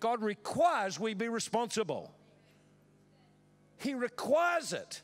God 0.00 0.22
requires 0.22 0.98
we 0.98 1.14
be 1.14 1.28
responsible. 1.28 2.12
He 3.78 3.94
requires 3.94 4.72
it. 4.72 5.02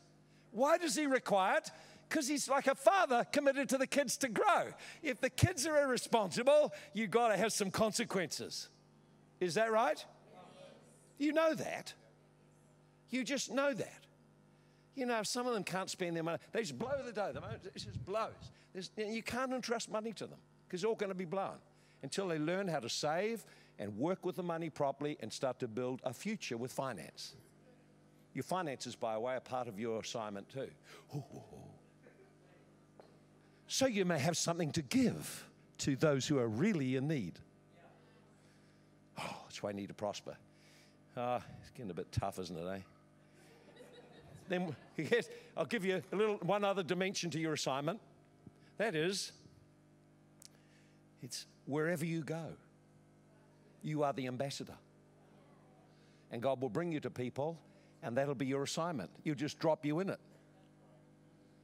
Why 0.51 0.77
does 0.77 0.97
He 0.97 1.07
require 1.07 1.59
it? 1.59 1.71
Because 2.09 2.29
He's 2.29 2.49
like 2.49 2.67
a 2.67 2.75
father 2.75 3.25
committed 3.33 3.69
to 3.71 3.79
the 3.79 3.87
kids 3.87 4.17
to 4.19 4.29
grow. 4.29 4.73
If 5.03 5.21
the 5.21 5.31
kids 5.31 5.67
are 5.67 5.79
irresponsible, 5.83 6.73
you've 6.93 7.11
got 7.11 7.29
to 7.29 7.37
have 7.37 7.53
some 7.53 7.71
consequences. 7.71 8.69
Is 9.41 9.55
that 9.55 9.71
right? 9.71 10.05
You 11.19 11.33
know 11.33 11.55
that. 11.55 11.95
You 13.11 13.23
just 13.23 13.53
know 13.53 13.73
that. 13.73 14.07
You 14.95 15.07
know, 15.07 15.23
some 15.23 15.47
of 15.47 15.55
them 15.55 15.63
can't 15.63 15.91
spend 15.91 16.17
their 16.17 16.23
money. 16.23 16.39
They 16.53 16.61
just 16.61 16.79
blow 16.79 17.03
the 17.05 17.13
dough. 17.13 17.33
It 17.65 17.79
just 17.79 18.05
blows. 18.05 18.33
There's, 18.73 18.91
you 18.97 19.23
can't 19.23 19.53
entrust 19.53 19.91
money 19.91 20.13
to 20.15 20.27
them 20.27 20.39
because 20.67 20.83
it's 20.83 20.89
all 20.89 20.95
going 20.95 21.11
to 21.11 21.15
be 21.15 21.25
blown 21.25 21.57
until 22.03 22.29
they 22.29 22.39
learn 22.39 22.69
how 22.69 22.81
to 22.81 22.89
save 22.89 23.45
and 23.79 23.97
work 23.97 24.25
with 24.25 24.37
the 24.37 24.43
money 24.43 24.71
properly 24.71 25.17
and 25.21 25.33
start 25.33 25.59
to 25.61 25.69
build 25.69 26.01
a 26.05 26.13
future 26.13 26.57
with 26.57 26.73
finance. 26.73 27.35
Your 28.35 28.43
finances, 28.43 28.95
by 28.95 29.15
the 29.15 29.21
way, 29.21 29.35
are 29.35 29.41
part 29.41 29.69
of 29.69 29.79
your 29.79 30.01
assignment 30.01 30.49
too. 30.49 30.69
So 33.67 33.87
you 33.87 34.05
may 34.05 34.19
have 34.19 34.37
something 34.37 34.71
to 34.73 34.83
give 34.83 35.45
to 35.79 35.97
those 35.97 36.27
who 36.27 36.39
are 36.39 36.49
really 36.49 36.97
in 36.97 37.09
need. 37.09 37.39
Oh, 39.19 39.37
that's 39.45 39.63
why 39.63 39.71
I 39.71 39.73
need 39.73 39.89
to 39.89 39.95
prosper. 39.95 40.37
Uh, 41.17 41.41
it's 41.61 41.71
getting 41.71 41.91
a 41.91 41.95
bit 41.95 42.13
tough, 42.13 42.39
isn't 42.39 42.57
it, 42.57 42.67
eh? 42.67 42.79
then 44.49 44.77
yes, 44.97 45.29
I'll 45.57 45.65
give 45.65 45.85
you 45.85 46.03
a 46.13 46.17
little 46.17 46.37
one 46.37 46.65
other 46.65 46.83
dimension 46.83 47.31
to 47.31 47.41
your 47.41 47.55
assignment. 47.55 48.01
That 48.79 48.95
is 48.95 49.33
it's 51.23 51.47
wherever 51.67 52.05
you 52.05 52.23
go, 52.23 52.47
you 53.83 54.03
are 54.03 54.13
the 54.13 54.27
ambassador. 54.27 54.77
And 56.31 56.43
God 56.43 56.61
will 56.61 56.69
bring 56.69 56.93
you 56.93 57.01
to 57.01 57.11
people, 57.11 57.59
and 58.03 58.17
that'll 58.17 58.35
be 58.35 58.47
your 58.47 58.65
assignment. 58.65 59.11
He'll 59.25 59.35
just 59.35 59.59
drop 59.59 59.87
you 59.87 60.01
in 60.01 60.11
it. 60.11 60.19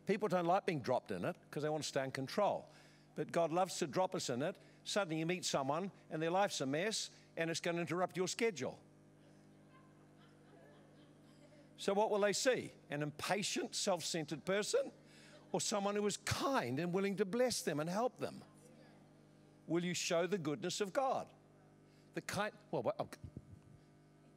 People 0.07 0.29
don't 0.29 0.47
like 0.47 0.67
being 0.67 0.81
dropped 0.81 1.11
in 1.11 1.25
it 1.25 1.37
because 1.49 1.63
they 1.63 1.69
want 1.69 1.83
to 1.83 1.89
stay 1.89 2.05
in 2.05 2.11
control. 2.11 2.67
But 3.17 3.31
God 3.31 3.53
loves 3.53 3.79
to 3.79 3.87
drop 3.87 4.15
us 4.15 4.31
in 4.31 4.43
it. 4.43 4.57
Suddenly 4.85 5.19
you 5.19 5.27
meet 5.27 5.45
someone, 5.45 5.91
and 6.11 6.21
their 6.21 6.31
life's 6.31 6.61
a 6.61 6.67
mess, 6.67 7.11
and 7.37 7.51
it's 7.51 7.61
going 7.61 7.77
to 7.77 7.81
interrupt 7.81 8.17
your 8.17 8.29
schedule. 8.29 8.79
So, 11.77 11.93
what 11.95 12.11
will 12.11 12.21
they 12.21 12.33
see? 12.33 12.73
An 12.91 13.03
impatient, 13.03 13.75
self 13.75 14.05
centered 14.05 14.45
person, 14.45 14.93
or 15.51 15.61
someone 15.61 15.95
who 15.95 16.07
is 16.07 16.17
kind 16.17 16.79
and 16.79 16.93
willing 16.93 17.17
to 17.17 17.25
bless 17.25 17.63
them 17.63 17.81
and 17.81 17.89
help 17.89 18.19
them? 18.19 18.43
Will 19.73 19.85
you 19.85 19.95
show 19.95 20.27
the 20.27 20.39
goodness 20.39 20.81
of 20.81 20.93
God? 20.93 21.27
The 22.15 22.21
kind, 22.21 22.53
well, 22.71 22.83
well 22.83 23.09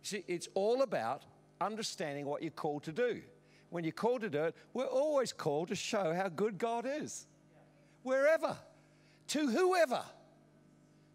see, 0.01 0.23
it's 0.27 0.47
all 0.53 0.81
about 0.81 1.23
understanding 1.61 2.25
what 2.25 2.41
you're 2.41 2.51
called 2.51 2.83
to 2.83 2.91
do. 2.91 3.21
When 3.69 3.83
you're 3.83 3.91
called 3.91 4.21
to 4.21 4.29
do 4.29 4.43
it, 4.45 4.55
we're 4.73 4.85
always 4.85 5.33
called 5.33 5.67
to 5.69 5.75
show 5.75 6.13
how 6.13 6.29
good 6.29 6.57
God 6.57 6.85
is. 6.87 7.27
Wherever, 8.03 8.55
to 9.27 9.47
whoever. 9.47 10.03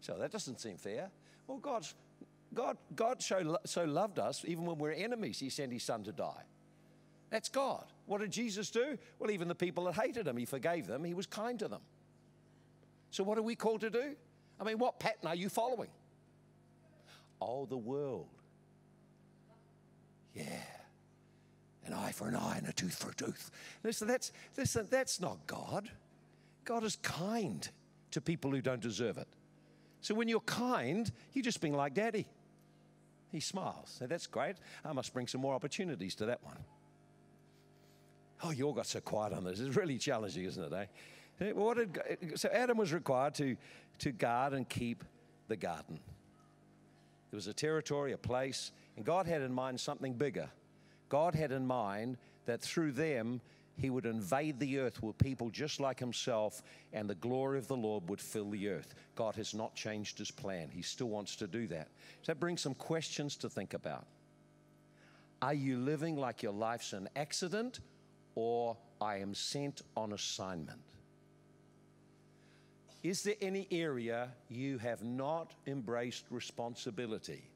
So 0.01 0.17
that 0.19 0.31
doesn't 0.31 0.59
seem 0.59 0.77
fair. 0.77 1.09
Well, 1.47 1.57
God's, 1.57 1.95
God, 2.53 2.77
God 2.95 3.21
so, 3.21 3.57
so 3.65 3.85
loved 3.85 4.19
us, 4.19 4.43
even 4.45 4.65
when 4.65 4.77
we're 4.77 4.91
enemies, 4.91 5.39
He 5.39 5.49
sent 5.49 5.71
His 5.71 5.83
Son 5.83 6.03
to 6.03 6.11
die. 6.11 6.43
That's 7.29 7.49
God. 7.49 7.85
What 8.05 8.19
did 8.19 8.31
Jesus 8.31 8.69
do? 8.69 8.97
Well, 9.19 9.31
even 9.31 9.47
the 9.47 9.55
people 9.55 9.85
that 9.85 9.95
hated 9.95 10.27
Him, 10.27 10.37
He 10.37 10.45
forgave 10.45 10.85
them, 10.85 11.03
He 11.03 11.13
was 11.13 11.25
kind 11.25 11.57
to 11.59 11.67
them. 11.67 11.81
So, 13.11 13.23
what 13.23 13.37
are 13.37 13.41
we 13.41 13.55
called 13.55 13.81
to 13.81 13.89
do? 13.89 14.15
I 14.59 14.63
mean, 14.63 14.79
what 14.79 14.99
pattern 14.99 15.27
are 15.27 15.35
you 15.35 15.49
following? 15.49 15.89
Oh, 17.41 17.65
the 17.65 17.77
world. 17.77 18.27
Yeah. 20.33 20.43
An 21.85 21.93
eye 21.93 22.11
for 22.11 22.27
an 22.27 22.35
eye 22.35 22.57
and 22.57 22.67
a 22.67 22.73
tooth 22.73 22.95
for 22.95 23.09
a 23.09 23.15
tooth. 23.15 23.51
Listen, 23.83 24.07
that's, 24.07 24.31
listen, 24.57 24.87
that's 24.89 25.19
not 25.19 25.45
God. 25.47 25.89
God 26.63 26.83
is 26.83 26.95
kind 26.97 27.67
to 28.11 28.21
people 28.21 28.51
who 28.51 28.61
don't 28.61 28.81
deserve 28.81 29.17
it. 29.17 29.27
So 30.01 30.13
when 30.13 30.27
you're 30.27 30.39
kind, 30.41 31.11
you're 31.33 31.43
just 31.43 31.59
being 31.61 31.75
like 31.75 31.93
daddy. 31.93 32.27
He 33.31 33.39
smiles. 33.39 33.95
So 33.99 34.07
that's 34.07 34.27
great. 34.27 34.57
I 34.85 34.93
must 34.93 35.13
bring 35.13 35.27
some 35.27 35.41
more 35.41 35.53
opportunities 35.53 36.15
to 36.15 36.25
that 36.27 36.43
one. 36.43 36.57
Oh, 38.43 38.51
you 38.51 38.65
all 38.65 38.73
got 38.73 38.87
so 38.87 38.99
quiet 38.99 39.33
on 39.33 39.43
this. 39.43 39.59
It's 39.59 39.75
really 39.75 39.97
challenging, 39.97 40.45
isn't 40.45 40.63
it, 40.63 40.73
eh? 40.73 40.85
What 41.41 41.77
did, 41.77 42.39
so 42.39 42.49
Adam 42.49 42.77
was 42.77 42.93
required 42.93 43.33
to, 43.35 43.57
to 43.99 44.11
guard 44.11 44.53
and 44.53 44.69
keep 44.69 45.03
the 45.47 45.55
garden. 45.55 45.99
There 47.31 47.37
was 47.37 47.47
a 47.47 47.53
territory, 47.53 48.11
a 48.11 48.17
place, 48.17 48.71
and 48.95 49.03
God 49.03 49.25
had 49.25 49.41
in 49.41 49.51
mind 49.51 49.79
something 49.79 50.13
bigger. 50.13 50.49
God 51.09 51.33
had 51.33 51.51
in 51.51 51.65
mind 51.65 52.17
that 52.45 52.61
through 52.61 52.91
them, 52.91 53.41
he 53.77 53.89
would 53.89 54.05
invade 54.05 54.59
the 54.59 54.79
earth 54.79 55.01
with 55.01 55.17
people 55.17 55.49
just 55.49 55.79
like 55.79 55.99
himself, 55.99 56.61
and 56.93 57.09
the 57.09 57.15
glory 57.15 57.57
of 57.57 57.67
the 57.67 57.75
Lord 57.75 58.07
would 58.07 58.21
fill 58.21 58.51
the 58.51 58.69
earth. 58.69 58.93
God 59.15 59.35
has 59.35 59.55
not 59.55 59.73
changed 59.73 60.19
his 60.19 60.29
plan. 60.29 60.69
He 60.71 60.83
still 60.83 61.09
wants 61.09 61.35
to 61.37 61.47
do 61.47 61.65
that. 61.67 61.87
So 62.21 62.33
that 62.33 62.39
brings 62.39 62.61
some 62.61 62.75
questions 62.75 63.35
to 63.37 63.49
think 63.49 63.73
about. 63.73 64.05
Are 65.41 65.55
you 65.55 65.77
living 65.77 66.17
like 66.17 66.43
your 66.43 66.53
life's 66.53 66.93
an 66.93 67.09
accident, 67.15 67.79
or 68.35 68.77
I 68.99 69.17
am 69.17 69.33
sent 69.33 69.81
on 69.97 70.13
assignment? 70.13 70.81
Is 73.03 73.23
there 73.23 73.35
any 73.41 73.67
area 73.71 74.29
you 74.47 74.77
have 74.77 75.03
not 75.03 75.53
embraced 75.65 76.25
responsibility? 76.29 77.49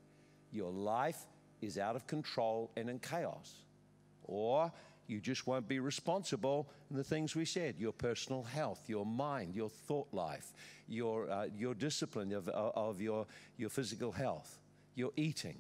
Your 0.52 0.72
life 0.72 1.20
is 1.62 1.78
out 1.78 1.96
of 1.96 2.08
control 2.08 2.72
and 2.76 2.90
in 2.90 3.00
chaos. 3.00 3.62
Or 4.24 4.72
you 5.08 5.20
just 5.20 5.46
won't 5.46 5.68
be 5.68 5.80
responsible 5.80 6.68
in 6.90 6.98
the 6.98 7.04
things 7.04 7.36
we 7.36 7.46
said 7.46 7.76
your 7.78 7.94
personal 7.94 8.44
health, 8.44 8.82
your 8.88 9.06
mind, 9.06 9.54
your 9.54 9.70
thought 9.70 10.08
life, 10.12 10.52
your, 10.88 11.30
uh, 11.30 11.48
your 11.56 11.76
discipline 11.76 12.34
of, 12.34 12.50
of 12.50 13.00
your, 13.00 13.28
your 13.58 13.70
physical 13.70 14.12
health, 14.12 14.60
your 14.96 15.12
eating. 15.16 15.60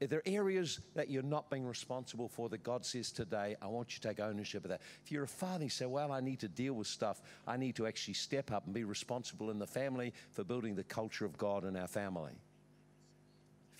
Are 0.00 0.06
there 0.06 0.22
areas 0.26 0.80
that 0.94 1.10
you're 1.10 1.22
not 1.22 1.48
being 1.48 1.64
responsible 1.64 2.28
for 2.28 2.48
that 2.48 2.64
God 2.64 2.84
says 2.84 3.12
today, 3.12 3.54
I 3.62 3.66
want 3.68 3.94
you 3.94 4.00
to 4.00 4.08
take 4.08 4.18
ownership 4.20 4.64
of 4.64 4.70
that? 4.70 4.80
If 5.04 5.12
you're 5.12 5.24
a 5.24 5.28
father, 5.28 5.64
you 5.64 5.70
say, 5.70 5.86
Well, 5.86 6.10
I 6.10 6.20
need 6.20 6.40
to 6.40 6.48
deal 6.48 6.74
with 6.74 6.88
stuff. 6.88 7.22
I 7.46 7.56
need 7.56 7.76
to 7.76 7.86
actually 7.86 8.14
step 8.14 8.50
up 8.50 8.64
and 8.66 8.74
be 8.74 8.82
responsible 8.82 9.50
in 9.50 9.58
the 9.58 9.66
family 9.66 10.12
for 10.32 10.42
building 10.42 10.74
the 10.74 10.82
culture 10.84 11.24
of 11.24 11.38
God 11.38 11.64
in 11.64 11.76
our 11.76 11.86
family. 11.86 12.32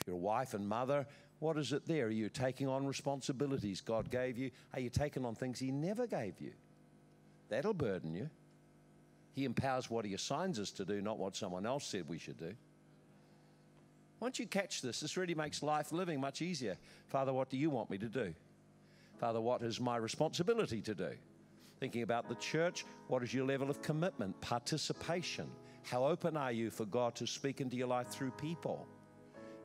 If 0.01 0.07
you're 0.07 0.17
a 0.17 0.19
wife 0.19 0.55
and 0.55 0.69
mother, 0.69 1.07
what 1.41 1.59
is 1.59 1.73
it 1.73 1.87
there? 1.87 2.07
Are 2.07 2.11
you 2.11 2.29
taking 2.29 2.69
on 2.69 2.87
responsibilities 2.87 3.81
God 3.81 4.11
gave 4.11 4.39
you? 4.39 4.53
Are 4.75 4.81
you 4.81 4.91
taking 4.91 5.25
on 5.25 5.35
things 5.35 5.59
He 5.59 5.73
never 5.73 6.07
gave 6.07 6.41
you? 6.41 6.53
That'll 7.49 7.75
burden 7.75 8.15
you. 8.15 8.31
He 9.33 9.45
empowers 9.45 9.91
what 9.91 10.05
He 10.05 10.15
assigns 10.15 10.61
us 10.61 10.71
to 10.73 10.85
do, 10.85 11.03
not 11.03 11.19
what 11.19 11.35
someone 11.35 11.67
else 11.67 11.87
said 11.87 12.09
we 12.09 12.19
should 12.19 12.39
do. 12.39 12.55
Once 14.21 14.39
you 14.39 14.47
catch 14.47 14.81
this, 14.81 15.01
this 15.01 15.17
really 15.17 15.35
makes 15.35 15.63
life 15.63 15.93
living 15.93 16.21
much 16.21 16.41
easier. 16.41 16.77
Father, 17.09 17.33
what 17.33 17.51
do 17.51 17.57
you 17.57 17.69
want 17.69 17.91
me 17.91 17.99
to 17.99 18.07
do? 18.07 18.33
Father, 19.19 19.41
what 19.41 19.63
is 19.63 19.81
my 19.81 19.97
responsibility 19.97 20.81
to 20.83 20.95
do? 20.95 21.11
Thinking 21.81 22.03
about 22.03 22.29
the 22.29 22.35
church, 22.37 22.87
what 23.09 23.23
is 23.23 23.35
your 23.35 23.45
level 23.45 23.69
of 23.69 23.83
commitment, 23.83 24.39
participation? 24.41 25.47
How 25.83 26.05
open 26.05 26.37
are 26.37 26.53
you 26.53 26.71
for 26.71 26.87
God 26.87 27.15
to 27.17 27.27
speak 27.27 27.61
into 27.61 27.77
your 27.77 27.87
life 27.87 28.09
through 28.09 28.31
people? 28.33 28.87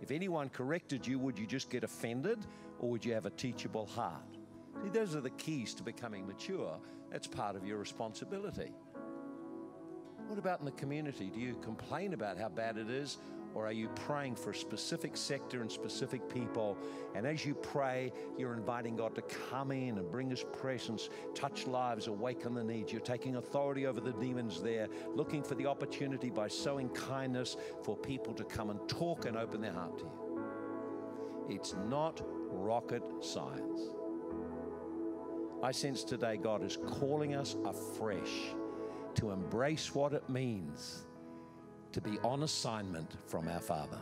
If 0.02 0.12
anyone 0.12 0.50
corrected 0.50 1.08
you, 1.08 1.18
would 1.20 1.40
you 1.40 1.48
just 1.48 1.70
get 1.70 1.84
offended 1.84 2.40
or 2.80 2.90
would 2.90 3.06
you 3.06 3.14
have 3.14 3.26
a 3.26 3.32
teachable 3.32 3.86
heart? 3.86 4.38
See, 4.84 4.90
those 4.90 5.16
are 5.16 5.22
the 5.22 5.30
keys 5.32 5.74
to 5.76 5.84
becoming 5.84 6.28
mature. 6.28 6.78
That's 7.12 7.28
part 7.28 7.56
of 7.56 7.66
your 7.66 7.78
responsibility. 7.78 8.72
What 10.28 10.40
about 10.40 10.60
in 10.60 10.66
the 10.66 10.72
community? 10.72 11.30
Do 11.34 11.40
you 11.40 11.58
complain 11.62 12.14
about 12.14 12.38
how 12.38 12.50
bad 12.50 12.78
it 12.78 12.90
is? 12.90 13.18
Or 13.54 13.66
are 13.68 13.72
you 13.72 13.90
praying 13.90 14.36
for 14.36 14.52
a 14.52 14.56
specific 14.56 15.18
sector 15.18 15.62
and 15.62 15.72
specific 15.72 16.30
people? 16.30 16.78
And 17.16 17.26
as 17.28 17.46
you 17.46 17.54
pray, 17.54 18.14
you're 18.38 18.54
inviting 18.54 18.96
God 18.96 19.14
to 19.16 19.22
come 19.22 19.72
in 19.72 19.98
and 19.98 20.10
bring 20.10 20.30
His 20.30 20.44
presence, 20.44 21.10
touch 21.36 21.68
lives, 21.68 22.08
awaken 22.08 22.54
the 22.54 22.64
needs. 22.64 22.92
You're 22.92 23.02
taking 23.02 23.36
authority 23.36 23.88
over 23.88 24.00
the 24.00 24.14
demons 24.14 24.62
there, 24.62 24.88
looking 25.14 25.44
for 25.44 25.56
the 25.56 25.66
opportunity 25.66 26.30
by 26.30 26.48
sowing 26.48 26.90
kindness 26.90 27.58
for 27.84 27.98
people 27.98 28.34
to 28.36 28.44
come 28.46 28.70
and 28.70 28.80
talk 28.88 29.26
and 29.26 29.36
open 29.36 29.62
their 29.62 29.74
heart 29.74 29.98
to 30.00 30.06
you. 30.06 30.42
It's 31.50 31.76
not 31.90 32.22
rocket 32.50 33.04
science. 33.20 33.82
I 35.62 35.72
sense 35.72 36.04
today 36.04 36.38
God 36.38 36.64
is 36.64 36.78
calling 36.78 37.36
us 37.36 37.56
afresh 37.66 38.54
to 39.16 39.32
embrace 39.32 39.94
what 39.94 40.14
it 40.14 40.28
means 40.30 41.04
to 41.94 42.02
be 42.02 42.18
on 42.20 42.44
assignment 42.44 43.18
from 43.28 43.48
our 43.48 43.60
Father. 43.60 43.98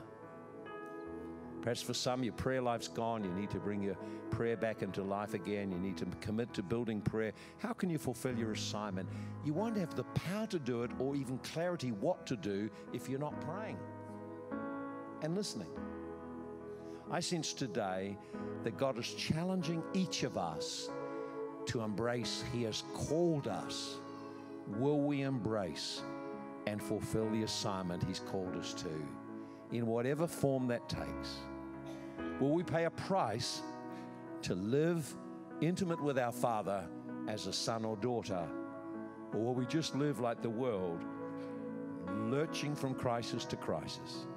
Perhaps 1.62 1.82
for 1.82 1.94
some, 1.94 2.24
your 2.24 2.34
prayer 2.34 2.62
life's 2.62 2.88
gone. 2.88 3.24
You 3.24 3.32
need 3.32 3.50
to 3.50 3.60
bring 3.60 3.82
your 3.82 3.98
prayer 4.32 4.56
back 4.56 4.82
into 4.82 5.04
life 5.04 5.34
again. 5.34 5.72
You 5.72 5.78
need 5.78 5.98
to 5.98 6.06
commit 6.22 6.54
to 6.54 6.64
building 6.64 7.02
prayer. 7.02 7.34
How 7.58 7.74
can 7.74 7.90
you 7.90 7.98
fulfill 7.98 8.38
your 8.38 8.54
assignment? 8.54 9.10
You 9.44 9.54
won't 9.54 9.78
have 9.78 9.96
the 9.96 10.06
power 10.06 10.48
to 10.48 10.60
do 10.60 10.84
it 10.84 10.92
or 11.00 11.16
even 11.16 11.38
clarity 11.40 11.92
what 11.92 12.26
to 12.28 12.38
do 12.38 12.70
if 12.94 13.10
you're 13.10 13.20
not 13.20 13.40
praying 13.42 13.78
and 15.22 15.36
listening. 15.36 15.70
I 17.12 17.20
sense 17.20 17.54
today 17.54 18.18
that 18.64 18.78
God 18.78 18.98
is 18.98 19.14
challenging 19.14 19.84
each 19.94 20.24
of 20.24 20.38
us 20.38 20.90
to 21.66 21.82
embrace, 21.82 22.44
He 22.54 22.64
has 22.64 22.84
called 22.94 23.48
us. 23.48 23.98
Will 24.68 25.02
we 25.02 25.24
embrace 25.24 26.04
and 26.70 26.82
fulfill 26.82 27.28
the 27.32 27.42
assignment 27.44 28.04
He's 28.04 28.20
called 28.20 28.56
us 28.56 28.74
to 28.76 28.90
in 29.72 29.88
whatever 29.88 30.28
form 30.28 30.68
that 30.68 30.88
takes? 30.88 31.40
Will 32.40 32.52
we 32.52 32.64
pay 32.64 32.86
a 32.86 32.92
price 32.92 33.62
to 34.44 34.54
live 34.54 35.16
intimate 35.62 36.02
with 36.02 36.20
our 36.20 36.32
Father 36.32 36.88
as 37.28 37.48
a 37.48 37.54
son 37.54 37.86
or 37.86 37.98
daughter? 37.98 38.48
Or 39.34 39.40
will 39.40 39.54
we 39.56 39.66
just 39.66 39.96
live 39.96 40.20
like 40.20 40.42
the 40.42 40.50
world, 40.50 41.04
lurching 42.08 42.76
from 42.76 42.94
crisis 42.94 43.46
to 43.46 43.56
crisis? 43.56 44.28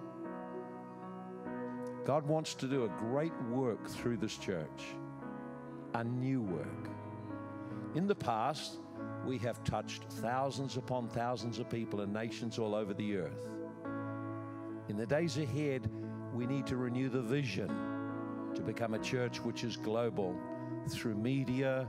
God 2.04 2.26
wants 2.26 2.54
to 2.54 2.66
do 2.66 2.84
a 2.84 2.88
great 2.98 3.32
work 3.50 3.88
through 3.88 4.16
this 4.16 4.36
church, 4.36 4.82
a 5.94 6.02
new 6.02 6.40
work. 6.40 6.88
In 7.94 8.06
the 8.06 8.14
past, 8.14 8.78
we 9.24 9.38
have 9.38 9.62
touched 9.64 10.04
thousands 10.04 10.76
upon 10.76 11.08
thousands 11.08 11.58
of 11.58 11.70
people 11.70 12.00
and 12.00 12.12
nations 12.12 12.58
all 12.58 12.74
over 12.74 12.92
the 12.92 13.16
earth. 13.16 13.48
In 14.88 14.96
the 14.96 15.06
days 15.06 15.38
ahead, 15.38 15.88
we 16.34 16.46
need 16.46 16.66
to 16.66 16.76
renew 16.76 17.08
the 17.08 17.22
vision 17.22 17.70
to 18.54 18.62
become 18.62 18.94
a 18.94 18.98
church 18.98 19.40
which 19.40 19.64
is 19.64 19.76
global 19.76 20.36
through 20.90 21.14
media, 21.14 21.88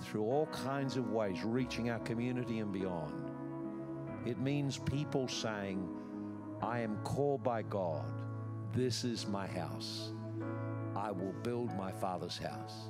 through 0.00 0.24
all 0.24 0.46
kinds 0.46 0.96
of 0.96 1.10
ways, 1.10 1.44
reaching 1.44 1.90
our 1.90 2.00
community 2.00 2.58
and 2.58 2.72
beyond. 2.72 3.30
It 4.26 4.38
means 4.38 4.78
people 4.78 5.28
saying, 5.28 5.88
I 6.62 6.80
am 6.80 6.96
called 7.04 7.42
by 7.42 7.62
God. 7.62 8.04
This 8.72 9.04
is 9.04 9.26
my 9.26 9.46
house. 9.46 10.12
I 10.96 11.10
will 11.10 11.34
build 11.42 11.74
my 11.76 11.92
Father's 11.92 12.38
house. 12.38 12.88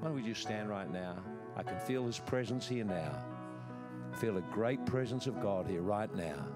Why 0.00 0.08
don't 0.08 0.16
we 0.16 0.22
just 0.22 0.40
stand 0.40 0.70
right 0.70 0.90
now? 0.90 1.16
I 1.56 1.62
can 1.62 1.78
feel 1.78 2.06
His 2.06 2.18
presence 2.18 2.66
here 2.66 2.84
now. 2.84 3.22
feel 4.18 4.38
a 4.38 4.42
great 4.52 4.84
presence 4.86 5.26
of 5.26 5.40
God 5.42 5.66
here 5.66 5.82
right 5.82 6.12
now. 6.16 6.46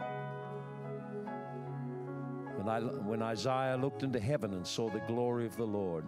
When, 2.57 2.69
I, 2.69 2.81
when 2.81 3.21
Isaiah 3.21 3.77
looked 3.77 4.03
into 4.03 4.19
heaven 4.19 4.55
and 4.55 4.67
saw 4.67 4.89
the 4.89 5.01
glory 5.01 5.45
of 5.45 5.57
the 5.59 5.67
Lord, 5.67 6.07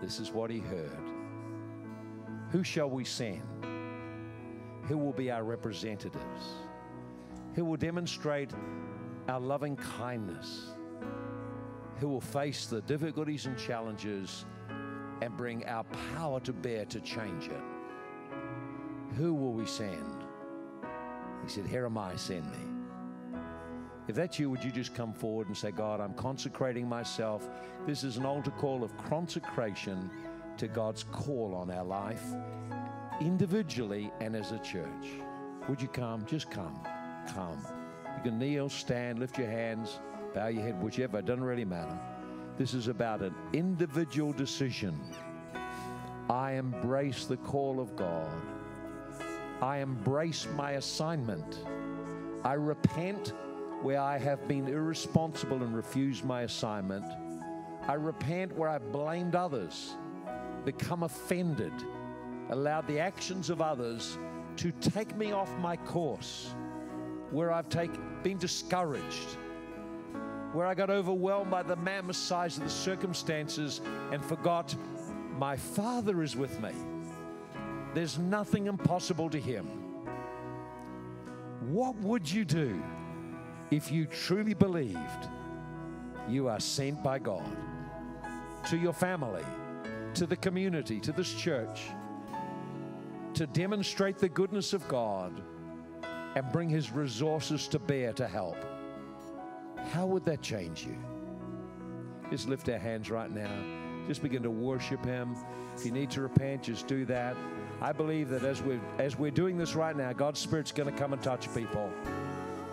this 0.00 0.18
is 0.18 0.32
what 0.32 0.50
he 0.50 0.58
heard 0.58 1.10
Who 2.50 2.64
shall 2.64 2.88
we 2.88 3.04
send? 3.04 3.42
Who 4.84 4.96
will 4.96 5.12
be 5.12 5.30
our 5.30 5.44
representatives? 5.44 6.54
Who 7.54 7.66
will 7.66 7.76
demonstrate 7.76 8.50
our 9.28 9.40
loving 9.40 9.76
kindness? 9.76 10.70
Who 11.98 12.08
will 12.08 12.20
face 12.20 12.66
the 12.66 12.80
difficulties 12.80 13.44
and 13.44 13.58
challenges 13.58 14.46
and 15.22 15.36
bring 15.36 15.64
our 15.66 15.84
power 16.16 16.40
to 16.40 16.52
bear 16.52 16.84
to 16.86 17.00
change 17.00 17.46
it. 17.46 17.62
Who 19.16 19.32
will 19.32 19.52
we 19.52 19.66
send? 19.66 20.24
He 21.44 21.48
said, 21.48 21.64
Here 21.64 21.86
am 21.86 21.96
I, 21.96 22.16
send 22.16 22.44
me. 22.50 23.38
If 24.08 24.16
that's 24.16 24.40
you, 24.40 24.50
would 24.50 24.64
you 24.64 24.72
just 24.72 24.94
come 24.94 25.12
forward 25.12 25.46
and 25.46 25.56
say, 25.56 25.70
God, 25.70 26.00
I'm 26.00 26.14
consecrating 26.14 26.88
myself? 26.88 27.48
This 27.86 28.02
is 28.02 28.16
an 28.16 28.26
altar 28.26 28.50
call 28.50 28.82
of 28.82 28.96
consecration 28.96 30.10
to 30.56 30.66
God's 30.66 31.04
call 31.04 31.54
on 31.54 31.70
our 31.70 31.84
life, 31.84 32.24
individually 33.20 34.10
and 34.20 34.34
as 34.34 34.50
a 34.50 34.58
church. 34.58 35.06
Would 35.68 35.80
you 35.80 35.86
come? 35.86 36.26
Just 36.26 36.50
come. 36.50 36.80
Come. 37.32 37.64
You 38.16 38.22
can 38.24 38.38
kneel, 38.40 38.68
stand, 38.68 39.20
lift 39.20 39.38
your 39.38 39.50
hands, 39.50 40.00
bow 40.34 40.48
your 40.48 40.64
head, 40.64 40.82
whichever. 40.82 41.20
It 41.20 41.26
doesn't 41.26 41.44
really 41.44 41.64
matter. 41.64 41.96
This 42.58 42.74
is 42.74 42.88
about 42.88 43.22
an 43.22 43.34
individual 43.54 44.32
decision. 44.32 44.98
I 46.28 46.52
embrace 46.52 47.24
the 47.24 47.38
call 47.38 47.80
of 47.80 47.96
God. 47.96 48.30
I 49.62 49.78
embrace 49.78 50.46
my 50.54 50.72
assignment. 50.72 51.64
I 52.44 52.54
repent 52.54 53.32
where 53.80 54.00
I 54.00 54.18
have 54.18 54.46
been 54.46 54.68
irresponsible 54.68 55.62
and 55.62 55.74
refused 55.74 56.24
my 56.24 56.42
assignment. 56.42 57.06
I 57.88 57.94
repent 57.94 58.56
where 58.56 58.68
I 58.68 58.78
blamed 58.78 59.34
others, 59.34 59.96
become 60.64 61.04
offended, 61.04 61.72
allowed 62.50 62.86
the 62.86 63.00
actions 63.00 63.48
of 63.50 63.62
others 63.62 64.18
to 64.56 64.72
take 64.72 65.16
me 65.16 65.32
off 65.32 65.50
my 65.58 65.76
course, 65.76 66.54
where 67.30 67.50
I've 67.50 67.70
take, 67.70 67.92
been 68.22 68.36
discouraged 68.36 69.38
where 70.52 70.66
I 70.66 70.74
got 70.74 70.90
overwhelmed 70.90 71.50
by 71.50 71.62
the 71.62 71.76
mammoth 71.76 72.16
size 72.16 72.58
of 72.58 72.64
the 72.64 72.70
circumstances 72.70 73.80
and 74.10 74.22
forgot 74.24 74.74
my 75.38 75.56
Father 75.56 76.22
is 76.22 76.36
with 76.36 76.60
me. 76.60 76.72
There's 77.94 78.18
nothing 78.18 78.66
impossible 78.66 79.30
to 79.30 79.40
Him. 79.40 79.66
What 81.68 81.96
would 81.96 82.30
you 82.30 82.44
do 82.44 82.82
if 83.70 83.90
you 83.90 84.04
truly 84.06 84.54
believed 84.54 85.28
you 86.28 86.48
are 86.48 86.60
sent 86.60 87.02
by 87.02 87.18
God 87.18 87.56
to 88.68 88.76
your 88.76 88.92
family, 88.92 89.44
to 90.14 90.26
the 90.26 90.36
community, 90.36 91.00
to 91.00 91.12
this 91.12 91.32
church, 91.34 91.86
to 93.34 93.46
demonstrate 93.46 94.18
the 94.18 94.28
goodness 94.28 94.74
of 94.74 94.86
God 94.86 95.40
and 96.34 96.52
bring 96.52 96.68
His 96.68 96.92
resources 96.92 97.66
to 97.68 97.78
bear 97.78 98.12
to 98.12 98.28
help? 98.28 98.56
How 99.92 100.06
would 100.06 100.24
that 100.24 100.40
change 100.40 100.86
you? 100.86 100.96
Just 102.30 102.48
lift 102.48 102.66
our 102.70 102.78
hands 102.78 103.10
right 103.10 103.30
now. 103.30 103.52
Just 104.08 104.22
begin 104.22 104.42
to 104.42 104.50
worship 104.50 105.04
Him. 105.04 105.36
If 105.76 105.84
you 105.84 105.92
need 105.92 106.10
to 106.12 106.22
repent, 106.22 106.62
just 106.62 106.86
do 106.86 107.04
that. 107.04 107.36
I 107.82 107.92
believe 107.92 108.30
that 108.30 108.42
as 108.42 108.62
we're, 108.62 108.80
as 108.98 109.18
we're 109.18 109.30
doing 109.30 109.58
this 109.58 109.74
right 109.74 109.94
now, 109.94 110.14
God's 110.14 110.40
Spirit's 110.40 110.72
going 110.72 110.90
to 110.90 110.98
come 110.98 111.12
and 111.12 111.22
touch 111.22 111.54
people. 111.54 111.92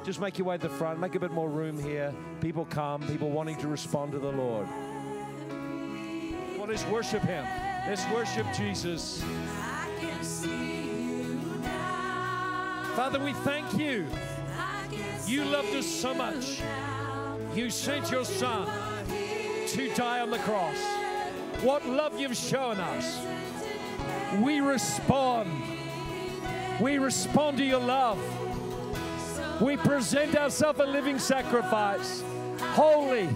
Just 0.06 0.22
make 0.22 0.38
your 0.38 0.48
way 0.48 0.58
to 0.60 0.70
the 0.70 0.74
front, 0.74 0.98
make 0.98 1.16
a 1.16 1.20
bit 1.20 1.32
more 1.32 1.50
room 1.50 1.78
here. 1.78 2.14
People 2.40 2.64
come, 2.64 3.06
people 3.06 3.30
wanting 3.30 3.58
to 3.58 3.68
respond 3.68 4.14
to 4.14 4.20
the 4.20 4.32
Lord. 4.32 4.70
Well, 6.58 6.68
let's 6.70 6.86
worship 6.86 7.24
Him. 7.24 7.44
Let's 7.86 8.10
worship 8.14 8.46
Jesus. 8.56 9.22
Father, 12.96 13.20
we 13.20 13.34
thank 13.34 13.78
you. 13.78 14.08
You 15.28 15.44
loved 15.44 15.76
us 15.76 15.86
so 15.86 16.14
much. 16.14 16.62
You 17.54 17.72
sent 17.72 18.12
your 18.12 18.26
Son 18.26 18.68
to 19.68 19.94
die 19.96 20.20
on 20.20 20.30
the 20.30 20.38
cross. 20.40 20.78
What 21.64 21.86
love 21.86 22.20
you've 22.20 22.38
shown 22.38 22.78
us. 22.78 23.20
We 24.40 24.60
respond. 24.60 25.52
We 26.80 27.00
respond 27.00 27.58
to 27.58 27.66
your 27.66 27.80
love. 27.80 28.20
We 29.62 29.78
present 29.78 30.38
ourselves 30.38 30.80
a 30.80 30.86
living 30.86 31.20
sacrifice, 31.20 32.24
holy, 32.60 33.28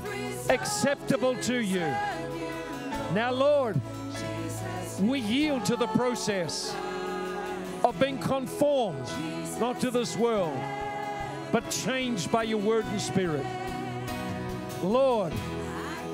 acceptable 0.50 1.36
to 1.42 1.60
you. 1.62 1.92
Now, 3.14 3.32
Lord, 3.32 3.82
we 5.02 5.20
yield 5.20 5.66
to 5.66 5.76
the 5.76 5.88
process 5.88 6.74
of 7.84 8.00
being 8.00 8.20
conformed, 8.20 9.10
not 9.60 9.82
to 9.82 9.92
this 9.92 10.16
world, 10.16 10.58
but 11.52 11.70
changed 11.70 12.32
by 12.32 12.44
your 12.44 12.60
word 12.60 12.86
and 12.86 13.02
spirit. 13.02 13.46
Lord, 14.84 15.32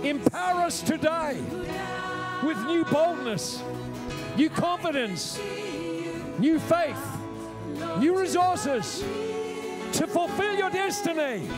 empower 0.03 0.61
us 0.61 0.83
today 0.83 1.41
with 2.43 2.57
new 2.67 2.85
boldness, 2.85 3.63
new 4.37 4.49
confidence, 4.49 5.39
new 6.37 6.59
faith, 6.59 7.03
new 7.97 8.17
resources 8.17 9.03
to 9.93 10.05
fulfill 10.05 10.55
your 10.55 10.69
destiny. 10.69 11.49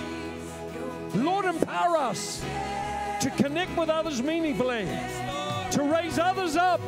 Lord, 1.13 1.43
empower 1.45 1.97
us 1.97 2.41
to 3.19 3.29
connect 3.31 3.77
with 3.77 3.89
others 3.89 4.23
meaningfully, 4.23 4.87
to 5.71 5.83
raise 5.83 6.17
others 6.17 6.55
up 6.55 6.79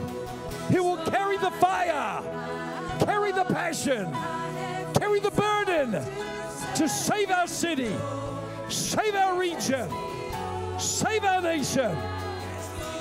who 0.72 0.84
will 0.84 1.04
carry 1.06 1.38
the 1.38 1.52
fire, 1.52 2.24
carry 3.06 3.34
the 3.34 3.44
passion, 3.44 4.10
carry 4.94 5.20
the 5.20 5.32
burden 5.32 5.92
to 6.76 6.88
save 6.88 7.30
our 7.30 7.48
city, 7.48 7.94
save 8.74 9.16
our 9.16 9.38
region, 9.38 9.90
save 10.80 11.24
our 11.24 11.42
nation, 11.42 11.96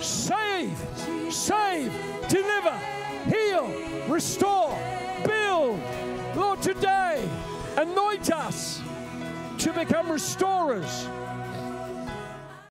save, 0.00 0.76
save, 1.30 1.92
deliver, 2.28 2.78
heal, 3.26 3.68
restore, 4.06 4.78
build. 5.24 5.80
Lord, 6.36 6.60
today, 6.62 7.28
anoint 7.76 8.30
us 8.30 8.80
to 9.58 9.72
become 9.72 10.10
restorers 10.10 11.08